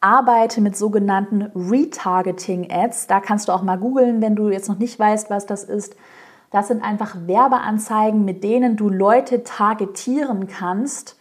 Arbeite 0.03 0.61
mit 0.61 0.75
sogenannten 0.77 1.43
Retargeting-Ads. 1.55 3.07
Da 3.07 3.19
kannst 3.19 3.47
du 3.47 3.51
auch 3.51 3.63
mal 3.63 3.77
googeln, 3.77 4.21
wenn 4.21 4.35
du 4.35 4.49
jetzt 4.49 4.69
noch 4.69 4.77
nicht 4.77 4.99
weißt, 4.99 5.29
was 5.29 5.45
das 5.45 5.63
ist. 5.63 5.95
Das 6.51 6.67
sind 6.67 6.83
einfach 6.83 7.15
Werbeanzeigen, 7.25 8.25
mit 8.25 8.43
denen 8.43 8.75
du 8.75 8.89
Leute 8.89 9.43
targetieren 9.43 10.47
kannst 10.47 11.17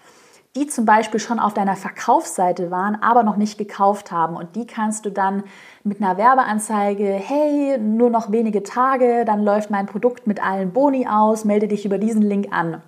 die 0.55 0.67
zum 0.67 0.85
Beispiel 0.85 1.19
schon 1.19 1.39
auf 1.39 1.55
deiner 1.55 1.77
Verkaufsseite 1.77 2.71
waren, 2.71 3.01
aber 3.01 3.23
noch 3.23 3.37
nicht 3.37 3.57
gekauft 3.57 4.13
haben. 4.13 4.37
Und 4.37 4.55
die 4.55 4.67
kannst 4.67 5.07
du 5.07 5.11
dann 5.11 5.45
mit 5.83 6.03
einer 6.03 6.19
Werbeanzeige, 6.19 7.07
hey, 7.07 7.79
nur 7.79 8.11
noch 8.11 8.31
wenige 8.33 8.63
Tage, 8.63 9.25
dann 9.25 9.43
läuft 9.43 9.71
mein 9.71 9.87
Produkt 9.87 10.27
mit 10.27 10.45
allen 10.45 10.73
Boni 10.73 11.07
aus, 11.07 11.45
melde 11.45 11.69
dich 11.69 11.87
über 11.87 11.97
diesen 11.97 12.23
Link 12.23 12.49
an. 12.51 12.83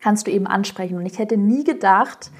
Kannst 0.00 0.26
du 0.26 0.30
eben 0.30 0.46
ansprechen. 0.46 0.96
Und 0.96 1.04
ich 1.04 1.18
hätte 1.18 1.36
nie 1.36 1.64
gedacht, 1.64 2.30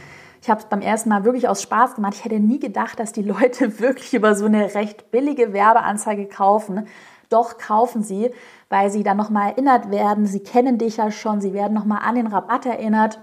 ich 0.42 0.48
habe 0.48 0.60
es 0.60 0.66
beim 0.66 0.80
ersten 0.80 1.08
Mal 1.08 1.24
wirklich 1.24 1.48
aus 1.48 1.62
Spaß 1.62 1.94
gemacht, 1.96 2.14
ich 2.14 2.24
hätte 2.24 2.40
nie 2.40 2.58
gedacht, 2.58 2.98
dass 2.98 3.12
die 3.12 3.22
Leute 3.22 3.78
wirklich 3.80 4.14
über 4.14 4.34
so 4.34 4.46
eine 4.46 4.74
recht 4.74 5.10
billige 5.10 5.52
Werbeanzeige 5.52 6.26
kaufen. 6.26 6.86
Doch 7.28 7.58
kaufen 7.58 8.02
sie, 8.02 8.32
weil 8.68 8.90
sie 8.90 9.04
dann 9.04 9.16
nochmal 9.16 9.50
erinnert 9.50 9.90
werden. 9.90 10.26
Sie 10.26 10.40
kennen 10.40 10.78
dich 10.78 10.96
ja 10.96 11.12
schon, 11.12 11.40
sie 11.40 11.52
werden 11.52 11.74
nochmal 11.74 12.00
an 12.02 12.16
den 12.16 12.26
Rabatt 12.26 12.66
erinnert 12.66 13.20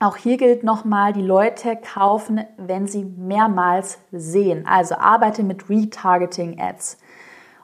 auch 0.00 0.16
hier 0.16 0.36
gilt 0.36 0.64
nochmal, 0.64 1.12
die 1.12 1.22
Leute 1.22 1.76
kaufen, 1.76 2.44
wenn 2.56 2.86
sie 2.86 3.04
mehrmals 3.04 3.98
sehen. 4.10 4.66
Also 4.66 4.96
arbeite 4.96 5.42
mit 5.44 5.70
Retargeting 5.70 6.60
Ads. 6.60 6.98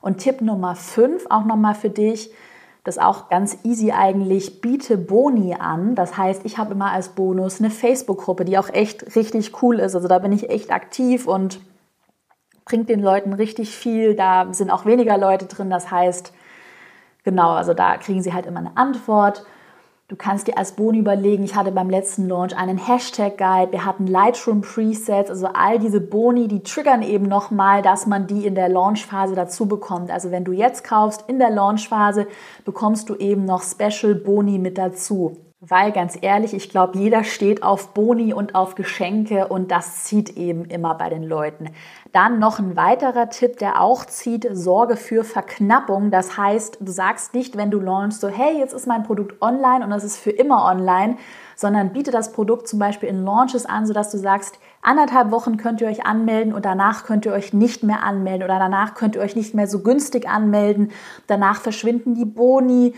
Und 0.01 0.19
Tipp 0.19 0.41
Nummer 0.41 0.77
5, 0.77 1.27
auch 1.29 1.45
nochmal 1.45 1.75
für 1.75 1.91
dich, 1.91 2.33
das 2.85 2.99
auch 2.99 3.29
ganz 3.29 3.59
easy 3.63 3.93
eigentlich, 3.93 4.61
biete 4.61 4.97
Boni 4.97 5.55
an. 5.55 5.95
Das 5.95 6.17
heißt, 6.17 6.43
ich 6.45 6.59
habe 6.59 6.73
immer 6.73 6.93
als 6.93 7.11
Bonus 7.11 7.61
eine 7.61 7.71
Facebook-Gruppe, 7.71 8.45
die 8.45 8.59
auch 8.59 8.71
echt 8.71 9.17
richtig 9.17 9.63
cool 9.63 9.81
ist. 9.81 9.95
Also 9.95 10.09
da 10.09 10.19
bin 10.19 10.33
ich 10.33 10.49
echt 10.49 10.73
aktiv 10.73 11.27
und 11.27 11.61
bringt 12.65 12.89
den 12.89 13.01
Leuten 13.01 13.33
richtig 13.33 13.75
viel. 13.75 14.15
Da 14.15 14.53
sind 14.53 14.71
auch 14.71 14.87
weniger 14.87 15.19
Leute 15.19 15.47
drin. 15.47 15.69
Das 15.69 15.91
heißt, 15.91 16.33
genau, 17.25 17.51
also 17.51 17.75
da 17.75 17.99
kriegen 17.99 18.23
sie 18.23 18.33
halt 18.33 18.47
immer 18.47 18.61
eine 18.61 18.77
Antwort. 18.77 19.45
Du 20.11 20.17
kannst 20.17 20.49
dir 20.49 20.59
als 20.59 20.73
Boni 20.73 20.99
überlegen, 20.99 21.45
ich 21.45 21.55
hatte 21.55 21.71
beim 21.71 21.89
letzten 21.89 22.27
Launch 22.27 22.57
einen 22.57 22.79
Hashtag-Guide, 22.85 23.71
wir 23.71 23.85
hatten 23.85 24.09
Lightroom-Presets, 24.09 25.31
also 25.31 25.47
all 25.55 25.79
diese 25.79 26.01
Boni, 26.01 26.49
die 26.49 26.65
triggern 26.65 27.03
eben 27.03 27.29
nochmal, 27.29 27.81
dass 27.81 28.09
man 28.09 28.27
die 28.27 28.45
in 28.45 28.57
der 28.57 28.69
Launchphase 28.69 29.37
dazu 29.37 29.67
bekommt. 29.67 30.11
Also 30.11 30.33
wenn 30.33 30.43
du 30.43 30.51
jetzt 30.51 30.83
kaufst, 30.83 31.27
in 31.29 31.39
der 31.39 31.51
Launchphase 31.51 32.27
bekommst 32.65 33.09
du 33.09 33.15
eben 33.15 33.45
noch 33.45 33.63
Special 33.63 34.17
Boni 34.17 34.59
mit 34.59 34.79
dazu. 34.79 35.37
Weil 35.63 35.93
ganz 35.93 36.17
ehrlich, 36.19 36.55
ich 36.55 36.71
glaube, 36.71 36.97
jeder 36.97 37.23
steht 37.23 37.63
auf 37.63 37.93
Boni 37.93 38.33
und 38.33 38.55
auf 38.55 38.77
Geschenke 38.77 39.49
und 39.49 39.71
das 39.71 40.05
zieht 40.05 40.39
eben 40.39 40.65
immer 40.65 40.95
bei 40.95 41.11
den 41.11 41.23
Leuten. 41.23 41.69
Dann 42.13 42.39
noch 42.39 42.59
ein 42.59 42.77
weiterer 42.77 43.29
Tipp, 43.29 43.59
der 43.59 43.79
auch 43.79 44.07
zieht, 44.07 44.49
Sorge 44.53 44.97
für 44.97 45.23
Verknappung. 45.23 46.11
Das 46.11 46.39
heißt, 46.39 46.79
du 46.81 46.91
sagst 46.91 47.35
nicht, 47.35 47.59
wenn 47.59 47.71
du 47.71 47.79
launchst, 47.79 48.23
so, 48.23 48.29
hey, 48.29 48.59
jetzt 48.59 48.73
ist 48.73 48.87
mein 48.87 49.03
Produkt 49.03 49.43
online 49.43 49.85
und 49.85 49.93
es 49.93 50.03
ist 50.03 50.17
für 50.17 50.31
immer 50.31 50.65
online, 50.65 51.19
sondern 51.57 51.93
biete 51.93 52.11
das 52.11 52.33
Produkt 52.33 52.67
zum 52.67 52.79
Beispiel 52.79 53.11
in 53.11 53.23
Launches 53.23 53.67
an, 53.67 53.85
sodass 53.85 54.11
du 54.11 54.17
sagst, 54.17 54.59
anderthalb 54.81 55.31
Wochen 55.31 55.59
könnt 55.59 55.83
ihr 55.83 55.89
euch 55.89 56.07
anmelden 56.07 56.55
und 56.55 56.65
danach 56.65 57.05
könnt 57.05 57.27
ihr 57.27 57.33
euch 57.33 57.53
nicht 57.53 57.83
mehr 57.83 58.03
anmelden 58.03 58.45
oder 58.45 58.59
danach 58.59 58.95
könnt 58.95 59.15
ihr 59.15 59.21
euch 59.21 59.37
nicht 59.37 59.55
mehr 59.55 59.67
so 59.67 59.81
günstig 59.81 60.27
anmelden. 60.27 60.91
Danach 61.27 61.61
verschwinden 61.61 62.15
die 62.15 62.25
Boni 62.25 62.95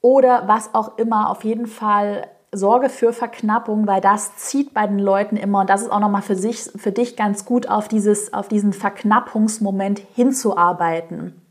oder 0.00 0.46
was 0.46 0.74
auch 0.74 0.98
immer. 0.98 1.30
Auf 1.30 1.44
jeden 1.44 1.66
Fall 1.66 2.28
Sorge 2.50 2.88
für 2.88 3.12
Verknappung, 3.12 3.86
weil 3.86 4.00
das 4.00 4.36
zieht 4.36 4.72
bei 4.72 4.86
den 4.86 4.98
Leuten 4.98 5.36
immer 5.36 5.60
und 5.60 5.70
das 5.70 5.82
ist 5.82 5.92
auch 5.92 6.00
nochmal 6.00 6.22
für 6.22 6.36
für 6.36 6.92
dich 6.92 7.16
ganz 7.16 7.44
gut 7.44 7.68
auf 7.68 7.88
dieses, 7.88 8.32
auf 8.32 8.48
diesen 8.48 8.72
Verknappungsmoment 8.72 10.00
hinzuarbeiten. 10.14 11.42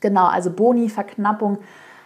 Genau, 0.00 0.26
also 0.26 0.50
Boni, 0.50 0.90
Verknappung, 0.90 1.58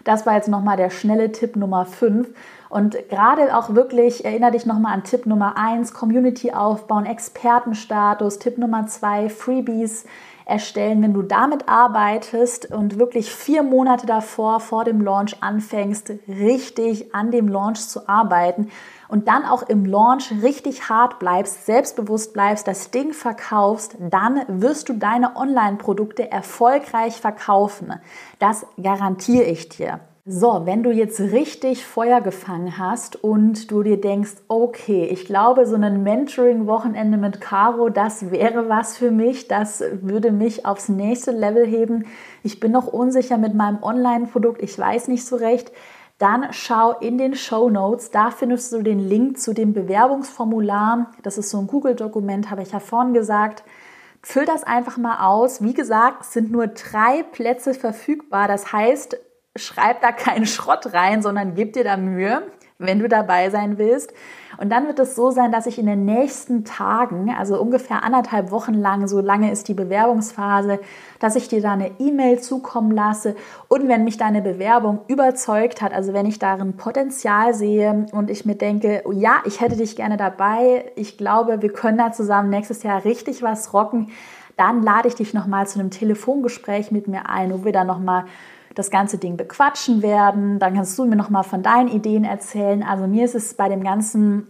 das 0.04 0.24
war 0.24 0.34
jetzt 0.34 0.48
nochmal 0.48 0.76
der 0.76 0.90
schnelle 0.90 1.32
Tipp 1.32 1.56
Nummer 1.56 1.84
5. 1.84 2.28
Und 2.68 2.96
gerade 3.08 3.56
auch 3.56 3.74
wirklich, 3.74 4.24
erinnere 4.24 4.52
dich 4.52 4.66
nochmal 4.66 4.94
an 4.94 5.04
Tipp 5.04 5.26
Nummer 5.26 5.56
1, 5.56 5.92
Community 5.92 6.52
aufbauen, 6.52 7.06
Expertenstatus, 7.06 8.38
Tipp 8.38 8.58
Nummer 8.58 8.86
2, 8.86 9.28
Freebies, 9.28 10.06
erstellen, 10.44 11.02
wenn 11.02 11.14
du 11.14 11.22
damit 11.22 11.68
arbeitest 11.68 12.72
und 12.72 12.98
wirklich 12.98 13.32
vier 13.32 13.62
Monate 13.62 14.06
davor, 14.06 14.60
vor 14.60 14.84
dem 14.84 15.00
Launch 15.00 15.36
anfängst, 15.42 16.12
richtig 16.28 17.14
an 17.14 17.30
dem 17.30 17.48
Launch 17.48 17.88
zu 17.88 18.08
arbeiten 18.08 18.70
und 19.08 19.28
dann 19.28 19.44
auch 19.44 19.62
im 19.62 19.84
Launch 19.84 20.32
richtig 20.42 20.88
hart 20.88 21.18
bleibst, 21.18 21.66
selbstbewusst 21.66 22.32
bleibst, 22.32 22.66
das 22.66 22.90
Ding 22.90 23.12
verkaufst, 23.12 23.96
dann 23.98 24.42
wirst 24.48 24.88
du 24.88 24.94
deine 24.94 25.36
Online-Produkte 25.36 26.30
erfolgreich 26.30 27.20
verkaufen. 27.20 27.94
Das 28.38 28.66
garantiere 28.80 29.44
ich 29.44 29.68
dir. 29.68 30.00
So, 30.24 30.66
wenn 30.66 30.84
du 30.84 30.92
jetzt 30.92 31.18
richtig 31.18 31.84
Feuer 31.84 32.20
gefangen 32.20 32.78
hast 32.78 33.24
und 33.24 33.72
du 33.72 33.82
dir 33.82 34.00
denkst, 34.00 34.34
okay, 34.46 35.04
ich 35.06 35.24
glaube, 35.24 35.66
so 35.66 35.74
ein 35.74 36.04
Mentoring-Wochenende 36.04 37.18
mit 37.18 37.40
Caro, 37.40 37.88
das 37.88 38.30
wäre 38.30 38.68
was 38.68 38.96
für 38.96 39.10
mich, 39.10 39.48
das 39.48 39.82
würde 40.00 40.30
mich 40.30 40.64
aufs 40.64 40.88
nächste 40.88 41.32
Level 41.32 41.66
heben. 41.66 42.06
Ich 42.44 42.60
bin 42.60 42.70
noch 42.70 42.86
unsicher 42.86 43.36
mit 43.36 43.54
meinem 43.54 43.82
Online-Produkt, 43.82 44.62
ich 44.62 44.78
weiß 44.78 45.08
nicht 45.08 45.26
so 45.26 45.34
recht. 45.34 45.72
Dann 46.18 46.52
schau 46.52 46.92
in 46.92 47.18
den 47.18 47.34
Show 47.34 47.68
Notes, 47.68 48.12
da 48.12 48.30
findest 48.30 48.72
du 48.72 48.82
den 48.82 49.00
Link 49.00 49.40
zu 49.40 49.52
dem 49.52 49.72
Bewerbungsformular. 49.72 51.10
Das 51.24 51.36
ist 51.36 51.50
so 51.50 51.58
ein 51.58 51.66
Google-Dokument, 51.66 52.48
habe 52.48 52.62
ich 52.62 52.70
ja 52.70 52.78
vorhin 52.78 53.12
gesagt. 53.12 53.64
Füll 54.22 54.44
das 54.44 54.62
einfach 54.62 54.98
mal 54.98 55.26
aus. 55.26 55.64
Wie 55.64 55.74
gesagt, 55.74 56.20
es 56.20 56.32
sind 56.32 56.52
nur 56.52 56.68
drei 56.68 57.24
Plätze 57.24 57.74
verfügbar. 57.74 58.46
Das 58.46 58.72
heißt, 58.72 59.18
schreib 59.56 60.00
da 60.00 60.12
keinen 60.12 60.46
Schrott 60.46 60.92
rein, 60.92 61.22
sondern 61.22 61.54
gib 61.54 61.72
dir 61.72 61.84
da 61.84 61.96
Mühe 61.96 62.42
wenn 62.82 62.98
du 62.98 63.08
dabei 63.08 63.50
sein 63.50 63.78
willst. 63.78 64.12
Und 64.58 64.70
dann 64.70 64.86
wird 64.86 64.98
es 64.98 65.16
so 65.16 65.30
sein, 65.30 65.50
dass 65.50 65.66
ich 65.66 65.78
in 65.78 65.86
den 65.86 66.04
nächsten 66.04 66.64
Tagen, 66.64 67.34
also 67.36 67.60
ungefähr 67.60 68.04
anderthalb 68.04 68.50
Wochen 68.50 68.74
lang, 68.74 69.08
so 69.08 69.20
lange 69.20 69.50
ist 69.50 69.68
die 69.68 69.74
Bewerbungsphase, 69.74 70.78
dass 71.18 71.36
ich 71.36 71.48
dir 71.48 71.62
da 71.62 71.72
eine 71.72 71.92
E-Mail 71.98 72.40
zukommen 72.40 72.90
lasse. 72.90 73.34
Und 73.68 73.88
wenn 73.88 74.04
mich 74.04 74.18
deine 74.18 74.42
Bewerbung 74.42 75.00
überzeugt 75.08 75.80
hat, 75.80 75.94
also 75.94 76.12
wenn 76.12 76.26
ich 76.26 76.38
darin 76.38 76.76
Potenzial 76.76 77.54
sehe 77.54 78.06
und 78.12 78.30
ich 78.30 78.44
mir 78.44 78.56
denke, 78.56 79.02
oh 79.06 79.12
ja, 79.12 79.36
ich 79.46 79.60
hätte 79.60 79.76
dich 79.76 79.96
gerne 79.96 80.18
dabei, 80.18 80.92
ich 80.96 81.16
glaube, 81.16 81.62
wir 81.62 81.72
können 81.72 81.98
da 81.98 82.12
zusammen 82.12 82.50
nächstes 82.50 82.82
Jahr 82.82 83.04
richtig 83.04 83.42
was 83.42 83.72
rocken, 83.72 84.10
dann 84.58 84.82
lade 84.82 85.08
ich 85.08 85.14
dich 85.14 85.32
nochmal 85.32 85.66
zu 85.66 85.80
einem 85.80 85.90
Telefongespräch 85.90 86.90
mit 86.90 87.08
mir 87.08 87.28
ein, 87.30 87.52
wo 87.52 87.64
wir 87.64 87.72
dann 87.72 87.86
nochmal 87.86 88.26
das 88.74 88.90
ganze 88.90 89.18
Ding 89.18 89.36
bequatschen 89.36 90.02
werden. 90.02 90.58
Dann 90.58 90.74
kannst 90.74 90.98
du 90.98 91.04
mir 91.04 91.16
noch 91.16 91.30
mal 91.30 91.42
von 91.42 91.62
deinen 91.62 91.88
Ideen 91.88 92.24
erzählen. 92.24 92.82
Also 92.82 93.06
mir 93.06 93.24
ist 93.24 93.34
es 93.34 93.54
bei 93.54 93.68
dem 93.68 93.82
ganzen 93.82 94.46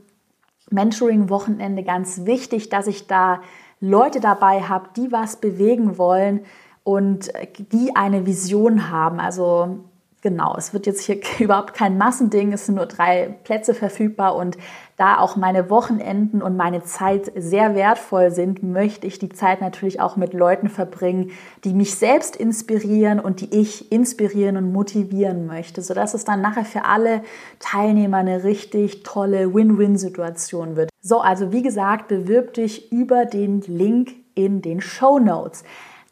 Mentoring-Wochenende 0.71 1.83
ganz 1.83 2.25
wichtig, 2.25 2.69
dass 2.69 2.87
ich 2.87 3.07
da 3.07 3.41
Leute 3.81 4.21
dabei 4.21 4.63
habe, 4.63 4.91
die 4.97 5.13
was 5.13 5.37
bewegen 5.37 5.99
wollen 5.99 6.41
und 6.85 7.33
die 7.73 7.95
eine 7.95 8.27
Vision 8.27 8.91
haben. 8.91 9.21
Also 9.21 9.81
genau, 10.23 10.55
es 10.57 10.73
wird 10.73 10.87
jetzt 10.87 11.03
hier 11.03 11.21
überhaupt 11.39 11.75
kein 11.75 11.99
Massending, 11.99 12.53
es 12.53 12.67
sind 12.67 12.77
nur 12.77 12.87
drei 12.87 13.35
Plätze 13.45 13.75
verfügbar 13.75 14.37
und 14.37 14.57
da 14.97 15.19
auch 15.19 15.37
meine 15.37 15.69
Wochenenden 15.69 16.43
und 16.43 16.57
meine 16.57 16.85
Zeit 16.85 17.33
sehr 17.35 17.75
wertvoll 17.75 18.31
sind, 18.31 18.63
möchte 18.63 19.07
ich 19.07 19.19
die 19.19 19.31
Zeit 19.31 19.61
natürlich 19.61 20.01
auch 20.01 20.17
mit 20.17 20.33
Leuten 20.33 20.69
verbringen, 20.69 21.33
die 21.65 21.75
mich 21.75 21.97
selbst 21.97 22.37
inspirieren 22.37 23.19
und 23.19 23.41
die 23.41 23.53
ich 23.53 23.91
inspirieren 23.91 24.57
und 24.57 24.73
motivieren 24.73 25.47
möchte, 25.47 25.83
sodass 25.83 26.15
es 26.15 26.25
dann 26.25 26.41
nachher 26.41 26.65
für 26.65 26.85
alle 26.85 27.23
Teilnehmer 27.59 28.19
eine 28.19 28.45
richtig 28.45 29.03
tolle 29.03 29.53
Win-Win-Situation 29.53 30.77
wird. 30.77 30.91
So, 31.01 31.21
also 31.21 31.53
wie 31.53 31.63
gesagt, 31.63 32.09
bewirb 32.09 32.55
dich 32.55 32.93
über 32.93 33.25
den 33.25 33.61
Link 33.63 34.13
in 34.35 34.63
den 34.63 34.81
Show 34.81 35.19
Notes 35.19 35.65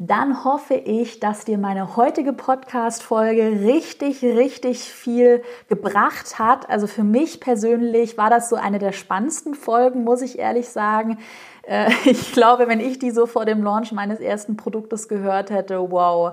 dann 0.03 0.45
hoffe 0.45 0.77
ich, 0.77 1.21
dass 1.21 1.45
dir 1.45 1.59
meine 1.59 1.95
heutige 1.95 2.33
Podcast-Folge 2.33 3.61
richtig, 3.61 4.23
richtig 4.23 4.81
viel 4.81 5.43
gebracht 5.69 6.39
hat. 6.39 6.71
Also 6.71 6.87
für 6.87 7.05
mich 7.05 7.39
persönlich 7.39 8.17
war 8.17 8.31
das 8.31 8.49
so 8.49 8.57
eine 8.57 8.79
der 8.79 8.93
spannendsten 8.93 9.55
Folgen, 9.55 10.03
muss 10.03 10.23
ich 10.23 10.39
ehrlich 10.39 10.71
sagen. 10.71 11.19
Äh, 11.65 11.91
ich 12.07 12.33
glaube, 12.33 12.67
wenn 12.67 12.81
ich 12.81 12.99
die 12.99 13.11
so 13.11 13.27
vor 13.27 13.45
dem 13.45 13.63
Launch 13.63 13.93
meines 13.93 14.21
ersten 14.21 14.57
Produktes 14.57 15.07
gehört 15.07 15.51
hätte, 15.51 15.91
wow, 15.91 16.33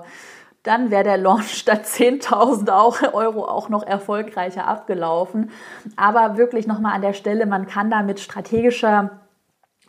dann 0.62 0.90
wäre 0.90 1.04
der 1.04 1.18
Launch 1.18 1.50
statt 1.58 1.84
10.000 1.84 3.12
Euro 3.12 3.44
auch 3.44 3.68
noch 3.68 3.82
erfolgreicher 3.86 4.66
abgelaufen. 4.66 5.50
Aber 5.94 6.38
wirklich 6.38 6.66
nochmal 6.66 6.94
an 6.94 7.02
der 7.02 7.12
Stelle, 7.12 7.44
man 7.44 7.66
kann 7.66 7.90
da 7.90 8.02
mit 8.02 8.18
strategischer 8.18 9.27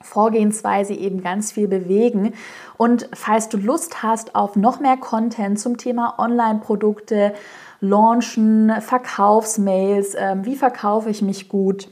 Vorgehensweise 0.02 0.94
eben 0.94 1.22
ganz 1.22 1.52
viel 1.52 1.68
bewegen. 1.68 2.34
Und 2.78 3.10
falls 3.14 3.50
du 3.50 3.58
Lust 3.58 4.04
hast 4.04 4.36
auf 4.36 4.56
noch 4.56 4.80
mehr 4.80 4.98
Content 4.98 5.60
zum 5.60 5.78
Thema 5.78 6.16
Online-Produkte, 6.18 7.34
Launchen, 7.82 8.74
Verkaufsmails, 8.82 10.16
äh, 10.16 10.36
wie 10.42 10.56
verkaufe 10.56 11.10
ich 11.10 11.22
mich 11.22 11.50
gut, 11.50 11.90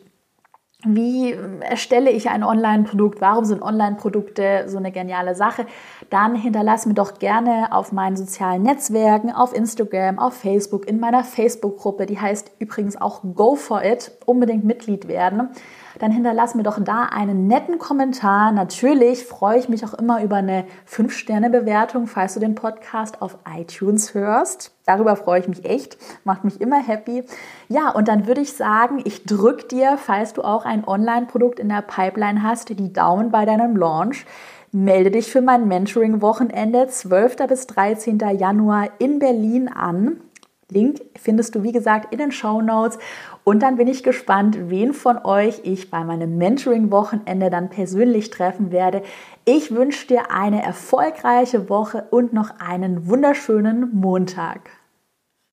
wie 0.86 1.36
erstelle 1.62 2.12
ich 2.12 2.30
ein 2.30 2.44
Online-Produkt? 2.44 3.20
Warum 3.20 3.46
sind 3.46 3.64
Online-Produkte 3.64 4.66
so 4.68 4.78
eine 4.78 4.92
geniale 4.92 5.34
Sache? 5.34 5.66
Dann 6.12 6.36
hinterlass 6.36 6.86
mir 6.86 6.94
doch 6.94 7.18
gerne 7.18 7.70
auf 7.72 7.92
meinen 7.92 8.16
sozialen 8.16 8.62
Netzwerken, 8.62 9.32
auf 9.32 9.56
Instagram, 9.56 10.20
auf 10.20 10.36
Facebook, 10.36 10.88
in 10.88 11.00
meiner 11.00 11.24
Facebook-Gruppe, 11.24 12.06
die 12.06 12.20
heißt 12.20 12.52
übrigens 12.60 12.96
auch 12.96 13.22
Go 13.34 13.56
for 13.56 13.84
It, 13.84 14.12
unbedingt 14.26 14.66
Mitglied 14.66 15.08
werden 15.08 15.50
dann 16.00 16.12
hinterlass 16.12 16.56
mir 16.56 16.64
doch 16.64 16.80
da 16.84 17.04
einen 17.04 17.48
netten 17.48 17.80
Kommentar. 17.80 18.52
Natürlich 18.52 19.26
freue 19.26 19.60
ich 19.60 19.70
mich 19.70 19.86
auch 19.86 19.94
immer 19.94 20.24
über 20.24 20.38
eine 20.38 20.66
5-Sterne-Bewertung, 20.88 22.08
falls 22.08 22.36
du 22.36 22.40
den 22.40 22.56
Podcast 22.56 23.22
auf 23.22 23.38
iTunes 23.58 24.14
hörst. 24.14 24.74
Darüber 24.86 25.16
freue 25.16 25.42
ich 25.42 25.48
mich 25.48 25.66
echt, 25.66 25.98
macht 26.24 26.44
mich 26.44 26.62
immer 26.62 26.82
happy. 26.82 27.24
Ja, 27.68 27.90
und 27.90 28.08
dann 28.08 28.28
würde 28.28 28.42
ich 28.42 28.54
sagen, 28.54 29.02
ich 29.04 29.26
drücke 29.26 29.68
dir, 29.68 29.98
falls 29.98 30.34
du 30.34 30.44
auch 30.44 30.66
ein 30.66 30.88
Online-Produkt 30.88 31.60
in 31.60 31.70
der 31.70 31.82
Pipeline 31.82 32.44
hast, 32.44 32.70
die 32.70 32.94
Daumen 32.94 33.32
bei 33.32 33.46
deinem 33.46 33.76
Launch. 33.76 34.26
Melde 34.72 35.12
dich 35.12 35.32
für 35.32 35.42
mein 35.42 35.68
Mentoring-Wochenende 35.68 36.88
12. 36.88 37.38
bis 37.48 37.68
13. 37.68 38.20
Januar 38.38 38.90
in 39.00 39.20
Berlin 39.20 39.70
an. 39.70 40.22
Link 40.70 41.00
findest 41.18 41.56
du, 41.56 41.64
wie 41.64 41.72
gesagt, 41.72 42.14
in 42.14 42.20
den 42.20 42.32
Show 42.34 42.62
Notes. 42.62 43.00
Und 43.48 43.64
dann 43.64 43.78
bin 43.78 43.88
ich 43.88 44.04
gespannt, 44.04 44.58
wen 44.70 44.92
von 44.92 45.20
euch 45.24 45.62
ich 45.64 45.90
bei 45.90 46.04
meinem 46.04 46.38
Mentoring-Wochenende 46.38 47.50
dann 47.50 47.70
persönlich 47.70 48.30
treffen 48.30 48.74
werde. 48.74 49.04
Ich 49.46 49.74
wünsche 49.74 50.06
dir 50.06 50.32
eine 50.32 50.62
erfolgreiche 50.62 51.70
Woche 51.70 52.10
und 52.12 52.34
noch 52.34 52.60
einen 52.60 53.08
wunderschönen 53.08 53.90
Montag. 53.94 54.77